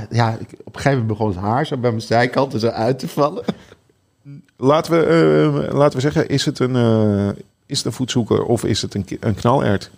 Ja, 0.10 0.32
ik- 0.40 0.54
op 0.64 0.76
een 0.76 0.82
gegeven 0.82 0.92
moment 0.92 1.08
begon 1.08 1.28
het 1.28 1.38
haar 1.38 1.66
zo 1.66 1.78
bij 1.78 1.90
mijn 1.90 2.02
zijkanten 2.02 2.60
zo 2.60 2.68
uit 2.68 3.00
te 3.00 3.08
vallen. 3.08 3.44
Laten 4.58 4.92
we, 4.92 5.06
eh, 5.68 5.74
laten 5.78 5.96
we 5.96 6.02
zeggen, 6.02 6.28
is 6.30 6.46
het, 6.46 6.60
een, 6.60 6.76
eh, 6.76 7.28
is 7.66 7.78
het 7.78 7.86
een 7.86 7.92
voetzoeker 7.92 8.44
of 8.44 8.64
is 8.64 8.82
het 8.82 8.94
een, 8.94 9.06
een 9.20 9.36
knalert? 9.36 9.92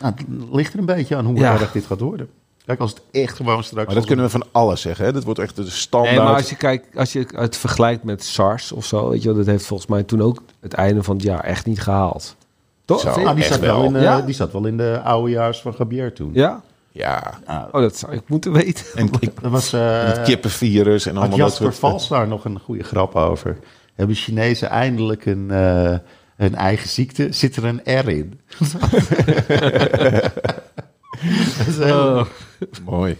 Nou, 0.00 0.14
het 0.16 0.26
ligt 0.52 0.72
er 0.72 0.78
een 0.78 0.84
beetje 0.86 1.16
aan 1.16 1.24
hoe 1.24 1.36
Ja. 1.38 1.52
erg 1.60 1.72
dit 1.72 1.84
gaat 1.86 2.00
worden. 2.00 2.28
Kijk, 2.68 2.80
als 2.80 2.90
het 2.90 3.02
echt 3.10 3.36
gewoon 3.36 3.64
straks... 3.64 3.86
Maar 3.86 3.94
dat 3.94 4.04
kunnen 4.06 4.24
we 4.24 4.30
van 4.30 4.44
alles 4.52 4.80
zeggen. 4.80 5.04
Hè? 5.04 5.12
Dat 5.12 5.24
wordt 5.24 5.40
echt 5.40 5.56
de 5.56 5.70
standaard. 5.70 6.16
Nee, 6.16 6.24
maar 6.24 6.34
als 6.34 6.50
je 6.50 6.56
kijkt, 6.56 6.96
als 6.96 7.12
je 7.12 7.26
het 7.34 7.56
vergelijkt 7.56 8.02
met 8.04 8.24
SARS 8.24 8.72
of 8.72 8.84
zo, 8.84 9.08
weet 9.08 9.22
je 9.22 9.28
wel, 9.28 9.36
dat 9.36 9.46
heeft 9.46 9.66
volgens 9.66 9.88
mij 9.88 10.02
toen 10.02 10.22
ook 10.22 10.42
het 10.60 10.72
einde 10.72 11.02
van 11.02 11.14
het 11.16 11.24
jaar 11.24 11.44
echt 11.44 11.66
niet 11.66 11.80
gehaald. 11.80 12.36
Toch? 12.84 13.00
Zo. 13.00 13.20
Nou, 13.22 13.34
die, 13.34 13.44
zat 13.44 13.58
wel 13.60 13.76
wel. 13.76 13.84
in, 13.84 13.92
de, 13.92 14.00
Ja? 14.00 14.20
die 14.20 14.34
zat 14.34 14.52
wel 14.52 14.66
in 14.66 14.76
de 14.76 15.00
oude 15.04 15.30
jaars 15.30 15.60
van 15.60 15.74
Gabier 15.74 16.12
toen. 16.12 16.30
Ja? 16.32 16.60
Ja, 16.92 17.38
Nou, 17.46 17.66
Oh, 17.72 17.80
dat 17.80 17.96
zou 17.96 18.12
ik 18.12 18.22
moeten 18.26 18.52
weten. 18.52 18.84
en 18.94 19.10
ik, 19.20 19.30
dat 19.42 19.50
was... 19.50 19.72
eh 19.72 20.04
het 20.04 20.22
kippenvirus 20.22 21.06
en 21.06 21.16
allemaal 21.16 21.38
dat 21.38 21.46
Jasper 21.46 21.66
soort... 21.66 21.78
Vals 21.78 22.08
daar 22.08 22.28
nog 22.28 22.44
een 22.44 22.58
goede 22.64 22.82
grap 22.84 23.14
over. 23.14 23.56
Hebben 23.94 24.16
Chinezen 24.16 24.68
eindelijk 24.68 25.26
een, 25.26 25.50
eh, 25.50 25.96
een 26.36 26.54
eigen 26.54 26.88
ziekte? 26.88 27.28
Zit 27.30 27.56
er 27.56 27.64
een 27.64 27.80
R 27.84 28.08
in? 28.08 28.40
Dat 31.58 31.66
is 31.66 31.78
heel- 31.78 31.96
Oh. 32.18 32.24
Mooi. 32.84 33.18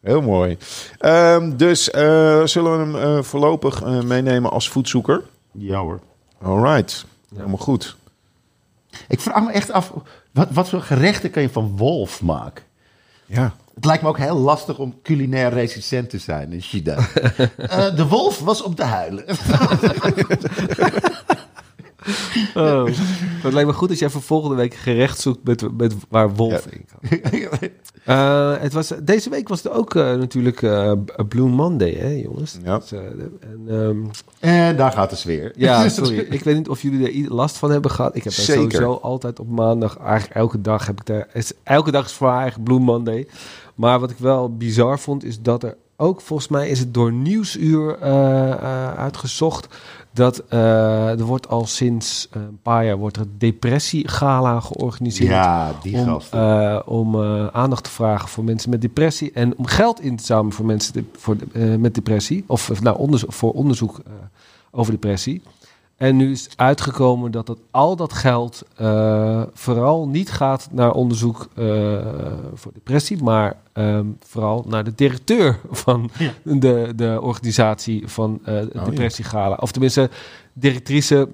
Heel 0.00 0.22
mooi. 0.22 0.58
Ehm, 0.98 1.56
dus 1.56 1.90
eh, 1.90 2.44
zullen 2.44 2.92
we 2.92 2.98
hem 2.98 3.16
eh, 3.16 3.22
voorlopig 3.22 3.82
eh, 3.82 4.00
meenemen 4.00 4.50
als 4.50 4.68
voedzoeker? 4.68 5.22
Ja 5.52 5.78
hoor. 5.78 6.00
All 6.42 6.62
right. 6.62 7.04
Helemaal 7.34 7.56
goed. 7.56 7.96
Ik 9.08 9.20
vraag 9.20 9.44
me 9.44 9.52
echt 9.52 9.70
af, 9.70 9.92
wat, 10.32 10.48
wat 10.50 10.68
voor 10.68 10.82
gerechten 10.82 11.30
kan 11.30 11.42
je 11.42 11.50
van 11.50 11.76
wolf 11.76 12.22
maken? 12.22 12.64
Ja. 13.26 13.54
Het 13.74 13.84
lijkt 13.84 14.02
me 14.02 14.08
ook 14.08 14.18
heel 14.18 14.38
lastig 14.38 14.78
om 14.78 15.02
culinair 15.02 15.52
resistent 15.52 16.10
te 16.10 16.18
zijn 16.18 16.52
in 16.52 16.60
China. 16.60 16.94
De 17.96 18.06
wolf 18.08 18.40
was 18.40 18.62
om 18.62 18.74
te 18.74 18.84
huilen. 18.84 19.24
Oh. 22.54 22.86
Het 23.42 23.52
lijkt 23.52 23.68
me 23.68 23.74
goed 23.74 23.90
als 23.90 23.98
jij 23.98 24.10
voor 24.10 24.22
volgende 24.22 24.56
week 24.56 24.74
gerecht 24.74 25.20
zoekt 25.20 25.44
met, 25.44 25.76
met 25.76 25.94
waar 26.08 26.34
wolf 26.34 26.66
in 26.66 26.84
kan. 27.08 27.18
Eh, 28.04 28.54
het 28.58 28.72
was, 28.72 28.92
deze 29.02 29.30
week 29.30 29.48
was 29.48 29.64
er 29.64 29.70
ook 29.72 29.94
eh, 29.94 30.14
natuurlijk 30.14 30.62
eh, 30.62 30.92
Blue 31.28 31.48
Monday, 31.48 31.94
hè 31.94 32.08
jongens? 32.08 32.58
Ja. 32.64 32.78
Dus, 32.78 32.88
de- 32.88 33.30
en, 33.40 33.64
ehm, 33.68 33.96
en 34.40 34.76
daar 34.76 34.92
gaat 34.92 35.10
de 35.10 35.16
sfeer. 35.16 35.52
ja, 35.56 35.88
sorry. 35.88 36.18
Ik 36.30 36.44
weet 36.44 36.56
niet 36.56 36.68
of 36.68 36.82
jullie 36.82 37.24
er 37.26 37.34
last 37.34 37.56
van 37.56 37.70
hebben 37.70 37.90
gehad. 37.90 38.16
Ik 38.16 38.24
heb 38.24 38.34
dat 38.34 38.44
Zeker. 38.44 38.62
sowieso 38.72 38.92
altijd 39.02 39.40
op 39.40 39.48
maandag, 39.48 39.98
eigenlijk 39.98 40.34
elke 40.34 40.60
dag 40.60 40.86
heb 40.86 41.00
ik 41.00 41.06
daar... 41.06 41.28
is- 41.32 41.52
Elke 41.62 41.90
dag 41.90 42.04
is 42.06 42.12
voor 42.12 42.28
haar 42.28 42.42
eigen 42.42 42.62
Blue 42.62 42.78
Monday. 42.80 43.26
Maar 43.74 44.00
wat 44.00 44.10
ik 44.10 44.18
wel 44.18 44.56
bizar 44.56 44.98
vond, 44.98 45.24
is 45.24 45.40
dat 45.42 45.62
er 45.62 45.76
ook, 45.96 46.20
volgens 46.20 46.48
mij 46.48 46.68
is 46.68 46.78
het 46.78 46.94
door 46.94 47.12
Nieuwsuur 47.12 47.98
uitgezocht... 48.96 49.66
dat 50.16 50.38
eh, 50.48 51.08
er 51.18 51.24
wordt 51.24 51.48
al 51.48 51.66
sinds 51.66 52.28
eh, 52.30 52.42
een 52.42 52.58
paar 52.62 52.84
jaar 52.84 52.96
wordt 52.96 53.16
er 53.16 53.22
een 53.22 53.34
depressiegala 53.38 54.60
georganiseerd. 54.60 55.30
Ja, 55.30 55.72
die 55.82 55.96
om, 55.96 56.04
eh, 56.34 56.78
om 56.84 57.16
aandacht 57.52 57.84
te 57.84 57.90
vragen 57.90 58.28
voor 58.28 58.44
mensen 58.44 58.70
met 58.70 58.80
depressie 58.80 59.30
en 59.32 59.56
om 59.56 59.66
geld 59.66 60.00
in 60.00 60.16
te 60.16 60.24
zamelen 60.24 60.52
voor 60.52 60.66
mensen 60.66 60.92
de- 60.92 61.04
voor, 61.16 61.36
met 61.78 61.94
depressie 61.94 62.44
of 62.46 62.82
nou, 62.82 62.98
onderzo- 62.98 63.26
voor 63.30 63.52
onderzoek 63.52 64.00
over 64.70 64.92
depressie. 64.92 65.42
En 65.96 66.16
nu 66.16 66.30
is 66.30 66.48
uitgekomen 66.56 67.30
dat 67.30 67.46
dat, 67.46 67.58
al 67.70 67.96
dat 67.96 68.12
geld 68.12 68.62
eh, 68.76 69.42
vooral 69.52 70.08
niet 70.08 70.30
gaat 70.30 70.68
naar 70.72 70.92
onderzoek 70.92 71.48
eh, 71.54 71.64
voor 72.54 72.72
depressie, 72.72 73.22
maar 73.22 73.56
ehm, 73.72 74.06
vooral 74.20 74.64
naar 74.68 74.84
de 74.84 74.94
directeur 74.94 75.58
van 75.70 76.10
Ja. 76.18 76.32
de, 76.42 76.92
de 76.96 77.18
organisatie 77.22 78.08
van 78.08 78.40
eh 78.44 78.54
ja. 78.72 78.84
Depressiegala. 78.84 79.54
Of 79.60 79.72
tenminste, 79.72 80.10
directrice 80.52 81.28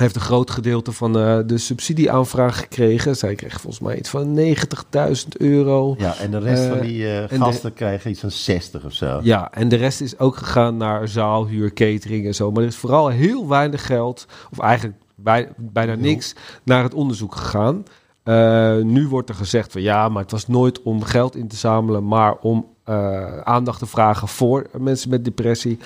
heeft 0.00 0.14
een 0.14 0.20
groot 0.20 0.50
gedeelte 0.50 0.92
van 0.92 1.18
eh, 1.18 1.38
de 1.46 1.58
subsidieaanvraag 1.58 2.58
gekregen. 2.58 3.16
Zij 3.16 3.34
kreeg 3.34 3.60
volgens 3.60 3.80
mij 3.82 3.98
iets 3.98 4.08
van 4.08 4.38
90.000 4.38 5.28
euro. 5.36 5.94
Ja, 5.98 6.14
en 6.16 6.30
de 6.30 6.38
rest 6.38 6.64
van 6.66 6.80
die 6.80 7.04
eh, 7.04 7.20
en 7.20 7.28
de- 7.28 7.44
gasten 7.44 7.72
krijgen 7.72 8.10
iets 8.10 8.20
van 8.20 8.30
60 8.30 8.84
of 8.84 8.92
zo. 8.92 9.20
Ja, 9.22 9.52
en 9.52 9.68
de 9.68 9.76
rest 9.76 10.00
is 10.00 10.18
ook 10.18 10.36
gegaan 10.36 10.76
naar 10.76 11.08
zaalhuur, 11.08 11.72
catering 11.72 12.26
en 12.26 12.34
zo. 12.34 12.50
Maar 12.50 12.62
er 12.62 12.68
is 12.68 12.76
vooral 12.76 13.08
heel 13.08 13.48
weinig 13.48 13.86
geld, 13.86 14.26
of 14.52 14.58
eigenlijk 14.58 14.96
bij, 15.14 15.48
bijna 15.56 15.94
niks, 15.94 16.34
naar 16.62 16.82
het 16.82 16.94
onderzoek 16.94 17.34
gegaan. 17.34 17.82
Nu 18.86 19.08
wordt 19.08 19.28
er 19.28 19.34
gezegd 19.34 19.72
van 19.72 19.82
ja, 19.82 20.08
maar 20.08 20.22
het 20.22 20.30
was 20.30 20.46
nooit 20.48 20.82
om 20.82 21.02
geld 21.02 21.36
in 21.36 21.48
te 21.48 21.56
zamelen, 21.56 22.06
maar 22.06 22.36
om 22.40 22.66
aandacht 23.44 23.78
te 23.78 23.86
vragen 23.86 24.28
voor 24.28 24.66
mensen 24.78 25.10
met 25.10 25.24
depressie. 25.24 25.78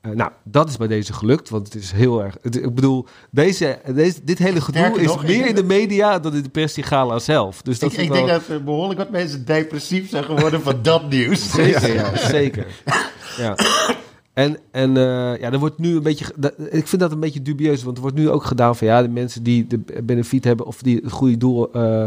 Eh, 0.00 0.10
nou, 0.12 0.30
dat 0.44 0.68
is 0.68 0.76
bij 0.76 0.86
deze 0.86 1.12
gelukt, 1.12 1.48
want 1.48 1.72
het 1.72 1.82
is 1.82 1.92
heel 1.92 2.22
erg. 2.24 2.36
het- 2.42 2.56
ik 2.56 2.74
bedoel, 2.74 3.06
deze, 3.30 3.78
deze, 3.94 4.20
dit 4.24 4.38
hele 4.38 4.60
gedoe 4.60 4.80
Sterker 4.80 5.00
is 5.02 5.06
nog, 5.06 5.22
meer 5.26 5.46
in 5.46 5.54
de 5.54 5.62
media 5.64 6.18
dan 6.18 6.32
de 6.32 6.40
depressiegala 6.40 7.18
zelf. 7.18 7.62
Dus 7.62 7.78
dat 7.78 7.90
Ik, 7.92 7.98
vind 7.98 8.10
ik 8.10 8.16
wel- 8.16 8.26
denk 8.26 8.38
dat 8.40 8.48
er 8.48 8.64
behoorlijk 8.64 8.98
wat 8.98 9.10
mensen 9.10 9.44
depressief 9.44 10.08
zijn 10.08 10.24
geworden 10.24 10.62
van 10.62 10.78
dat 10.82 11.10
nieuws. 11.10 11.50
Zeker, 11.54 11.94
ja, 11.94 12.16
zeker. 12.16 12.66
Ja. 13.36 13.54
En, 14.32 14.56
en 14.70 14.96
eh, 14.96 15.40
ja, 15.40 15.52
er 15.52 15.58
wordt 15.58 15.78
nu 15.78 15.96
een 15.96 16.02
beetje. 16.02 16.24
dat- 16.36 16.54
Ik 16.70 16.86
vind 16.86 17.00
dat 17.02 17.12
een 17.12 17.20
beetje 17.20 17.42
dubieus, 17.42 17.82
want 17.82 17.96
er 17.96 18.02
wordt 18.02 18.16
nu 18.16 18.30
ook 18.30 18.44
gedaan 18.44 18.76
van 18.76 18.86
ja, 18.86 19.02
de 19.02 19.08
mensen 19.08 19.42
die 19.42 19.66
de 19.66 19.78
benefiet 20.02 20.44
hebben 20.44 20.66
of 20.66 20.82
die 20.82 20.96
het 21.02 21.12
goede 21.12 21.36
doel. 21.36 21.72
eh, 21.72 22.06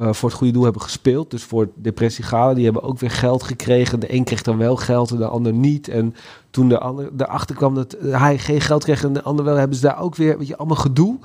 eh, 0.00 0.12
voor 0.12 0.28
het 0.28 0.38
goede 0.38 0.52
doel 0.52 0.62
hebben 0.64 0.82
gespeeld. 0.82 1.30
Dus 1.30 1.42
voor 1.44 1.68
depressiegalen, 1.74 2.54
die 2.54 2.64
hebben 2.64 2.82
ook 2.82 2.98
weer 2.98 3.10
geld 3.10 3.42
gekregen. 3.42 4.00
De 4.00 4.14
een 4.14 4.24
kreeg 4.24 4.42
dan 4.42 4.56
wel 4.58 4.76
geld 4.76 5.10
en 5.10 5.16
de 5.16 5.26
ander 5.26 5.52
niet. 5.52 5.88
En 5.88 6.14
toen 6.50 6.68
de 6.68 6.78
ander 6.78 7.10
erachter 7.16 7.56
kwam 7.56 7.74
dat 7.74 7.96
hij 8.00 8.38
geen 8.38 8.60
geld 8.60 8.84
kreeg 8.84 9.04
en 9.04 9.12
de 9.12 9.22
ander 9.22 9.44
wel, 9.44 9.56
hebben 9.56 9.76
ze 9.76 9.82
daar 9.82 10.00
ook 10.00 10.16
weer, 10.16 10.38
weet 10.38 10.46
je, 10.46 10.56
allemaal 10.56 10.76
gedoe. 10.76 11.18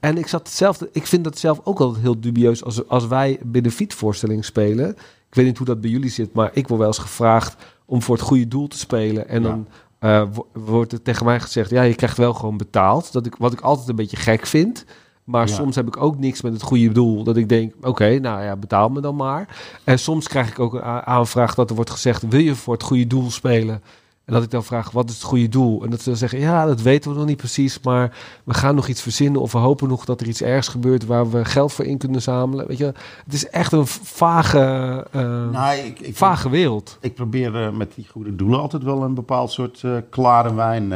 En 0.00 0.18
ik 0.18 0.26
zat 0.26 0.40
hetzelfde. 0.46 0.88
Ik 0.92 1.06
vind 1.06 1.24
dat 1.24 1.38
zelf 1.38 1.60
ook 1.64 1.80
altijd 1.80 2.02
heel 2.02 2.20
dubieus 2.20 2.64
als, 2.64 2.88
als 2.88 3.06
wij 3.06 3.38
benefietvoorstelling 3.44 4.44
spelen. 4.44 4.88
Ik 5.28 5.34
weet 5.38 5.46
niet 5.46 5.56
hoe 5.58 5.66
dat 5.66 5.80
bij 5.80 5.90
jullie 5.90 6.10
zit, 6.10 6.32
maar 6.34 6.50
ik 6.52 6.68
word 6.68 6.78
wel 6.78 6.88
eens 6.88 6.98
gevraagd 6.98 7.56
om 7.84 8.02
voor 8.02 8.14
het 8.16 8.24
goede 8.24 8.48
doel 8.48 8.68
te 8.68 8.78
spelen. 8.78 9.28
En 9.28 9.42
Ja. 9.42 9.48
dan 9.48 9.66
eh, 9.98 10.22
wo- 10.32 10.46
wordt 10.52 10.92
er 10.92 11.02
tegen 11.02 11.24
mij 11.26 11.40
gezegd, 11.40 11.70
ja, 11.70 11.82
je 11.82 11.94
krijgt 11.94 12.16
wel 12.16 12.34
gewoon 12.34 12.56
betaald. 12.56 13.12
Dat 13.12 13.26
ik, 13.26 13.34
wat 13.38 13.52
ik 13.52 13.60
altijd 13.60 13.88
een 13.88 13.96
beetje 13.96 14.16
gek 14.16 14.46
vind. 14.46 14.84
Maar 15.24 15.48
Ja. 15.48 15.54
soms 15.54 15.76
heb 15.76 15.86
ik 15.86 15.96
ook 15.96 16.18
niks 16.18 16.42
met 16.42 16.52
het 16.52 16.62
goede 16.62 16.92
doel. 16.92 17.24
Dat 17.24 17.36
ik 17.36 17.48
denk, 17.48 17.72
oké, 17.82 18.18
nou 18.18 18.42
ja, 18.42 18.56
betaal 18.56 18.88
me 18.88 19.00
dan 19.00 19.16
maar. 19.16 19.56
En 19.84 19.98
soms 19.98 20.28
krijg 20.28 20.48
ik 20.50 20.58
ook 20.58 20.74
een 20.74 20.82
aanvraag 20.82 21.54
dat 21.54 21.68
er 21.70 21.76
wordt 21.76 21.90
gezegd, 21.90 22.28
wil 22.28 22.40
je 22.40 22.54
voor 22.54 22.74
het 22.74 22.82
goede 22.82 23.06
doel 23.06 23.30
spelen? 23.30 23.82
En 24.32 24.38
dat 24.38 24.46
ik 24.46 24.52
dan 24.52 24.64
vraag, 24.64 24.90
wat 24.90 25.08
is 25.08 25.14
het 25.14 25.24
goede 25.24 25.48
doel? 25.48 25.84
En 25.84 25.90
dat 25.90 26.00
ze 26.00 26.08
dan 26.08 26.18
zeggen, 26.18 26.38
ja, 26.38 26.66
dat 26.66 26.82
weten 26.82 27.10
we 27.10 27.16
nog 27.16 27.26
niet 27.26 27.36
precies, 27.36 27.80
maar 27.80 28.16
we 28.44 28.54
gaan 28.54 28.74
nog 28.74 28.88
iets 28.88 29.02
verzinnen 29.02 29.40
of 29.40 29.52
we 29.52 29.58
hopen 29.58 29.88
nog 29.88 30.04
dat 30.04 30.20
er 30.20 30.26
iets 30.26 30.42
ergs 30.42 30.68
gebeurt 30.68 31.06
waar 31.06 31.30
we 31.30 31.44
geld 31.44 31.72
voor 31.72 31.84
in 31.84 31.98
kunnen 31.98 32.22
zamelen. 32.22 32.66
Weet 32.66 32.78
je, 32.78 32.92
het 33.24 33.32
is 33.32 33.48
echt 33.48 33.72
een 33.72 33.86
vage, 33.86 34.58
eh, 35.10 35.20
Nou, 35.50 35.76
ik, 35.76 36.00
ik, 36.00 36.16
vage 36.16 36.50
wereld. 36.50 36.98
ik 37.00 37.14
probeer 37.14 37.64
eh, 37.64 37.70
met 37.70 37.94
die 37.94 38.06
goede 38.10 38.36
doelen 38.36 38.60
altijd 38.60 38.82
wel 38.82 39.02
een 39.02 39.14
bepaald 39.14 39.50
soort 39.50 39.80
eh, 39.82 39.96
klare 40.10 40.54
wijn 40.54 40.88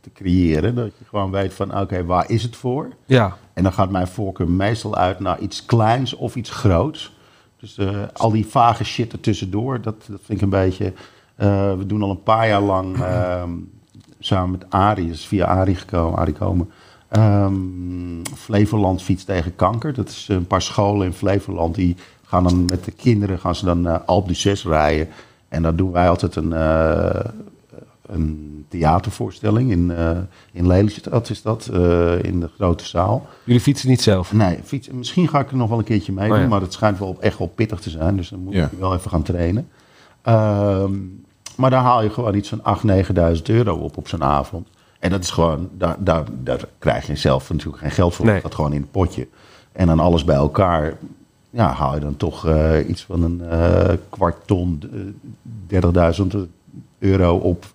te 0.00 0.10
creëren. 0.14 0.74
Dat 0.74 0.92
je 0.98 1.04
gewoon 1.08 1.30
weet 1.30 1.54
van, 1.54 1.80
oké, 1.80 2.04
waar 2.04 2.30
is 2.30 2.42
het 2.42 2.56
voor? 2.56 2.88
Ja, 3.06 3.36
En 3.52 3.62
dan 3.62 3.72
gaat 3.72 3.90
mijn 3.90 4.08
voorkeur 4.08 4.50
meestal 4.50 4.96
uit 4.96 5.20
naar 5.20 5.40
iets 5.40 5.64
kleins 5.64 6.14
of 6.14 6.36
iets 6.36 6.50
groots. 6.50 7.12
Dus 7.60 7.78
al 8.12 8.30
die 8.30 8.46
vage 8.46 8.84
shit 8.84 9.12
ertussendoor, 9.12 9.80
dat, 9.80 9.94
dat 10.08 10.20
vind 10.22 10.38
ik 10.38 10.40
een 10.40 10.50
beetje... 10.50 10.92
eh, 11.34 11.74
we 11.76 11.86
doen 11.86 12.02
al 12.02 12.10
een 12.10 12.22
paar 12.22 12.48
jaar 12.48 12.60
lang 12.60 12.96
ehm, 13.02 13.50
samen 14.18 14.50
met 14.50 14.70
Arie, 14.70 15.10
is 15.10 15.26
via 15.26 15.44
Arie 15.44 15.74
gekomen, 15.74 16.18
Arie 16.18 16.34
komen... 16.34 16.70
ehm, 17.08 18.24
Flevoland 18.36 19.02
fiets 19.02 19.24
tegen 19.24 19.56
kanker. 19.56 19.94
Dat 19.94 20.08
is 20.08 20.28
een 20.28 20.46
paar 20.46 20.62
scholen 20.62 21.06
in 21.06 21.12
Flevoland 21.12 21.74
die 21.74 21.96
gaan 22.32 22.42
dan 22.42 22.64
met 22.64 22.84
de 22.84 22.90
kinderen 22.90 23.38
gaan 23.38 23.54
ze 23.54 23.64
dan 23.64 23.86
uh, 23.86 23.96
Alpe 24.06 24.32
d'Huez 24.32 24.64
rijden. 24.64 25.08
En 25.48 25.62
dan 25.62 25.76
doen 25.76 25.92
wij 25.92 26.08
altijd 26.08 26.36
een, 26.36 26.50
uh, 26.50 27.20
een 28.06 28.64
theatervoorstelling 28.68 29.70
in, 29.70 29.90
uh, 29.90 30.10
in 30.52 30.66
Lelystad 30.66 31.30
is 31.30 31.42
dat, 31.42 31.66
in 32.22 32.40
de 32.40 32.48
grote 32.54 32.84
zaal. 32.86 33.26
Jullie 33.44 33.60
fietsen 33.60 33.88
niet 33.88 34.02
zelf? 34.02 34.32
Nee, 34.32 34.58
fietsen. 34.64 34.98
misschien 34.98 35.28
ga 35.28 35.40
ik 35.40 35.50
er 35.50 35.56
nog 35.56 35.68
wel 35.68 35.78
een 35.78 35.84
keertje 35.84 36.12
mee 36.12 36.28
doen, 36.28 36.36
oh 36.36 36.42
ja. 36.42 36.48
maar 36.48 36.60
het 36.60 36.72
schijnt 36.72 36.98
wel 36.98 37.16
echt 37.20 37.38
wel 37.38 37.52
pittig 37.54 37.80
te 37.80 37.90
zijn. 37.90 38.16
Dus 38.16 38.28
dan 38.28 38.38
moet 38.38 38.54
ja. 38.54 38.64
ik 38.64 38.78
wel 38.78 38.94
even 38.94 39.10
gaan 39.10 39.22
trainen. 39.22 39.68
Um, 40.28 41.24
maar 41.56 41.70
daar 41.70 41.82
haal 41.82 42.02
je 42.02 42.10
gewoon 42.10 42.34
iets 42.34 42.48
van 42.48 42.60
8.000, 42.60 43.06
9.000 43.36 43.42
euro 43.42 43.74
op 43.74 43.96
op 43.96 44.08
zo'n 44.08 44.24
avond. 44.24 44.68
En 44.98 45.10
dat 45.10 45.22
is 45.22 45.30
gewoon, 45.30 45.68
daar, 45.72 45.96
daar, 45.98 46.24
daar 46.42 46.64
krijg 46.78 47.06
je 47.06 47.16
zelf 47.16 47.50
natuurlijk 47.50 47.82
geen 47.82 47.90
geld 47.90 48.14
voor. 48.14 48.24
Nee. 48.24 48.34
Dat 48.34 48.44
gaat 48.44 48.54
gewoon 48.54 48.72
in 48.72 48.80
het 48.80 48.90
potje. 48.90 49.28
En 49.72 49.86
dan 49.86 49.98
alles 50.00 50.24
bij 50.24 50.36
elkaar, 50.36 50.96
ja, 51.50 51.72
haal 51.72 51.94
je 51.94 52.00
dan 52.00 52.16
toch 52.16 52.46
uh, 52.46 52.88
iets 52.88 53.04
van 53.04 53.22
een 53.22 53.40
uh, 53.42 53.94
kwart 54.10 54.46
ton, 54.46 54.82
uh, 55.70 55.80
30.000 56.34 56.38
euro 56.98 57.36
op 57.36 57.66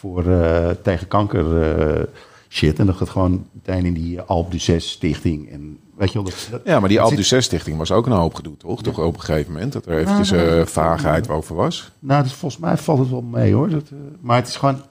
voor, 0.00 0.26
eh, 0.26 0.70
tegen 0.82 1.08
kanker 1.08 1.62
eh, 1.62 2.02
shit. 2.48 2.78
En 2.78 2.86
dat 2.86 2.96
gaat 2.96 3.08
gewoon 3.08 3.46
meteen 3.52 3.84
in 3.84 3.92
die 3.92 4.20
Alp 4.20 4.50
Duces 4.50 4.90
stichting. 4.90 5.50
En 5.50 5.78
weet 6.00 6.12
je 6.12 6.22
wel, 6.22 6.24
dat, 6.30 6.48
dat- 6.50 6.60
Ja, 6.64 6.80
maar 6.80 6.88
die 6.88 7.14
Duces 7.16 7.44
Stichting 7.44 7.78
was 7.78 7.92
ook 7.92 8.06
een 8.06 8.12
hoop 8.12 8.34
gedoe, 8.34 8.56
toch? 8.56 8.82
Toch 8.82 8.98
op 8.98 9.14
een 9.14 9.20
gegeven 9.20 9.52
moment 9.52 9.72
dat 9.72 9.86
er 9.86 9.98
eventjes 9.98 10.30
eh, 10.30 10.66
vaagheid 10.66 11.28
over 11.28 11.54
was. 11.56 11.90
Nou, 11.98 12.22
dus 12.22 12.32
volgens 12.32 12.60
mij 12.60 12.76
valt 12.76 12.98
het 12.98 13.10
wel 13.10 13.22
mee 13.22 13.52
hoor. 13.54 13.68
Dat, 13.68 13.82
eh, 13.92 13.96
maar 14.20 14.36
het 14.36 14.48
is 14.48 14.56
gewoon. 14.56 14.82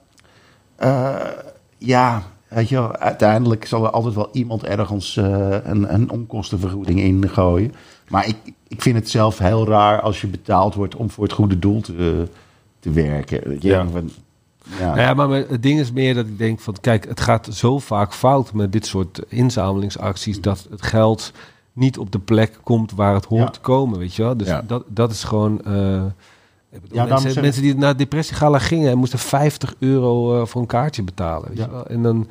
eh, 0.76 1.16
ja, 1.78 2.22
weet 2.48 2.68
je 2.68 2.74
wel, 2.74 2.96
uiteindelijk 2.96 3.64
zal 3.66 3.84
er 3.84 3.90
altijd 3.90 4.14
wel 4.14 4.28
iemand 4.32 4.64
ergens 4.64 5.16
eh, 5.16 5.56
een, 5.64 5.94
een 5.94 6.10
onkostenvergoeding 6.10 7.00
in 7.00 7.28
gooien. 7.28 7.72
Maar 8.08 8.26
ik, 8.28 8.36
ik 8.68 8.82
vind 8.82 8.96
het 8.96 9.10
zelf 9.10 9.38
heel 9.38 9.66
raar 9.66 10.00
als 10.00 10.20
je 10.20 10.26
betaald 10.26 10.74
wordt 10.74 10.96
om 10.96 11.10
voor 11.10 11.24
het 11.24 11.32
goede 11.32 11.58
doel 11.58 11.80
te, 11.80 12.28
te 12.78 12.90
werken. 12.90 13.48
Weet 13.48 13.62
je, 13.62 13.68
Ja. 13.68 13.86
van- 13.92 14.10
ja. 14.78 14.86
Nou 14.94 15.00
ja, 15.00 15.14
maar 15.14 15.28
het 15.30 15.62
ding 15.62 15.80
is 15.80 15.92
meer 15.92 16.14
dat 16.14 16.26
ik 16.26 16.38
denk 16.38 16.60
van, 16.60 16.76
kijk, 16.80 17.08
het 17.08 17.20
gaat 17.20 17.48
zo 17.50 17.78
vaak 17.78 18.14
fout 18.14 18.52
met 18.52 18.72
dit 18.72 18.86
soort 18.86 19.20
inzamelingsacties 19.28 20.40
dat 20.40 20.66
het 20.70 20.82
geld 20.82 21.32
niet 21.72 21.98
op 21.98 22.12
de 22.12 22.18
plek 22.18 22.58
komt 22.62 22.92
waar 22.92 23.14
het 23.14 23.24
hoort 23.24 23.42
Ja. 23.42 23.48
te 23.50 23.60
komen, 23.60 23.98
weet 23.98 24.14
je 24.14 24.22
wel. 24.22 24.36
Dus 24.36 24.48
Ja. 24.48 24.62
dat, 24.66 24.84
dat 24.88 25.10
is 25.10 25.24
gewoon... 25.24 25.62
eh, 25.64 26.02
Ja, 26.90 27.04
mensen, 27.04 27.42
mensen 27.42 27.62
die 27.62 27.74
naar 27.76 27.96
depressiegala 27.96 28.58
gingen 28.58 28.90
en 28.90 28.98
moesten 28.98 29.18
50 29.18 29.74
euro 29.78 30.40
eh, 30.40 30.46
voor 30.46 30.60
een 30.60 30.66
kaartje 30.66 31.02
betalen, 31.02 31.48
weet 31.48 31.58
Ja. 31.58 31.64
je 31.64 31.70
wel. 31.70 31.86
En 31.86 32.02
dan... 32.02 32.28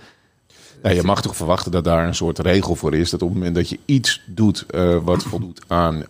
Ja, 0.84 0.90
je 0.90 1.04
mag 1.04 1.22
toch 1.22 1.36
verwachten 1.36 1.72
dat 1.72 1.84
daar 1.84 2.08
een 2.08 2.16
soort 2.16 2.40
regel 2.40 2.76
voor 2.76 2.96
is. 2.96 3.10
Dat 3.10 3.22
op 3.22 3.28
het 3.28 3.38
moment 3.38 3.56
dat 3.56 3.70
je 3.70 3.80
iets 3.86 4.22
doet 4.26 4.66
eh, 4.70 4.98
wat 5.04 5.24
voldoet 5.24 5.62
aan 5.68 6.06
eh, 6.06 6.08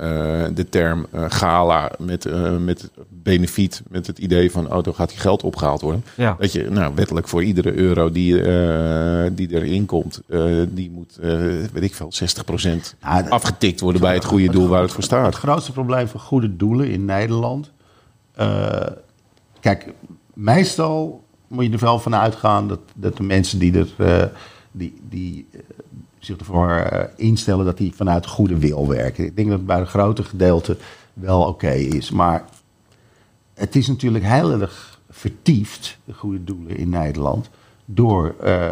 de 0.53 0.65
term 0.69 1.05
eh, 1.11 1.25
gala 1.27 1.91
met, 1.97 2.27
met 2.59 2.89
benefiet, 3.09 3.81
met 3.89 4.07
het 4.07 4.17
idee 4.19 4.51
van 4.51 4.73
oh, 4.73 4.83
dan 4.83 4.95
gaat 4.95 5.09
die 5.09 5.17
geld 5.19 5.43
opgehaald 5.43 5.81
worden. 5.81 6.03
Ja. 6.15 6.35
Dat 6.39 6.51
je 6.51 6.69
nou, 6.69 6.95
wettelijk 6.95 7.27
voor 7.27 7.43
iedere 7.43 7.73
euro 7.73 8.11
die, 8.11 8.41
eh, 8.41 9.31
die 9.31 9.49
erin 9.53 9.85
komt, 9.85 10.21
eh, 10.27 10.45
die 10.69 10.91
moet, 10.91 11.17
eh, 11.21 11.29
weet 11.73 11.83
ik 11.83 11.95
veel, 11.95 12.11
60% 12.11 12.95
Ja, 13.01 13.23
d- 13.23 13.29
afgetikt 13.29 13.79
worden 13.79 14.01
bij 14.01 14.13
het 14.13 14.25
goede 14.25 14.49
doel 14.49 14.67
waar 14.67 14.81
het 14.81 14.89
voor 14.91 14.97
Het 15.03 15.05
staat. 15.11 15.35
grootste 15.35 15.71
probleem 15.71 16.07
van 16.07 16.19
goede 16.19 16.55
doelen 16.55 16.89
in 16.91 17.05
Nederland. 17.05 17.71
eh, 18.35 18.87
kijk, 19.59 19.87
meestal 20.33 21.23
moet 21.47 21.65
je 21.65 21.71
er 21.71 21.79
wel 21.79 21.99
van 21.99 22.15
uitgaan 22.15 22.67
dat, 22.67 22.79
dat 22.95 23.17
de 23.17 23.23
mensen 23.23 23.59
die, 23.59 23.73
er, 23.77 23.87
eh, 23.97 24.23
die, 24.71 25.01
die 25.09 25.47
eh, 25.51 25.59
zich 26.19 26.37
ervoor 26.37 26.69
eh, 26.69 27.07
instellen, 27.15 27.65
dat 27.65 27.77
die 27.77 27.95
vanuit 27.95 28.27
goede 28.27 28.57
wil 28.57 28.87
werken. 28.87 29.25
Ik 29.25 29.35
denk 29.35 29.47
dat 29.49 29.57
het 29.57 29.67
bij 29.67 29.79
een 29.79 29.87
grote 29.87 30.23
gedeelte 30.23 30.77
wel 31.13 31.41
oké 31.41 31.71
is. 31.71 32.11
Maar 32.11 32.45
het 33.53 33.75
is 33.75 33.87
natuurlijk 33.87 34.25
heel 34.25 34.51
erg 34.61 34.99
vertiefd, 35.09 35.97
de 36.05 36.13
goede 36.13 36.43
doelen 36.43 36.77
in 36.77 36.89
Nederland, 36.89 37.49
door 37.85 38.35
eh, 38.41 38.71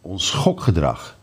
ons 0.00 0.26
schokgedrag. 0.26 1.16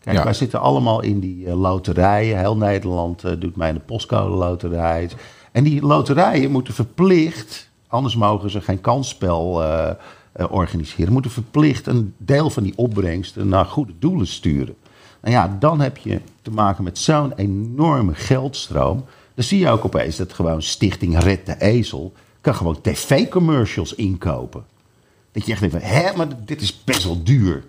Kijk, 0.00 0.16
Ja. 0.16 0.24
wij 0.24 0.32
zitten 0.32 0.60
allemaal 0.60 1.00
in 1.00 1.20
die 1.20 1.54
loterijen. 1.56 2.38
Heel 2.38 2.56
Nederland 2.56 3.40
doet 3.40 3.56
mij 3.56 3.72
de 3.72 3.80
postcode 3.80 4.34
loterij. 4.34 5.10
En 5.52 5.64
die 5.64 5.82
loterijen 5.82 6.50
moeten 6.50 6.74
verplicht, 6.74 7.70
anders 7.86 8.16
mogen 8.16 8.50
ze 8.50 8.60
geen 8.60 8.80
kansspel 8.80 9.62
organiseren, 10.50 11.12
moeten 11.12 11.30
verplicht 11.30 11.86
een 11.86 12.14
deel 12.16 12.50
van 12.50 12.62
die 12.62 12.76
opbrengsten 12.76 13.48
naar 13.48 13.64
goede 13.64 13.92
doelen 13.98 14.26
sturen. 14.26 14.76
Nou 15.20 15.34
ja, 15.34 15.56
dan 15.60 15.80
heb 15.80 15.96
je 15.96 16.20
te 16.42 16.50
maken 16.50 16.84
met 16.84 16.98
zo'n 16.98 17.32
enorme 17.36 18.14
geldstroom. 18.14 19.04
Dan 19.34 19.44
zie 19.44 19.58
je 19.58 19.68
ook 19.68 19.84
opeens 19.84 20.16
dat 20.16 20.32
gewoon 20.32 20.62
Stichting 20.62 21.18
Red 21.18 21.46
de 21.46 21.60
Ezel 21.60 22.12
kan 22.40 22.54
gewoon 22.54 22.80
tv-commercials 22.80 23.94
inkopen. 23.94 24.64
Dat 25.32 25.46
je 25.46 25.52
echt 25.52 25.60
denkt 25.60 25.76
van, 25.76 25.84
hè, 25.84 26.16
maar 26.16 26.28
dit 26.44 26.60
is 26.60 26.84
best 26.84 27.04
wel 27.04 27.22
duur. 27.22 27.64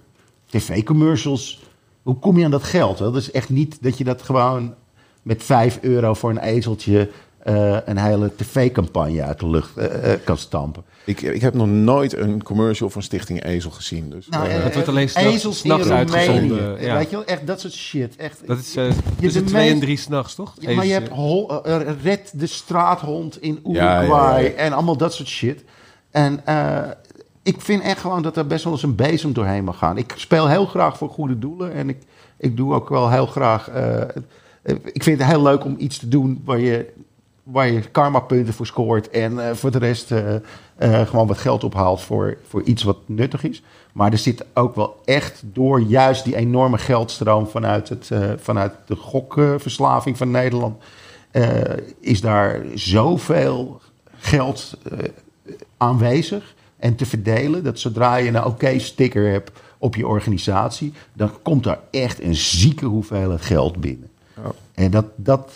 TV-commercials, 0.45 1.61
hoe 2.03 2.15
kom 2.15 2.37
je 2.37 2.45
aan 2.45 2.51
dat 2.51 2.63
geld? 2.63 2.97
Dat 2.97 3.15
is 3.15 3.31
echt 3.31 3.49
niet 3.49 3.77
dat 3.81 3.97
je 3.97 4.03
dat 4.03 4.21
gewoon 4.21 4.73
met 5.21 5.43
5 5.43 5.79
euro 5.81 6.13
voor 6.13 6.29
een 6.29 6.39
ezeltje 6.39 7.09
eh, 7.39 7.77
een 7.85 7.97
hele 7.97 8.31
tv-campagne 8.35 9.23
uit 9.23 9.39
de 9.39 9.49
lucht 9.49 9.77
eh, 9.77 10.13
eh, 10.13 10.19
kan 10.23 10.37
stampen. 10.37 10.83
Ik, 11.05 11.21
ik 11.21 11.41
heb 11.41 11.53
nog 11.53 11.67
nooit 11.67 12.17
een 12.17 12.43
commercial 12.43 12.89
van 12.89 13.01
Stichting 13.01 13.43
Ezel 13.43 13.71
gezien. 13.71 14.09
Dus, 14.09 14.27
Nou, 14.29 14.47
het 14.47 14.73
wordt 14.73 14.89
alleen 14.89 15.09
s'nachts- 15.09 15.65
uitgezonden, 15.89 16.81
ja. 16.81 16.97
Weet 16.97 17.09
je 17.09 17.15
wel, 17.15 17.25
echt 17.25 17.47
dat 17.47 17.59
soort 17.61 17.73
shit. 17.73 18.15
Echt, 18.15 18.41
Dat 18.47 18.59
is 18.59 18.75
eh 18.75 18.87
Je 18.87 18.93
tussen 19.19 19.43
de 19.45 19.49
twee 19.49 19.71
en 19.71 19.79
drie 19.79 19.97
s'nachts, 19.97 20.35
toch? 20.35 20.53
Ja, 20.59 20.73
maar 20.75 20.85
je 20.85 20.91
hebt 20.91 21.09
hol, 21.09 21.61
Red 22.03 22.31
de 22.35 22.47
straathond 22.47 23.41
in 23.41 23.59
Uruguay 23.65 24.07
ja, 24.07 24.37
ja. 24.37 24.49
en 24.49 24.73
allemaal 24.73 24.97
dat 24.97 25.13
soort 25.13 25.27
shit. 25.29 25.63
En 26.11 26.45
eh, 26.45 26.81
ik 27.43 27.61
vind 27.61 27.83
echt 27.83 27.99
gewoon 27.99 28.21
dat 28.21 28.37
er 28.37 28.47
best 28.47 28.63
wel 28.63 28.73
eens 28.73 28.83
een 28.83 28.95
bezem 28.95 29.33
doorheen 29.33 29.63
mag 29.63 29.77
gaan. 29.77 29.97
Ik 29.97 30.13
speel 30.15 30.47
heel 30.47 30.65
graag 30.65 30.97
voor 30.97 31.09
goede 31.09 31.39
doelen 31.39 31.73
en 31.73 31.89
ik, 31.89 31.97
ik 32.37 32.57
doe 32.57 32.73
ook 32.73 32.89
wel 32.89 33.09
heel 33.09 33.25
graag... 33.25 33.69
ik 34.93 35.03
vind 35.03 35.19
het 35.19 35.27
heel 35.27 35.41
leuk 35.41 35.65
om 35.65 35.75
iets 35.77 35.97
te 35.97 36.07
doen 36.07 36.41
waar 36.45 36.59
je, 36.59 36.89
waar 37.43 37.69
je 37.69 37.81
karma-punten 37.81 38.53
voor 38.53 38.65
scoort... 38.65 39.09
en 39.09 39.47
eh, 39.47 39.55
voor 39.55 39.71
de 39.71 39.77
rest 39.77 40.11
eh, 40.11 40.35
eh, 40.75 41.07
gewoon 41.07 41.27
wat 41.27 41.37
geld 41.37 41.63
ophaalt 41.63 42.01
voor, 42.01 42.37
voor 42.47 42.63
iets 42.63 42.83
wat 42.83 42.97
nuttig 43.05 43.43
is. 43.43 43.63
Maar 43.91 44.11
er 44.11 44.17
zit 44.17 44.45
ook 44.53 44.75
wel 44.75 45.01
echt 45.05 45.41
door 45.45 45.81
juist 45.81 46.23
die 46.23 46.35
enorme 46.35 46.77
geldstroom 46.77 47.47
vanuit, 47.47 47.89
het, 47.89 48.09
vanuit 48.37 48.73
de 48.85 48.95
gokverslaving 48.95 50.17
van 50.17 50.31
Nederland... 50.31 50.83
is 51.99 52.21
daar 52.21 52.61
zoveel 52.73 53.81
geld 54.17 54.77
aanwezig 55.77 56.55
en 56.77 56.95
te 56.95 57.05
verdelen... 57.05 57.63
dat 57.63 57.79
zodra 57.79 58.15
je 58.15 58.27
een 58.27 58.45
oké-sticker 58.45 59.31
hebt 59.31 59.51
op 59.77 59.95
je 59.95 60.07
organisatie... 60.07 60.93
dan 61.13 61.31
komt 61.41 61.63
daar 61.63 61.79
echt 61.91 62.21
een 62.21 62.35
zieke 62.35 62.85
hoeveelheid 62.85 63.41
geld 63.41 63.77
binnen. 63.77 64.09
En 64.73 64.91
dat, 64.91 65.05
dat, 65.15 65.51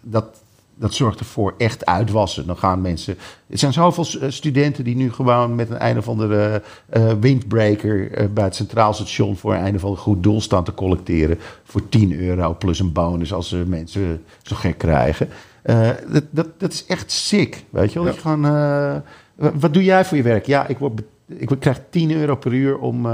dat, 0.00 0.42
dat 0.78 0.94
zorgt 0.94 1.18
ervoor 1.18 1.54
echt 1.58 1.86
uitwassen. 1.86 2.46
Dan 2.46 2.56
gaan 2.56 2.80
mensen... 2.80 3.16
Er 3.46 3.58
zijn 3.58 3.72
zoveel 3.72 4.20
eh, 4.20 4.30
studenten 4.30 4.84
die 4.84 4.96
nu 4.96 5.12
gewoon 5.12 5.54
met 5.54 5.70
een 5.70 5.86
een 5.86 5.98
of 5.98 6.08
andere 6.08 6.62
eh, 6.88 7.12
windbreaker... 7.20 8.12
eh, 8.12 8.26
bij 8.28 8.44
het 8.44 8.54
Centraal 8.54 8.92
Station 8.94 9.36
voor 9.36 9.54
een 9.54 9.74
of 9.74 9.84
ander 9.84 9.98
goed 9.98 10.22
doel 10.22 10.40
staan 10.40 10.64
te 10.64 10.74
collecteren... 10.74 11.38
voor 11.64 11.88
10 11.88 12.20
euro 12.20 12.54
plus 12.58 12.78
een 12.80 12.92
bonus 12.92 13.32
als 13.32 13.48
ze 13.48 13.56
mensen 13.66 14.22
zo 14.42 14.56
gek 14.56 14.78
krijgen. 14.78 15.28
Eh, 15.62 15.90
dat, 16.12 16.24
dat, 16.30 16.48
dat 16.60 16.72
is 16.72 16.86
echt 16.86 17.12
sick, 17.12 17.64
weet 17.70 17.92
je 17.92 18.02
wel? 18.02 18.12
Ja. 18.12 18.20
Gewoon, 18.20 18.40
wa- 18.42 19.52
wat 19.54 19.74
doe 19.74 19.84
jij 19.84 20.04
voor 20.04 20.16
je 20.16 20.22
werk? 20.22 20.46
Ja, 20.46 20.66
ik, 20.66 20.78
word, 20.78 21.02
ik 21.26 21.50
krijg 21.60 21.80
10 21.90 22.10
euro 22.12 22.36
per 22.36 22.52
uur 22.52 22.78
om, 22.78 23.06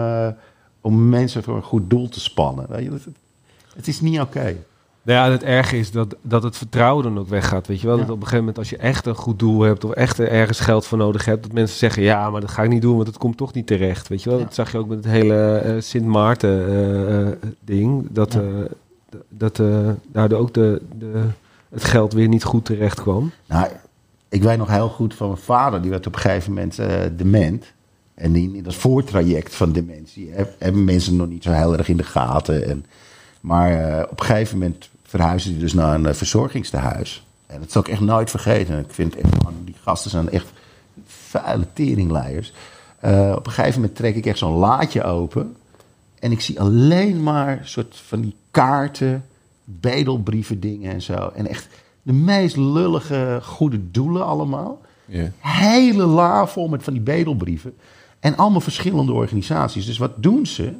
om 0.80 1.08
mensen 1.08 1.42
voor 1.42 1.56
een 1.56 1.62
goed 1.62 1.90
doel 1.90 2.08
te 2.08 2.20
spannen. 2.20 2.66
Weet 2.68 2.82
je? 2.82 2.90
Dat, 2.90 3.00
het 3.76 3.88
is 3.88 4.00
niet 4.00 4.20
oké. 4.20 4.56
Nou 5.04 5.18
ja, 5.18 5.24
en 5.26 5.30
het 5.32 5.42
erge 5.42 5.78
is 5.78 5.90
dat, 5.90 6.16
dat 6.22 6.42
het 6.42 6.56
vertrouwen 6.56 7.04
dan 7.04 7.18
ook 7.18 7.28
weggaat. 7.28 7.66
Weet 7.66 7.80
je 7.80 7.86
wel, 7.86 7.96
Ja. 7.96 8.00
dat 8.02 8.10
op 8.10 8.16
een 8.16 8.22
gegeven 8.22 8.38
moment 8.44 8.58
als 8.58 8.70
je 8.70 8.76
echt 8.76 9.06
een 9.06 9.14
goed 9.14 9.38
doel 9.38 9.60
hebt 9.60 9.84
of 9.84 9.90
echt 9.90 10.20
ergens 10.20 10.60
geld 10.60 10.86
voor 10.86 10.98
nodig 10.98 11.24
hebt, 11.24 11.42
dat 11.42 11.52
mensen 11.52 11.78
zeggen, 11.78 12.02
ja, 12.02 12.30
maar 12.30 12.40
dat 12.40 12.50
ga 12.50 12.62
ik 12.62 12.68
niet 12.68 12.82
doen, 12.82 12.94
want 12.96 13.06
het 13.06 13.18
komt 13.18 13.36
toch 13.36 13.52
niet 13.52 13.66
terecht. 13.66 14.08
Weet 14.08 14.22
je 14.22 14.28
wel, 14.30 14.38
Ja. 14.38 14.44
dat 14.44 14.54
zag 14.54 14.72
je 14.72 14.78
ook 14.78 14.88
met 14.88 14.96
het 15.04 15.12
hele 15.12 15.56
eh, 15.56 15.74
Sint 15.80 16.06
Maarten 16.06 16.66
eh, 16.68 17.20
eh, 17.28 17.36
ding, 17.60 18.06
dat, 18.10 18.32
Ja. 18.32 18.40
d- 19.10 19.16
dat 19.28 19.60
daardoor 20.12 20.38
ook 20.38 20.54
de, 20.54 20.82
de, 20.98 21.22
het 21.70 21.84
geld 21.84 22.12
weer 22.12 22.28
niet 22.28 22.44
goed 22.44 22.64
terecht 22.64 23.00
kwam. 23.00 23.30
Nou, 23.46 23.68
ik 24.28 24.42
weet 24.42 24.58
nog 24.58 24.68
heel 24.68 24.88
goed 24.88 25.14
van 25.14 25.28
mijn 25.28 25.40
vader, 25.40 25.80
die 25.82 25.90
werd 25.90 26.06
op 26.06 26.14
een 26.14 26.20
gegeven 26.20 26.52
moment 26.52 26.78
dement. 27.16 27.72
En 28.14 28.36
in, 28.36 28.54
in 28.54 28.62
dat 28.62 28.74
voortraject 28.74 29.54
van 29.54 29.72
dementie 29.72 30.30
heb- 30.32 30.54
hebben 30.58 30.84
mensen 30.84 31.16
nog 31.16 31.28
niet 31.28 31.42
zo 31.42 31.50
heel 31.50 31.76
erg 31.76 31.88
in 31.88 31.96
de 31.96 32.02
gaten. 32.02 32.66
En, 32.68 32.84
maar 33.40 34.02
op 34.10 34.20
een 34.20 34.26
gegeven 34.26 34.58
moment 34.58 34.90
verhuisde 35.12 35.50
hij 35.50 35.58
dus 35.58 35.72
naar 35.72 35.94
een 35.94 36.06
eh, 36.06 36.14
verzorgingstehuis. 36.14 37.26
En 37.46 37.60
dat 37.60 37.72
zal 37.72 37.82
ik 37.82 37.88
echt 37.88 38.00
nooit 38.00 38.30
vergeten. 38.30 38.78
Ik 38.78 38.90
vind 38.90 39.16
echt, 39.16 39.42
man, 39.42 39.54
die 39.64 39.74
gasten 39.80 40.10
zijn 40.10 40.30
echt 40.30 40.52
vuile 41.06 41.66
teringleiers. 41.72 42.52
Eh, 42.98 43.32
op 43.36 43.46
een 43.46 43.52
gegeven 43.52 43.80
moment 43.80 43.96
trek 43.96 44.16
ik 44.16 44.26
echt 44.26 44.38
zo'n 44.38 44.56
laadje 44.56 45.02
open. 45.02 45.56
En 46.18 46.32
ik 46.32 46.40
zie 46.40 46.60
alleen 46.60 47.22
maar 47.22 47.60
soort 47.64 47.96
van 48.06 48.20
die 48.20 48.34
kaarten, 48.50 49.24
bedelbrieven 49.64 50.60
dingen 50.60 50.92
en 50.92 51.02
zo. 51.02 51.32
En 51.34 51.46
echt 51.46 51.68
de 52.02 52.12
meest 52.12 52.56
lullige 52.56 53.38
goede 53.42 53.90
doelen 53.90 54.26
allemaal. 54.26 54.80
ja. 55.04 55.30
Hele 55.38 56.04
la 56.04 56.46
vol 56.46 56.68
met 56.68 56.82
van 56.82 56.92
die 56.92 57.02
bedelbrieven. 57.02 57.74
En 58.20 58.36
allemaal 58.36 58.60
verschillende 58.60 59.12
organisaties. 59.12 59.86
Dus 59.86 59.98
wat 59.98 60.22
doen 60.22 60.46
ze? 60.46 60.72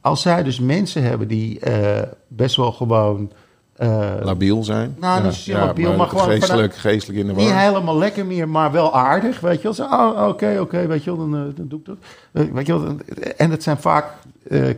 Als 0.00 0.22
zij 0.22 0.42
dus 0.42 0.60
mensen 0.60 1.02
hebben 1.02 1.28
die 1.28 1.60
eh, 1.60 2.08
best 2.28 2.56
wel 2.56 2.72
gewoon... 2.72 3.32
eh, 3.76 4.10
Labiel 4.22 4.64
zijn. 4.64 4.96
Nou, 5.00 5.22
niet 5.22 5.34
zozeer 5.34 5.54
labiel, 5.54 5.96
maar 5.96 6.08
gewoon 6.08 6.24
geestelijk, 6.24 6.76
geestelijk 6.76 7.18
in 7.18 7.26
de 7.26 7.32
niet 7.32 7.48
war. 7.48 7.60
helemaal 7.60 7.98
lekker 7.98 8.26
meer, 8.26 8.48
maar 8.48 8.72
wel 8.72 8.94
aardig, 8.94 9.40
weet 9.40 9.56
je 9.56 9.62
wel. 9.62 9.74
Zo, 9.74 9.82
oh, 9.82 10.28
oké, 10.28 10.58
oké, 10.60 10.86
weet 10.86 11.04
je 11.04 11.16
wel, 11.16 11.30
dan, 11.30 11.40
eh, 11.40 11.56
dan 11.56 11.68
doe 11.68 11.78
ik 11.78 11.84
dat. 11.84 11.96
Eh, 12.32 12.44
weet 12.52 12.66
je 12.66 12.80
wel, 12.80 12.96
en 13.36 13.50
het 13.50 13.62
zijn 13.62 13.78
vaak 13.78 14.06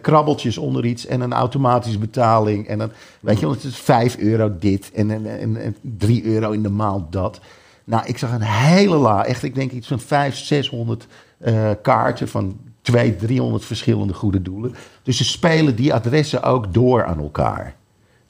krabbeltjes 0.00 0.58
onder 0.58 0.84
iets 0.84 1.06
en 1.06 1.20
een 1.20 1.32
automatische 1.32 1.98
betaling. 1.98 2.66
En 2.66 2.78
dan, 2.78 2.90
weet 3.20 3.38
je 3.38 3.46
wel, 3.46 3.54
het 3.54 3.64
is 3.64 3.76
5 3.76 4.16
euro 4.16 4.52
dit 4.58 4.90
en, 4.94 5.10
en, 5.10 5.38
en, 5.40 5.56
en 5.62 5.76
3 5.80 6.24
euro 6.24 6.50
in 6.50 6.62
de 6.62 6.70
maand 6.70 7.12
dat. 7.12 7.40
Nou, 7.88 8.06
ik 8.06 8.18
zag 8.18 8.32
een 8.32 8.42
hele 8.42 8.96
la, 8.96 9.24
echt, 9.24 9.42
ik 9.42 9.54
denk 9.54 9.70
iets 9.70 9.88
van 9.88 10.00
500, 10.00 10.46
600 10.46 11.06
eh, 11.38 11.70
kaarten 11.82 12.28
van 12.28 12.58
200, 12.82 13.20
300 13.20 13.64
verschillende 13.64 14.14
goede 14.14 14.42
doelen. 14.42 14.74
Dus 15.02 15.16
ze 15.16 15.24
spelen 15.24 15.76
die 15.76 15.94
adressen 15.94 16.42
ook 16.42 16.74
door 16.74 17.04
aan 17.04 17.18
elkaar. 17.18 17.74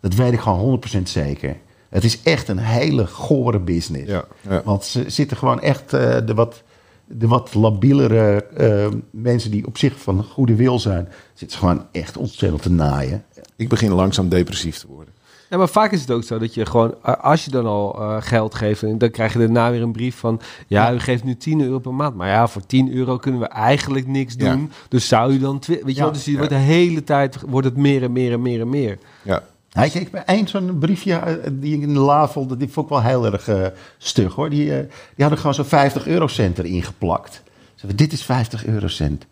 Dat 0.00 0.14
weet 0.14 0.32
ik 0.32 0.40
gewoon 0.40 0.80
100% 0.98 1.02
zeker. 1.02 1.56
Het 1.88 2.04
is 2.04 2.22
echt 2.22 2.48
een 2.48 2.58
hele 2.58 3.06
gore 3.06 3.58
business. 3.60 4.10
Ja, 4.10 4.24
ja. 4.48 4.62
Want 4.64 4.84
ze 4.84 5.04
zitten 5.06 5.36
gewoon 5.36 5.60
echt 5.60 5.92
eh, 5.92 6.16
de, 6.26 6.34
wat, 6.34 6.62
de 7.06 7.26
wat 7.28 7.54
labielere 7.54 8.44
eh, 8.44 8.86
mensen 9.10 9.50
die 9.50 9.66
op 9.66 9.78
zich 9.78 10.00
van 10.00 10.24
goede 10.24 10.54
wil 10.54 10.78
zijn, 10.78 11.08
zitten 11.34 11.58
ze 11.58 11.64
gewoon 11.66 11.84
echt 11.92 12.16
ontzettend 12.16 12.62
te 12.62 12.70
naaien. 12.70 13.24
Ik 13.56 13.68
begin 13.68 13.92
langzaam 13.92 14.28
depressief 14.28 14.78
te 14.78 14.86
worden. 14.86 15.16
Ja, 15.50 15.56
maar 15.56 15.68
vaak 15.68 15.92
is 15.92 16.00
het 16.00 16.10
ook 16.10 16.22
zo 16.24 16.38
dat 16.38 16.54
je 16.54 16.66
gewoon, 16.66 17.02
als 17.02 17.44
je 17.44 17.50
dan 17.50 17.66
al 17.66 18.00
eh, 18.00 18.16
geld 18.20 18.54
geeft, 18.54 18.82
en 18.82 18.98
dan 18.98 19.10
krijg 19.10 19.32
je 19.32 19.38
daarna 19.38 19.70
weer 19.70 19.82
een 19.82 19.92
brief 19.92 20.16
van, 20.16 20.40
ja, 20.66 20.92
u 20.92 20.98
geeft 20.98 21.24
nu 21.24 21.36
10 21.36 21.60
euro 21.60 21.78
per 21.78 21.94
maand. 21.94 22.14
Maar 22.16 22.28
ja, 22.28 22.46
voor 22.48 22.66
10 22.66 22.92
euro 22.92 23.16
kunnen 23.16 23.40
we 23.40 23.46
eigenlijk 23.46 24.06
niks 24.06 24.34
Ja. 24.36 24.52
doen. 24.52 24.70
Dus 24.88 25.08
zou 25.08 25.32
u 25.32 25.38
dan, 25.38 25.62
weet 25.66 25.80
je 25.84 25.94
Ja, 25.94 26.02
wel, 26.02 26.12
dus 26.12 26.24
je 26.24 26.30
ja. 26.30 26.36
wordt 26.36 26.52
de 26.52 26.58
hele 26.58 27.04
tijd, 27.04 27.38
wordt 27.46 27.66
het 27.66 27.76
meer 27.76 28.02
en 28.02 28.12
meer 28.12 28.32
en 28.32 28.42
meer 28.42 28.60
en 28.60 28.68
meer. 28.70 28.98
Ja. 29.22 29.42
Hij 29.78 29.88
kreeg 29.88 30.10
bij 30.10 30.44
zo'n 30.46 30.78
briefje 30.78 31.14
eh, 31.14 31.34
die 31.52 31.76
ik 31.76 31.82
in 31.82 31.94
de 31.94 32.00
la 32.00 32.28
vond, 32.28 32.58
die 32.58 32.68
vond 32.68 32.86
ik 32.86 32.92
wel 32.92 33.02
heel 33.02 33.24
erg 33.26 33.48
eh, 33.48 33.66
stug 33.98 34.34
hoor. 34.34 34.50
Die, 34.50 34.74
eh, 34.74 34.78
die 34.88 35.24
hadden 35.24 35.38
gewoon 35.38 35.54
zo'n 35.54 35.64
50 35.64 36.06
eurocent 36.06 36.58
erin 36.58 36.82
geplakt. 36.82 37.34
Ze 37.34 37.40
zeiden, 37.74 37.96
dit 37.96 38.12
is 38.12 38.24
50 38.24 38.66
eurocent. 38.66 39.26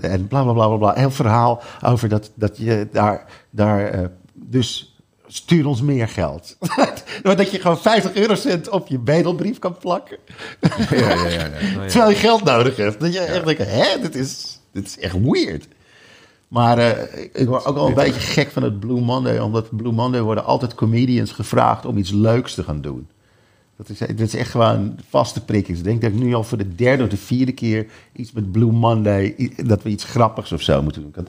En 0.00 0.28
bla 0.28 0.42
bla 0.42 0.52
bla 0.52 0.66
bla 0.66 0.76
bla. 0.76 0.94
Heel 0.94 1.10
verhaal 1.10 1.62
over 1.84 2.08
dat, 2.08 2.30
dat 2.34 2.56
je 2.56 2.88
daar, 2.92 3.24
daar 3.50 4.10
dus 4.32 4.98
stuur 5.26 5.66
ons 5.66 5.82
meer 5.82 6.08
geld. 6.08 6.56
Dat 7.22 7.50
je 7.50 7.60
gewoon 7.60 7.78
50 7.78 8.14
eurocent 8.14 8.68
op 8.68 8.88
je 8.88 8.98
bedelbrief 8.98 9.58
kan 9.58 9.76
plakken. 9.78 10.16
Ja, 10.60 10.96
ja, 10.96 11.14
ja, 11.14 11.28
ja. 11.28 11.28
Ja. 11.30 11.86
Terwijl 11.88 12.10
je 12.10 12.16
geld 12.16 12.44
nodig 12.44 12.76
hebt. 12.76 13.00
Dat 13.00 13.12
je 13.12 13.20
echt 13.20 13.44
denkt, 13.44 13.64
hè, 13.66 14.00
dit 14.00 14.14
is, 14.14 14.60
dit 14.72 14.86
is 14.86 14.98
echt 14.98 15.16
weird. 15.20 15.66
Maar 16.50 16.78
eh, 16.78 17.24
ik 17.32 17.48
word 17.48 17.64
ook 17.64 17.74
wel 17.74 17.88
een 17.88 17.94
beetje 17.94 18.20
gek 18.20 18.50
van 18.50 18.62
het 18.62 18.80
Blue 18.80 19.00
Monday. 19.00 19.38
Omdat 19.38 19.76
Blue 19.76 19.92
Monday 19.92 20.20
worden 20.20 20.44
altijd 20.44 20.74
comedians 20.74 21.32
gevraagd 21.32 21.84
om 21.84 21.96
iets 21.96 22.10
leuks 22.10 22.54
te 22.54 22.62
gaan 22.62 22.80
doen. 22.80 23.08
Dat 23.76 23.88
is, 23.88 23.98
dat 23.98 24.20
is 24.20 24.34
echt 24.34 24.50
gewoon 24.50 24.98
vaste 25.08 25.44
prikkings. 25.44 25.78
Ik 25.78 25.84
denk 25.84 26.00
dat 26.00 26.10
ik 26.10 26.18
nu 26.18 26.34
al 26.34 26.44
voor 26.44 26.58
de 26.58 26.74
derde 26.74 27.02
of 27.02 27.08
de 27.08 27.16
vierde 27.16 27.52
keer 27.52 27.86
iets 28.12 28.32
met 28.32 28.52
Blue 28.52 28.72
Monday... 28.72 29.52
dat 29.64 29.82
we 29.82 29.88
iets 29.88 30.04
grappigs 30.04 30.52
of 30.52 30.62
zo 30.62 30.82
moeten 30.82 31.02
doen. 31.02 31.26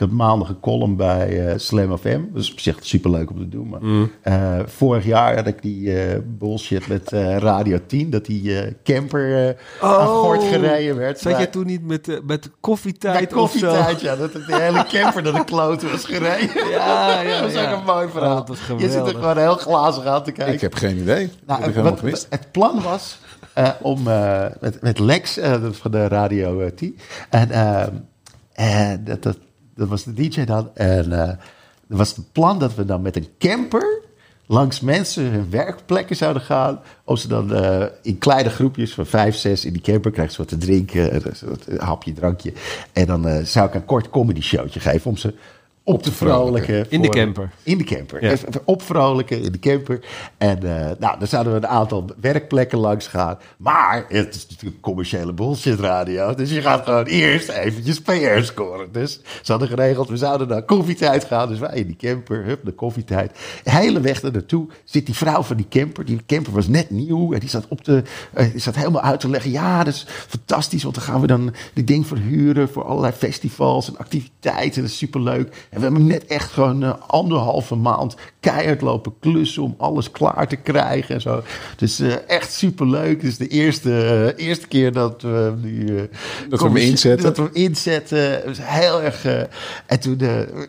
Ik 0.00 0.06
had, 0.06 0.14
ik 0.14 0.24
maandag 0.24 0.48
een 0.48 0.60
column 0.60 0.96
bij 0.96 1.46
eh, 1.48 1.58
Slam 1.58 1.98
FM. 1.98 2.20
Dat 2.32 2.42
is 2.42 2.52
op 2.52 2.60
zich 2.60 2.76
superleuk 2.80 3.30
om 3.30 3.38
te 3.38 3.48
doen. 3.48 3.68
Maar, 3.68 3.80
eh, 4.22 4.66
vorig 4.66 5.04
jaar 5.04 5.36
had 5.36 5.46
ik 5.46 5.62
die 5.62 6.00
eh, 6.02 6.18
bullshit 6.26 6.86
met 6.88 7.12
eh, 7.12 7.36
Radio 7.36 7.78
10. 7.86 8.10
Dat 8.10 8.24
die 8.26 8.60
eh, 8.60 8.72
camper 8.84 9.48
eh 9.48 9.54
aan 9.80 10.06
gort 10.06 10.42
gereden 10.44 10.96
werd. 10.96 11.18
Zat 11.18 11.32
jij 11.36 11.46
toen 11.46 11.66
niet 11.66 11.84
met, 11.86 12.06
met 12.06 12.24
bij 12.26 12.38
koffietijd 12.60 13.34
of 13.34 13.52
zo? 13.52 13.68
koffietijd, 13.68 14.00
ja. 14.00 14.16
Dat 14.16 14.32
het 14.32 14.46
de 14.46 14.60
hele 14.60 14.86
camper 14.88 15.22
naar 15.22 15.32
de 15.32 15.44
klote 15.44 15.88
was 15.90 16.04
gereden. 16.04 16.70
Ja, 16.70 17.20
ja, 17.20 17.40
dat 17.40 17.48
is 17.50 17.54
ja. 17.56 17.72
ook 17.72 17.78
een 17.78 17.84
mooi 17.84 18.08
verhaal. 18.08 18.30
Oh, 18.40 18.46
dat 18.46 18.48
was 18.48 18.58
je 18.78 18.90
zit 18.90 19.06
er 19.06 19.14
gewoon 19.14 19.38
heel 19.38 19.54
glazig 19.56 20.04
aan 20.04 20.22
te 20.22 20.32
kijken. 20.32 20.54
Ik 20.54 20.60
heb 20.60 20.74
geen 20.74 20.96
idee. 20.98 21.26
dat 21.26 21.36
Nou, 21.46 21.60
heb 21.60 21.76
ik 21.76 21.82
wat- 21.82 21.98
gemist. 21.98 22.26
het 22.30 22.50
plan 22.52 22.82
was 22.82 23.18
eh, 23.54 23.68
om 23.80 24.06
eh, 24.08 24.44
met, 24.60 24.82
met 24.82 24.98
Lex 24.98 25.38
eh, 25.38 25.62
dat 25.62 25.76
van 25.76 25.90
de 25.90 26.08
Radio 26.08 26.60
eh, 26.60 26.66
T. 26.66 26.82
En 27.30 27.50
eh, 27.50 27.86
en 28.52 29.04
dat, 29.04 29.22
dat, 29.22 29.38
dat 29.80 29.88
was 29.88 30.04
de 30.04 30.12
DJ 30.12 30.44
dan. 30.44 30.70
En 30.74 31.12
eh 31.12 31.36
dat 31.90 31.98
was 31.98 32.16
het 32.16 32.32
plan 32.32 32.58
dat 32.58 32.74
we 32.74 32.84
dan 32.84 33.02
met 33.02 33.16
een 33.16 33.28
camper 33.38 34.00
langs 34.46 34.80
mensen 34.80 35.24
hun 35.24 35.50
werkplekken 35.50 36.16
zouden 36.16 36.42
gaan. 36.42 36.80
Om 37.04 37.16
ze 37.16 37.28
dan 37.28 37.54
eh, 37.54 37.86
in 38.02 38.18
kleine 38.18 38.50
groepjes 38.50 38.94
van 38.94 39.06
vijf, 39.06 39.36
zes 39.36 39.64
in 39.64 39.72
die 39.72 39.82
camper 39.82 40.10
krijgen 40.10 40.34
ze 40.34 40.40
wat 40.40 40.48
te 40.48 40.56
drinken. 40.56 41.12
en 41.12 41.22
Een 41.66 41.80
hapje, 41.80 42.12
drankje. 42.12 42.52
En 42.92 43.06
dan 43.06 43.28
eh, 43.28 43.44
zou 43.44 43.68
ik 43.68 43.74
een 43.74 43.84
kort 43.84 44.10
comedy 44.10 44.40
showtje 44.40 44.80
geven 44.80 45.10
om 45.10 45.16
ze 45.16 45.34
op 45.84 46.02
te 46.02 46.12
vrolijken. 46.12 46.86
In 46.88 47.02
de 47.02 47.08
camper. 47.08 47.50
in 47.62 47.78
de 47.78 47.84
camper. 47.84 48.24
Ja. 48.24 48.30
Even, 48.30 48.48
even 48.48 48.62
opvrolijken 48.64 49.42
in 49.42 49.52
de 49.52 49.58
camper. 49.58 50.00
En 50.38 50.62
eh, 50.62 50.90
nou, 50.98 51.18
dan 51.18 51.28
zouden 51.28 51.52
we 51.52 51.58
een 51.58 51.66
aantal 51.66 52.10
werkplekken 52.20 52.78
langs 52.78 53.06
gaan. 53.06 53.38
Maar 53.56 54.04
het 54.08 54.34
is 54.34 54.46
natuurlijk 54.48 54.80
commerciële 54.80 55.32
bullshit 55.32 55.80
radio. 55.80 56.34
Dus 56.34 56.50
je 56.50 56.60
gaat 56.60 56.84
gewoon 56.84 57.04
eerst 57.04 57.48
eventjes 57.48 58.00
PR 58.00 58.40
scoren. 58.40 58.92
Dus 58.92 59.20
ze 59.42 59.50
hadden 59.50 59.68
geregeld, 59.68 60.08
we 60.08 60.16
zouden 60.16 60.48
naar 60.48 60.62
koffietijd 60.62 61.24
gaan. 61.24 61.48
Dus 61.48 61.58
wij 61.58 61.74
in 61.74 61.86
die 61.86 61.96
camper, 61.96 62.44
hup, 62.44 62.64
de 62.64 62.72
koffietijd. 62.72 63.38
De 63.64 63.70
hele 63.70 64.00
weg 64.00 64.22
er 64.22 64.32
naartoe 64.32 64.68
zit 64.84 65.06
die 65.06 65.14
vrouw 65.14 65.42
van 65.42 65.56
die 65.56 65.68
camper. 65.68 66.04
Die 66.04 66.20
camper 66.26 66.52
was 66.52 66.68
net 66.68 66.90
nieuw. 66.90 67.32
En 67.32 67.40
die 67.40 67.48
zat, 67.48 67.66
op 67.68 67.84
de, 67.84 68.02
eh, 68.32 68.50
die 68.50 68.60
zat 68.60 68.74
helemaal 68.74 69.02
uit 69.02 69.20
te 69.20 69.28
leggen. 69.28 69.50
Ja, 69.50 69.84
dat 69.84 69.94
is 69.94 70.06
fantastisch. 70.28 70.82
Want 70.82 70.94
dan 70.94 71.04
gaan 71.04 71.20
we 71.20 71.26
dan 71.26 71.54
die 71.72 71.84
ding 71.84 72.06
verhuren 72.06 72.68
voor 72.68 72.84
allerlei 72.84 73.12
festivals 73.12 73.88
en 73.88 73.98
activiteiten. 73.98 74.82
Dat 74.82 74.90
is 74.90 74.98
superleuk. 74.98 75.68
En 75.70 75.76
we 75.76 75.82
hebben 75.82 76.06
net 76.06 76.26
echt 76.26 76.52
gewoon 76.52 76.82
eh, 76.82 76.92
anderhalve 77.06 77.74
maand 77.74 78.14
keihard 78.40 78.80
lopen 78.80 79.12
klussen 79.20 79.62
om 79.62 79.74
alles 79.78 80.10
klaar 80.10 80.48
te 80.48 80.56
krijgen 80.56 81.14
en 81.14 81.20
zo. 81.20 81.42
Dus 81.76 82.00
eh, 82.00 82.28
echt 82.28 82.52
superleuk. 82.52 83.20
Dus 83.20 83.36
de 83.36 83.48
eerste, 83.48 83.92
eh, 84.36 84.46
eerste 84.46 84.66
keer 84.66 84.92
dat 84.92 85.22
we 85.22 85.54
nu... 85.60 86.08
Dat 86.48 86.60
we 86.60 86.66
hem 86.66 86.76
inzetten. 86.76 87.26
Dat 87.26 87.36
we 87.36 87.42
hem 87.42 87.52
inzetten. 87.52 88.30
Het 88.30 88.44
was 88.44 88.58
heel 88.60 89.02
erg... 89.02 89.24
en 89.86 90.00
toen 90.00 90.20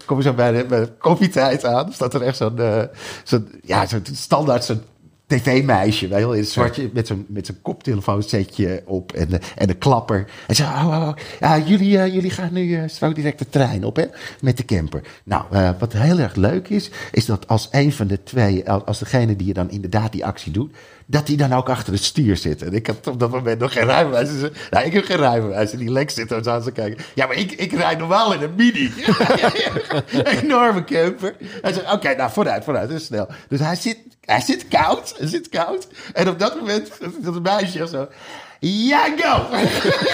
kom 0.06 0.18
je 0.18 0.24
zo 0.24 0.34
bij 0.34 0.52
de, 0.52 0.66
bij 0.66 0.80
de 0.80 0.92
koffietijd 0.98 1.66
aan. 1.66 1.94
Staat 1.94 2.14
er 2.14 2.22
echt 2.22 2.38
zo'n... 2.38 2.60
zo'n 3.24 3.48
ja, 3.64 3.86
zo'n 3.86 4.04
standaard 4.14 4.64
zo'n 4.64 4.82
tv-meisje, 5.38 6.08
weet 6.08 6.20
wel, 6.20 6.34
in 6.34 6.40
het 6.40 6.50
zwartje, 6.50 6.90
met 6.94 7.08
zo'n 7.08 7.26
met 7.28 7.46
zo'n 7.46 7.58
koptelefoonsetje 7.62 8.84
op 8.86 9.12
en, 9.14 9.30
de, 9.30 9.40
en 9.56 9.70
een 9.70 9.78
klapper. 9.78 10.26
En 10.48 10.56
zo, 10.56 10.64
oh, 10.64 10.86
oh, 10.88 11.08
oh, 11.08 11.14
ja, 11.40 11.60
jullie, 11.60 11.98
eh, 11.98 12.14
jullie 12.14 12.30
gaan 12.30 12.54
nu 12.54 12.76
eh, 12.76 12.84
straks 12.86 13.14
direct 13.14 13.40
de 13.40 13.50
trein 13.50 13.84
op, 13.84 13.96
hè, 13.96 14.06
met 14.42 14.58
de 14.58 14.66
camper. 14.66 15.02
Nou, 15.24 15.44
eh, 15.52 15.70
wat 15.80 15.94
heel 15.94 16.20
erg 16.20 16.36
leuk 16.36 16.70
is, 16.70 16.90
is 17.12 17.26
dat 17.26 17.48
als 17.48 17.68
een 17.72 17.92
van 17.92 18.08
de 18.08 18.24
twee, 18.24 18.70
als 18.70 19.00
degene 19.00 19.36
die 19.36 19.48
je 19.48 19.54
dan 19.54 19.70
inderdaad 19.70 20.12
die 20.12 20.26
actie 20.26 20.52
doet, 20.52 20.76
dat 21.12 21.28
die 21.28 21.38
dan 21.38 21.54
ook 21.54 21.70
achter 21.70 21.94
het 21.94 22.04
stuur 22.04 22.38
zit. 22.38 22.62
En 22.62 22.74
ik 22.74 22.88
had 22.88 23.08
op 23.08 23.20
dat 23.20 23.32
moment 23.32 23.60
nog 23.60 23.74
geen 23.74 23.86
rijbewijs. 23.86 24.30
Nou, 24.70 24.86
ik 24.86 24.94
heb 24.94 25.04
geen 25.04 25.18
rijbewijs. 25.18 25.72
En 25.72 25.78
die 25.78 25.92
Lex 25.92 26.14
zit 26.14 26.32
er 26.32 26.44
zo 26.44 26.50
aan 26.50 26.62
te 26.62 26.72
kijken. 26.72 27.04
Ja, 27.14 27.26
maar 27.26 27.36
ik, 27.36 27.52
ik 27.52 27.72
rijd 27.72 27.98
normaal 27.98 28.34
in 28.34 28.42
een 28.42 28.56
mini. 28.56 28.92
Enorme 30.42 30.84
camper. 30.84 31.36
Hij 31.62 31.74
zegt, 31.74 31.94
oké, 31.94 32.16
nou, 32.16 32.32
vooruit, 32.32 32.64
vooruit, 32.64 32.90
dus 32.90 33.06
snel. 33.06 33.28
Dus 33.48 33.60
hij 33.60 33.76
zit, 33.76 33.98
hij 34.26 34.42
zit 34.42 34.68
koud, 34.68 35.14
hij 35.18 35.28
zit 35.28 35.50
koud. 35.50 35.88
En 36.14 36.30
op 36.30 36.40
dat 36.40 36.56
moment, 36.56 36.92
dat 37.20 37.36
een 37.36 37.42
meisje 37.42 37.88
zo... 37.88 38.08
Ja, 38.60 39.08
go! 39.18 39.58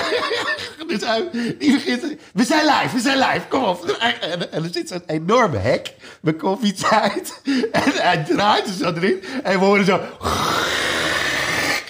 dus 0.87 1.01
hij, 1.05 1.29
die 1.59 1.73
begint, 1.73 2.01
we 2.33 2.43
zijn 2.43 2.65
live, 2.65 2.95
we 2.95 3.01
zijn 3.01 3.17
live, 3.17 3.41
kom 3.49 3.63
op. 3.63 3.85
En, 3.85 4.51
en 4.51 4.63
er 4.63 4.69
zit 4.71 4.87
zo'n 4.87 5.03
enorme 5.05 5.57
hek 5.57 5.93
met 6.21 6.37
koffietijd. 6.37 7.41
En 7.71 7.91
hij 7.93 8.23
draait 8.23 8.67
er 8.67 8.73
zo 8.73 8.93
erin. 8.93 9.23
En 9.43 9.59
we 9.59 9.65
horen 9.65 9.85
zo... 9.85 9.99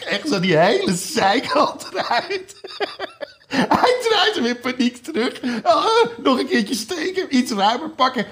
Echt 0.09 0.27
zo 0.29 0.39
die 0.39 0.57
hele 0.57 0.95
zijkant 0.95 1.87
eruit. 1.93 2.55
Hij 3.47 3.95
draait 4.09 4.35
hem 4.35 4.45
in 4.45 4.59
paniek 4.59 5.03
terug. 5.03 5.41
Ah, 5.63 5.85
nog 6.23 6.39
een 6.39 6.47
keertje 6.47 6.75
steken, 6.75 7.35
iets 7.35 7.51
ruimer 7.51 7.89
pakken. 7.89 8.25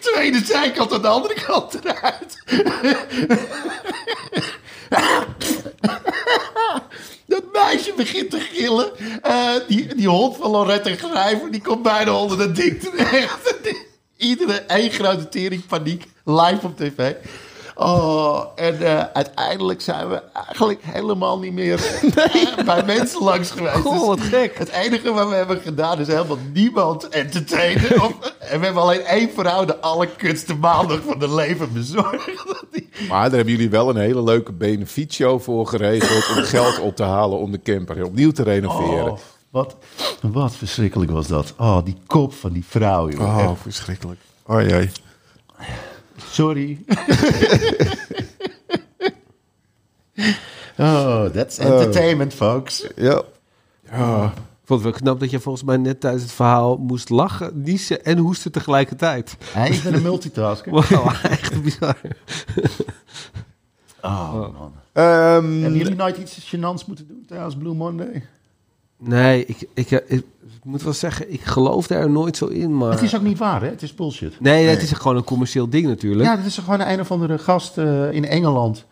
Tweede 0.00 0.44
zijkant 0.44 0.92
aan 0.92 1.02
de 1.02 1.08
andere 1.08 1.34
kant 1.46 1.84
eruit. 1.84 2.42
Dat 7.26 7.42
meisje 7.52 7.92
begint 7.96 8.30
te 8.30 8.40
gillen. 8.40 8.90
Eh, 9.22 9.54
die, 9.66 9.94
die 9.94 10.08
hond 10.08 10.36
van 10.36 10.50
Lorette 10.50 10.96
Grijver, 10.96 11.50
die 11.50 11.62
komt 11.62 11.82
bijna 11.82 12.12
onder 12.12 12.38
dat 12.38 12.56
ding 12.56 12.80
terecht. 12.80 13.54
Iedere 14.16 14.52
één 14.52 14.90
grote 14.90 15.28
tering 15.28 15.66
paniek, 15.66 16.04
live 16.24 16.66
op 16.66 16.76
tv. 16.76 17.12
Oh, 17.80 18.44
en 18.54 18.82
eh, 18.82 19.04
uiteindelijk 19.12 19.80
zijn 19.80 20.08
we 20.08 20.22
eigenlijk 20.46 20.80
helemaal 20.82 21.38
niet 21.38 21.52
meer 21.52 21.84
eh, 22.16 22.64
bij 22.64 22.82
mensen 22.84 23.22
langs 23.22 23.50
geweest. 23.50 23.76
Goh, 23.76 23.92
Dus 23.92 24.06
wat 24.06 24.20
gek. 24.20 24.58
Het 24.58 24.68
enige 24.68 25.12
wat 25.12 25.28
we 25.28 25.34
hebben 25.34 25.60
gedaan 25.60 25.98
is 26.00 26.06
helemaal 26.06 26.38
niemand 26.52 27.08
entertainen. 27.08 28.02
Of- 28.04 28.34
en 28.38 28.58
we 28.58 28.64
hebben 28.64 28.82
alleen 28.82 29.00
één 29.04 29.30
vrouw 29.36 29.64
de 29.64 29.80
allerkutste 29.80 30.54
maandag 30.54 31.00
van 31.06 31.18
de 31.18 31.34
leven 31.34 31.72
bezorgd. 31.72 32.26
Dat 32.46 32.64
die- 32.72 32.88
Maar 33.08 33.22
daar 33.28 33.36
hebben 33.36 33.52
jullie 33.54 33.70
wel 33.70 33.88
een 33.90 33.96
hele 33.96 34.22
leuke 34.22 34.52
benefietshow 34.52 35.40
voor 35.40 35.66
geregeld 35.66 36.36
om 36.36 36.42
geld 36.44 36.78
op 36.80 36.96
te 36.96 37.02
halen 37.04 37.38
om 37.38 37.50
de 37.52 37.62
camper 37.62 38.04
opnieuw 38.04 38.30
te 38.30 38.42
renoveren. 38.42 39.10
Oh, 39.12 39.18
wat, 39.50 39.76
wat 40.20 40.54
verschrikkelijk 40.54 41.10
was 41.10 41.26
dat. 41.26 41.54
Oh, 41.58 41.78
die 41.84 41.96
kop 42.06 42.34
van 42.34 42.52
die 42.52 42.64
vrouw. 42.68 43.08
joh. 43.08 43.20
Oh, 43.38 43.50
verschrikkelijk. 43.62 44.20
Oh 44.46 44.60
jee. 44.62 44.90
Sorry. 46.38 46.78
oh, 50.78 51.24
that's 51.24 51.58
entertainment, 51.58 52.34
folks. 52.34 52.86
Ja. 52.96 53.22
Ja. 53.90 54.24
Ik 54.24 54.74
vond 54.74 54.82
het 54.84 54.90
wel 54.92 55.00
knap 55.00 55.20
dat 55.20 55.30
je 55.30 55.40
volgens 55.40 55.64
mij 55.64 55.76
net 55.76 56.00
tijdens 56.00 56.22
het 56.22 56.32
verhaal 56.32 56.76
moest 56.76 57.08
lachen, 57.08 57.62
niezen 57.62 58.04
en 58.04 58.18
hoesten 58.18 58.52
tegelijkertijd. 58.52 59.36
Hij 59.44 59.68
is 59.68 59.84
een 59.84 60.02
multitasker. 60.02 60.72
Wauw, 60.88 61.12
echt 61.22 61.62
bizar. 61.62 61.96
Oh, 64.02 64.32
man. 64.32 64.72
Ehm, 64.92 65.60
Hebben 65.60 65.76
jullie 65.76 65.94
nooit 65.94 66.16
iets 66.16 66.54
gênants 66.56 66.86
moeten 66.86 67.06
doen 67.08 67.24
trouwens, 67.26 67.56
Blue 67.56 67.74
Monday? 67.74 68.26
Nee, 68.98 69.44
ik, 69.46 69.68
ik, 69.74 69.90
ik, 69.90 70.06
ik 70.08 70.64
moet 70.64 70.82
wel 70.82 70.92
zeggen, 70.92 71.32
ik 71.32 71.40
geloof 71.40 71.86
daar 71.86 72.10
nooit 72.10 72.36
zo 72.36 72.46
in. 72.46 72.76
Maar... 72.76 72.90
Het 72.90 73.02
is 73.02 73.16
ook 73.16 73.22
niet 73.22 73.38
waar, 73.38 73.62
hè? 73.62 73.68
Het 73.68 73.82
is 73.82 73.94
bullshit. 73.94 74.40
Nee, 74.40 74.66
het 74.66 74.82
is 74.82 74.92
gewoon 74.92 75.16
een 75.16 75.24
commercieel 75.24 75.68
ding 75.68 75.86
natuurlijk. 75.86 76.28
Ja, 76.28 76.36
dat 76.36 76.44
is 76.44 76.58
gewoon 76.58 76.80
een 76.80 77.00
of 77.00 77.10
andere 77.10 77.38
gast 77.38 77.78
eh, 77.78 78.12
in 78.12 78.24
Engeland. 78.24 78.84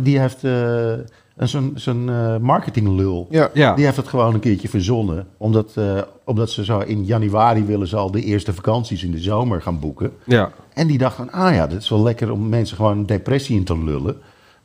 Die 0.00 0.18
heeft 0.18 0.44
eh, 0.44 0.92
een 1.36 1.48
zo'n 1.48 1.72
zo'n 1.74 2.08
eh, 2.10 2.36
marketinglul. 2.36 3.26
Ja. 3.30 3.50
Ja. 3.52 3.74
Die 3.74 3.84
heeft 3.84 3.96
het 3.96 4.08
gewoon 4.08 4.34
een 4.34 4.40
keertje 4.40 4.68
verzonnen. 4.68 5.26
Omdat, 5.36 5.72
eh, 5.74 6.00
omdat 6.24 6.50
ze 6.50 6.64
zo 6.64 6.78
in 6.78 7.04
januari 7.04 7.64
willen 7.64 7.88
ze 7.88 7.96
al 7.96 8.10
de 8.10 8.22
eerste 8.22 8.54
vakanties 8.54 9.04
in 9.04 9.10
de 9.10 9.20
zomer 9.20 9.62
gaan 9.62 9.80
boeken. 9.80 10.12
ja. 10.24 10.52
En 10.72 10.86
die 10.86 10.98
dacht 10.98 11.16
van, 11.16 11.32
ah 11.32 11.54
ja, 11.54 11.66
dit 11.66 11.82
is 11.82 11.88
wel 11.88 12.02
lekker 12.02 12.32
om 12.32 12.48
mensen 12.48 12.76
gewoon 12.76 12.98
een 12.98 13.06
depressie 13.06 13.56
in 13.56 13.64
te 13.64 13.78
lullen. 13.78 14.16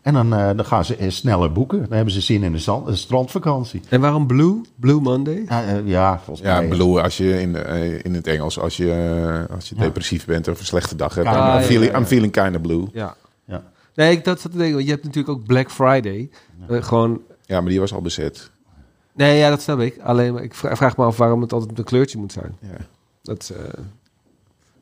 En 0.01 0.13
dan, 0.13 0.33
eh, 0.33 0.45
dan 0.55 0.65
gaan 0.65 0.85
ze 0.85 0.95
eh, 0.95 1.09
sneller 1.09 1.51
boeken. 1.51 1.79
Dan 1.79 1.91
hebben 1.91 2.13
ze 2.13 2.21
zin 2.21 2.43
in 2.43 2.53
een, 2.53 2.81
een 2.85 2.97
strandvakantie. 2.97 3.81
En 3.89 4.01
waarom 4.01 4.27
Blue? 4.27 4.61
Blue 4.75 5.01
Monday? 5.01 5.43
Ja, 5.47 5.63
eh, 5.65 5.87
ja 5.87 6.19
volgens 6.19 6.47
Ja, 6.47 6.59
mij. 6.59 6.67
blue 6.67 7.01
als 7.01 7.17
je 7.17 7.41
in, 7.41 7.55
eh, 7.55 8.03
in 8.05 8.13
het 8.13 8.27
Engels, 8.27 8.59
als 8.59 8.77
je, 8.77 8.91
eh, 9.47 9.55
als 9.55 9.69
je 9.69 9.75
Ja. 9.75 9.81
depressief 9.81 10.25
bent 10.25 10.47
of 10.47 10.59
een 10.59 10.65
slechte 10.65 10.95
dag 10.95 11.15
hebt. 11.15 11.27
Ah, 11.27 11.33
dan, 11.33 11.41
ja, 11.43 11.53
I'm, 11.53 11.59
ja, 11.59 11.65
feeling, 11.65 11.91
ja. 11.91 11.97
I'm 11.97 12.05
feeling 12.05 12.31
kind 12.33 12.55
of 12.55 12.61
blue. 12.61 12.85
Ja. 12.93 13.15
Ja. 13.45 13.63
Nee, 13.95 14.11
ik, 14.11 14.23
dat 14.23 14.41
zat 14.41 14.51
te 14.51 14.57
denken, 14.57 14.75
want 14.75 14.85
je 14.85 14.91
hebt 14.91 15.03
natuurlijk 15.05 15.37
ook 15.37 15.45
Black 15.45 15.71
Friday. 15.71 16.29
Eh, 16.67 16.83
gewoon... 16.83 17.21
Ja, 17.45 17.61
maar 17.61 17.69
die 17.69 17.79
was 17.79 17.93
al 17.93 18.01
bezet. 18.01 18.51
Nee, 19.13 19.37
ja, 19.37 19.49
dat 19.49 19.61
snap 19.61 19.79
ik. 19.79 19.97
Alleen, 20.03 20.33
maar 20.33 20.43
ik 20.43 20.53
vra- 20.53 20.75
vraag 20.75 20.97
me 20.97 21.03
af 21.03 21.17
waarom 21.17 21.41
het 21.41 21.53
altijd 21.53 21.77
een 21.77 21.83
kleurtje 21.83 22.17
moet 22.17 22.31
zijn. 22.31 22.55
Ja. 22.59 22.67
Dat, 23.23 23.41
is, 23.41 23.51
eh, 23.51 23.57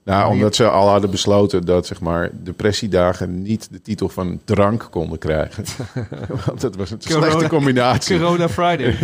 Nou, 0.10 0.32
omdat 0.32 0.56
ze 0.56 0.70
al 0.70 0.88
hadden 0.88 1.10
besloten 1.10 1.66
dat 1.66 1.88
zeg 1.88 2.00
maar, 2.02 2.30
depressiedagen 2.34 3.42
niet 3.42 3.68
de 3.72 3.82
titel 3.82 4.10
van 4.10 4.40
drank 4.46 4.88
konden 4.92 5.18
krijgen. 5.18 5.64
Want 6.46 6.62
dat 6.62 6.76
was 6.76 6.92
een 6.92 7.00
Corona- 7.08 7.30
slechte 7.30 7.50
combinatie. 7.50 8.20
Corona 8.20 8.50
Friday. 8.50 8.96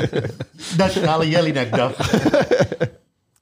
Nationale 0.78 1.28
Jelinek-dag. 1.28 1.96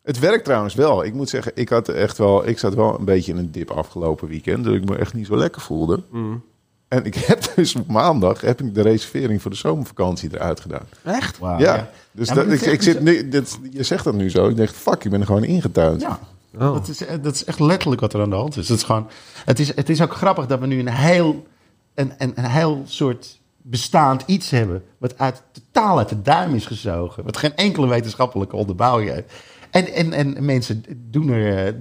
Het 0.02 0.18
werkt 0.18 0.44
trouwens 0.44 0.74
wel. 0.74 1.04
Ik 1.04 1.14
moet 1.14 1.28
zeggen, 1.28 1.52
ik, 1.54 1.68
had 1.68 1.88
echt 1.88 2.18
wel, 2.18 2.48
ik 2.48 2.58
zat 2.58 2.74
wel 2.74 2.98
een 2.98 3.04
beetje 3.04 3.32
in 3.32 3.38
een 3.38 3.50
dip 3.50 3.70
afgelopen 3.70 4.28
weekend. 4.28 4.64
Dat 4.64 4.74
ik 4.74 4.88
me 4.88 4.96
echt 4.96 5.14
niet 5.14 5.26
zo 5.26 5.36
lekker 5.36 5.60
voelde. 5.60 6.02
Mm. 6.10 6.42
En 6.88 7.04
ik 7.04 7.14
heb 7.14 7.52
dus 7.54 7.74
op 7.74 7.86
maandag 7.86 8.40
heb 8.40 8.60
ik 8.60 8.74
de 8.74 8.82
reservering 8.82 9.42
voor 9.42 9.50
de 9.50 9.56
zomervakantie 9.56 10.30
eruit 10.34 10.60
gedaan. 10.60 10.86
Echt? 11.04 11.38
Wauw, 11.38 11.58
ja, 11.58 11.90
dus 12.12 12.28
Ja, 12.28 12.34
dat, 12.34 12.50
ik, 12.50 12.60
ik 12.60 12.82
zit 12.82 13.00
nu, 13.00 13.28
dit, 13.28 13.58
je 13.70 13.82
zegt 13.82 14.04
dat 14.04 14.14
nu 14.14 14.30
zo. 14.30 14.48
Ik 14.48 14.56
denk, 14.56 14.70
fuck, 14.70 15.04
ik 15.04 15.10
ben 15.10 15.20
er 15.20 15.26
gewoon 15.26 15.44
ingetuind. 15.44 16.00
Ja, 16.00 16.18
Oh. 16.54 16.60
dat, 16.74 16.88
is, 16.88 16.98
dat 17.22 17.34
is 17.34 17.44
echt 17.44 17.60
letterlijk 17.60 18.00
wat 18.00 18.12
er 18.12 18.20
aan 18.20 18.30
de 18.30 18.36
hand 18.36 18.56
is. 18.56 18.68
Het 18.68 18.76
is, 18.78 18.84
gewoon, 18.84 19.08
het 19.44 19.58
is, 19.58 19.74
het 19.74 19.88
is 19.88 20.02
ook 20.02 20.14
grappig 20.14 20.46
dat 20.46 20.60
we 20.60 20.66
nu 20.66 20.78
een 20.78 20.88
heel, 20.88 21.46
een, 21.94 22.12
een, 22.18 22.32
een 22.34 22.44
heel 22.50 22.82
soort 22.86 23.40
bestaand 23.62 24.22
iets 24.26 24.50
hebben... 24.50 24.82
wat 24.98 25.18
uit, 25.18 25.42
totaal 25.52 25.98
uit 25.98 26.08
de 26.08 26.22
duim 26.22 26.54
is 26.54 26.66
gezogen. 26.66 27.24
Wat 27.24 27.36
geen 27.36 27.56
enkele 27.56 27.86
wetenschappelijke 27.88 28.56
onderbouwing 28.56 29.10
heeft. 29.10 29.32
En, 29.70 29.86
en, 29.92 30.12
en 30.12 30.44
mensen 30.44 30.84
doen, 31.10 31.28
er, 31.28 31.66
eh, 31.66 31.72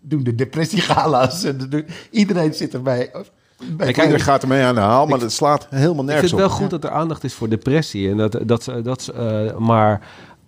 doen 0.00 0.22
de 0.22 0.34
depressiegala's. 0.34 1.44
En 1.44 1.58
doen- 1.68 1.86
iedereen 2.10 2.54
zit 2.54 2.74
erbij. 2.74 3.10
bij- 3.76 3.88
Ik 3.88 3.96
Iedereen 3.96 4.20
gaat 4.20 4.42
ermee 4.42 4.62
aan 4.62 4.74
de 4.74 4.80
haal, 4.80 5.06
maar 5.06 5.18
dat 5.18 5.32
slaat 5.32 5.66
helemaal 5.70 5.88
Ik 5.90 5.96
vind 5.96 6.06
nergens 6.06 6.30
het 6.30 6.40
wel 6.40 6.48
op. 6.48 6.54
goed 6.54 6.70
dat 6.70 6.84
er 6.84 6.90
aandacht 6.90 7.24
is 7.24 7.34
voor 7.34 7.48
depressie. 7.48 8.10
En 8.10 8.16
dat, 8.16 8.38
dat, 8.42 8.72
dat 8.82 9.08
eh, 9.08 9.56
maar 9.56 10.00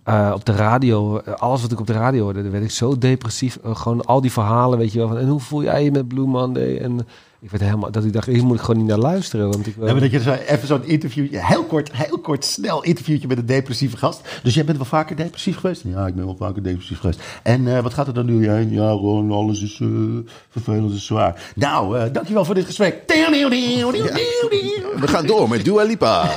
eh, 0.05 0.31
op 0.35 0.45
de 0.45 0.53
radio, 0.53 1.19
eh, 1.19 1.35
alles 1.35 1.63
wat 1.63 1.73
ik 1.73 1.81
op 1.81 1.87
de 1.87 1.93
radio 1.93 2.23
hoorde, 2.23 2.43
dan 2.43 2.51
werd 2.51 2.65
ik 2.65 2.71
zo 2.71 2.99
depressief. 2.99 3.59
Eh, 3.65 3.77
gewoon 3.77 4.05
al 4.05 4.21
die 4.21 4.33
verhalen, 4.33 4.79
weet 4.79 4.93
je 4.93 4.99
wel. 4.99 5.09
Van, 5.09 5.19
en 5.19 5.29
hoe 5.29 5.41
voel 5.41 5.63
jij 5.63 5.85
je 5.85 5.91
met 5.91 6.09
Blue 6.09 6.27
Monday? 6.27 6.79
En 6.79 7.07
ik 7.45 7.51
werd 7.51 7.63
helemaal, 7.63 7.91
dat 7.91 8.05
ik 8.05 8.13
dacht, 8.13 8.27
hier 8.27 8.45
moet 8.45 8.57
ik 8.57 8.63
gewoon 8.63 8.81
niet 8.81 8.87
naar 8.91 8.99
luisteren. 8.99 9.51
Want 9.51 9.67
ik 9.67 9.75
wil... 9.77 9.87
Ja, 9.87 9.95
dat 9.95 10.11
je 10.11 10.21
zo 10.21 10.33
even 10.33 10.67
zo'n 10.69 10.85
interviewtje, 10.85 11.47
heel 11.47 11.65
kort, 11.65 11.93
heel 11.93 12.19
kort, 12.19 12.45
snel 12.45 12.83
interviewtje 12.83 13.29
met 13.29 13.39
een 13.39 13.47
depressieve 13.47 13.97
gast. 13.97 14.21
Dus 14.43 14.55
jij 14.55 14.65
bent 14.65 14.77
wel 14.77 14.87
vaker 14.87 15.17
depressief 15.17 15.57
geweest? 15.57 15.83
Ja, 15.87 16.07
ik 16.07 16.15
ben 16.15 16.25
wel 16.25 16.37
vaker 16.37 16.63
depressief 16.63 16.99
geweest. 17.01 17.21
En 17.43 17.77
eh, 17.77 17.83
wat 17.83 17.95
gaat 17.95 18.07
er 18.07 18.15
dan 18.15 18.27
nu 18.27 18.49
heen? 18.51 18.71
Ja, 18.73 18.91
gewoon 18.91 19.31
alles 19.33 19.63
is 19.63 19.79
eh, 19.83 19.89
vervelend 20.49 20.93
en 20.93 20.99
zwaar. 21.01 21.53
Nou, 21.55 21.99
eh, 21.99 22.13
dankjewel 22.13 22.45
voor 22.45 22.55
dit 22.55 22.65
gesprek. 22.65 23.03
We 25.01 25.09
gaan 25.09 25.27
door 25.27 25.49
met 25.49 25.65
Dua 25.65 25.83
Lipa. 25.83 26.29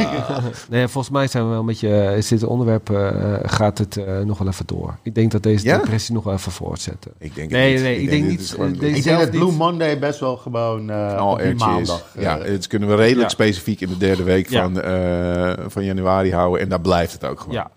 Nee, 0.69 0.87
volgens 0.87 1.13
mij 1.13 1.27
zijn 1.27 1.43
we 1.43 1.49
wel 1.49 1.59
een 1.59 1.65
beetje, 1.65 2.13
is 2.17 2.27
dit 2.27 2.43
onderwerp, 2.43 2.89
eh, 2.89 3.33
gaat 3.43 3.77
het 3.77 3.97
eh, 3.97 4.19
nog 4.21 4.37
wel 4.37 4.47
even 4.47 4.65
door. 4.65 4.97
Ik 5.03 5.15
denk 5.15 5.31
dat 5.31 5.43
deze 5.43 5.65
Ja? 5.65 5.77
depressie 5.77 6.13
nog 6.13 6.23
wel 6.23 6.33
even 6.33 6.51
voortzetten. 6.51 7.11
Ik 7.19 7.35
denk 7.35 7.51
Nee, 7.51 7.73
het 7.73 7.81
nee, 7.83 8.01
ik 8.01 8.09
denk 8.09 8.25
niet, 8.27 8.49
gewoon- 8.49 8.73
Ik 8.73 9.03
denk 9.03 9.19
dat 9.19 9.29
Blue 9.29 9.43
niet. 9.45 9.57
Monday 9.57 9.99
best 9.99 10.19
wel 10.19 10.37
gewoon 10.37 10.89
eh 11.39 11.49
is. 11.49 11.59
maandag... 11.59 12.05
eh, 12.15 12.21
Ja, 12.23 12.39
het 12.39 12.67
kunnen 12.67 12.89
we 12.89 12.95
redelijk 12.95 13.21
Ja. 13.21 13.29
specifiek 13.29 13.81
in 13.81 13.87
de 13.89 13.97
derde 13.97 14.23
week 14.23 14.49
Ja. 14.49 14.61
van, 14.63 14.81
eh, 14.81 15.53
van 15.67 15.83
januari 15.85 16.33
houden. 16.33 16.61
En 16.61 16.69
daar 16.69 16.81
blijft 16.81 17.13
het 17.13 17.25
ook 17.25 17.39
gewoon. 17.39 17.53
Ja, 17.55 17.71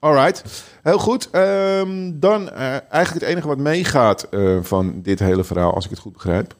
Alright, 0.00 0.64
heel 0.82 0.98
goed. 0.98 1.28
Ehm, 1.30 2.10
dan 2.14 2.50
eh, 2.50 2.60
eigenlijk 2.70 3.12
het 3.12 3.22
enige 3.22 3.46
wat 3.48 3.58
meegaat 3.58 4.22
eh, 4.22 4.56
van 4.62 5.00
dit 5.02 5.18
hele 5.18 5.44
verhaal, 5.44 5.74
als 5.74 5.84
ik 5.84 5.90
het 5.90 5.98
goed 5.98 6.12
begrijp. 6.12 6.54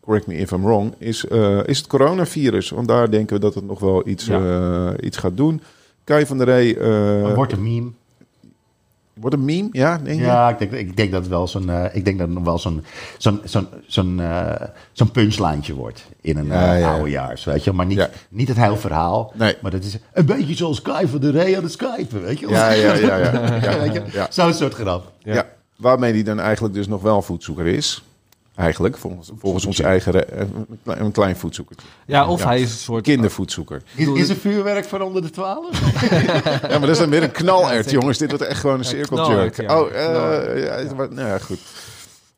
Correct 0.00 0.26
me 0.26 0.34
if 0.34 0.50
I'm 0.50 0.62
wrong, 0.62 0.94
is, 0.98 1.26
eh, 1.26 1.58
is 1.66 1.78
het 1.78 1.86
coronavirus. 1.86 2.70
Want 2.70 2.88
daar 2.88 3.10
denken 3.10 3.34
we 3.36 3.40
dat 3.40 3.54
het 3.54 3.64
nog 3.66 3.80
wel 3.80 4.08
iets, 4.08 4.28
eh, 4.28 4.90
iets 5.00 5.16
gaat 5.16 5.36
doen. 5.36 5.62
Kai 6.04 6.26
van 6.26 6.38
der 6.38 6.46
Rey. 6.46 6.76
eh, 6.76 7.34
wordt 7.34 7.52
een 7.52 7.62
meme. 7.62 7.90
Wordt 9.14 9.36
een 9.36 9.44
meme? 9.44 9.68
Ja, 9.72 9.98
denk 9.98 10.18
je? 10.18 10.24
Ja, 10.24 10.48
ik 10.48 10.58
denk, 10.58 10.72
ik 10.72 10.96
denk 10.96 11.12
dat 11.12 11.20
het 11.20 11.30
wel 11.30 11.48
zo'n, 11.48 11.70
eh, 11.70 11.84
ik 11.92 12.04
denk 12.04 12.18
dat 12.18 12.28
nog 12.28 12.44
wel 12.44 12.58
zo'n, 12.58 12.84
zo'n, 13.18 13.40
zo'n, 13.44 13.66
zo'n, 13.86 14.20
eh, 14.20 14.66
zo'n 14.92 15.10
punchlijntje 15.10 15.74
wordt 15.74 16.04
in 16.20 16.36
een 16.36 16.46
Ja, 16.46 16.74
eh, 16.74 16.80
ja. 16.80 16.92
oudejaars, 16.92 17.44
weet 17.44 17.64
je. 17.64 17.72
Maar 17.72 17.86
niet, 17.86 17.98
Ja. 17.98 18.10
niet 18.28 18.48
het 18.48 18.56
hele 18.56 18.76
verhaal. 18.76 19.32
Nee. 19.34 19.56
Maar 19.62 19.70
dat 19.70 19.84
is 19.84 19.98
een 20.12 20.26
beetje 20.26 20.54
zoals 20.54 20.82
Kai 20.82 21.08
van 21.08 21.20
de 21.20 21.30
Rey 21.30 21.56
aan 21.56 21.62
het 21.62 21.72
skypen, 21.72 22.22
weet 22.22 22.38
je. 22.38 22.48
Ja, 22.48 22.70
ja, 22.70 22.92
ja, 22.94 23.16
ja. 24.12 24.26
Zo'n 24.30 24.52
soort 24.54 24.74
grap. 24.74 25.12
Ja. 25.22 25.46
waarmee 25.76 26.12
die 26.12 26.24
dan 26.24 26.40
eigenlijk 26.40 26.74
dus 26.74 26.88
nog 26.88 27.02
wel 27.02 27.22
voedzoeker 27.22 27.66
is. 27.66 28.04
Eigenlijk, 28.54 28.96
volgens, 28.96 29.30
volgens 29.38 29.64
ons 29.66 29.80
eigen... 29.80 30.30
eh, 30.32 30.38
een 30.40 30.78
klein- 30.82 31.00
een 31.00 31.12
klein 31.12 31.36
voedzoekertje. 31.36 31.86
ja 32.06 32.28
of 32.28 32.40
Ja. 32.40 32.46
hij 32.46 32.60
is 32.60 32.70
een 32.72 32.78
soort... 32.78 33.02
Kindervoedzoeker. 33.02 33.82
Is, 33.94 34.06
is 34.08 34.28
er 34.28 34.36
vuurwerk 34.36 34.84
voor 34.84 35.00
onder 35.00 35.22
de 35.22 35.30
twaalf? 35.30 35.80
Ja, 36.62 36.68
maar 36.68 36.80
dat 36.80 36.88
is 36.88 36.98
dan 36.98 37.10
weer 37.10 37.22
een 37.22 37.30
knalert, 37.30 37.90
jongens. 37.90 38.18
Dit 38.18 38.28
wordt 38.30 38.44
echt 38.44 38.60
gewoon 38.60 38.78
een 38.78 38.96
ja. 39.56 39.80
Oh, 39.80 39.92
eh, 39.94 40.64
ja, 40.64 40.92
nou 40.94 41.28
ja, 41.28 41.38
goed. 41.38 41.58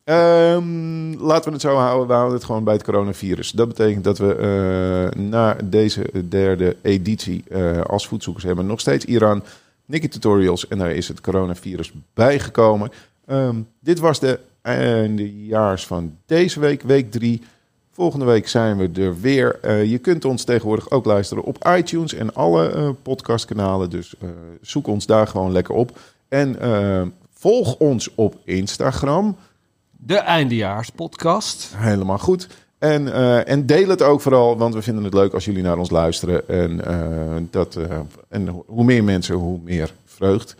Ehm, 0.04 1.12
laten 1.18 1.44
we 1.44 1.52
het 1.52 1.60
zo 1.60 1.74
houden. 1.76 2.06
We 2.06 2.12
houden 2.12 2.34
het 2.34 2.44
gewoon 2.44 2.64
bij 2.64 2.74
het 2.74 2.82
coronavirus. 2.84 3.50
Dat 3.50 3.68
betekent 3.68 4.04
dat 4.04 4.18
we 4.18 4.34
eh, 5.14 5.20
na 5.20 5.56
deze 5.64 6.06
derde 6.28 6.76
editie 6.82 7.44
eh, 7.50 7.80
als 7.80 8.08
voedzoekers 8.08 8.44
hebben 8.44 8.66
nog 8.66 8.80
steeds 8.80 9.04
Iran, 9.04 9.42
Nikki 9.84 10.08
Tutorials 10.08 10.68
en 10.68 10.78
daar 10.78 10.90
is 10.92 11.08
het 11.08 11.20
coronavirus 11.20 11.92
bijgekomen. 12.14 12.90
Ehm, 13.26 13.56
dit 13.80 13.98
was 13.98 14.20
de 14.20 14.38
eindejaars 14.66 15.86
van 15.86 16.16
deze 16.26 16.60
week, 16.60 16.82
week 16.82 17.10
drie. 17.10 17.42
Volgende 17.92 18.24
week 18.24 18.48
zijn 18.48 18.76
we 18.76 19.00
er 19.02 19.20
weer. 19.20 19.58
Eh, 19.62 19.84
je 19.84 19.98
kunt 19.98 20.24
ons 20.24 20.44
tegenwoordig 20.44 20.90
ook 20.90 21.04
luisteren 21.04 21.44
op 21.44 21.68
iTunes 21.76 22.14
en 22.14 22.34
alle 22.34 22.68
eh, 22.70 22.88
podcastkanalen. 23.02 23.90
Dus 23.90 24.14
eh, 24.20 24.28
zoek 24.60 24.86
ons 24.86 25.06
daar 25.06 25.26
gewoon 25.26 25.52
lekker 25.52 25.74
op. 25.74 25.98
En 26.28 26.56
volg 27.34 27.76
ons 27.78 28.14
op 28.14 28.34
Instagram. 28.44 29.36
De 29.90 30.16
eindejaarspodcast. 30.16 31.72
Helemaal 31.76 32.18
goed. 32.18 32.48
En, 32.78 33.12
en 33.46 33.66
deel 33.66 33.88
het 33.88 34.02
ook 34.02 34.20
vooral, 34.20 34.56
want 34.56 34.74
we 34.74 34.82
vinden 34.82 35.04
het 35.04 35.14
leuk 35.14 35.32
als 35.34 35.44
jullie 35.44 35.62
naar 35.62 35.78
ons 35.78 35.90
luisteren. 35.90 36.48
En, 36.48 37.48
dat, 37.50 37.78
en 38.28 38.48
ho- 38.48 38.64
hoe 38.66 38.84
meer 38.84 39.04
mensen, 39.04 39.34
hoe 39.34 39.58
meer 39.64 39.92
vreugd. 40.04 40.56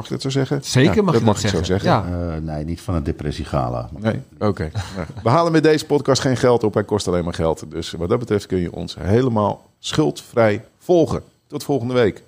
Mag 0.00 0.08
ik 0.08 0.14
dat 0.14 0.32
zo 0.32 0.38
zeggen? 0.38 0.64
Zeker 0.64 0.94
Ja, 0.96 1.02
mag 1.02 1.12
dat 1.12 1.20
je 1.20 1.26
mag 1.26 1.40
dat 1.40 1.44
ik 1.44 1.58
zo 1.58 1.64
zeggen. 1.64 1.90
Ja. 1.90 2.04
Eh, 2.04 2.42
nee, 2.42 2.64
niet 2.64 2.80
van 2.80 2.94
een 2.94 3.02
depressiegala. 3.02 3.88
Nee? 3.98 4.20
Oké. 4.38 4.70
Nou, 4.96 5.06
we 5.22 5.28
halen 5.28 5.52
met 5.52 5.62
deze 5.62 5.86
podcast 5.86 6.22
geen 6.22 6.36
geld 6.36 6.64
op. 6.64 6.74
Hij 6.74 6.84
kost 6.84 7.08
alleen 7.08 7.24
maar 7.24 7.34
geld. 7.34 7.64
Dus 7.68 7.90
wat 7.90 8.08
dat 8.08 8.18
betreft 8.18 8.46
kun 8.46 8.58
je 8.58 8.72
ons 8.72 8.96
helemaal 9.00 9.70
schuldvrij 9.78 10.64
volgen. 10.78 11.22
Tot 11.46 11.64
volgende 11.64 11.94
week. 11.94 12.22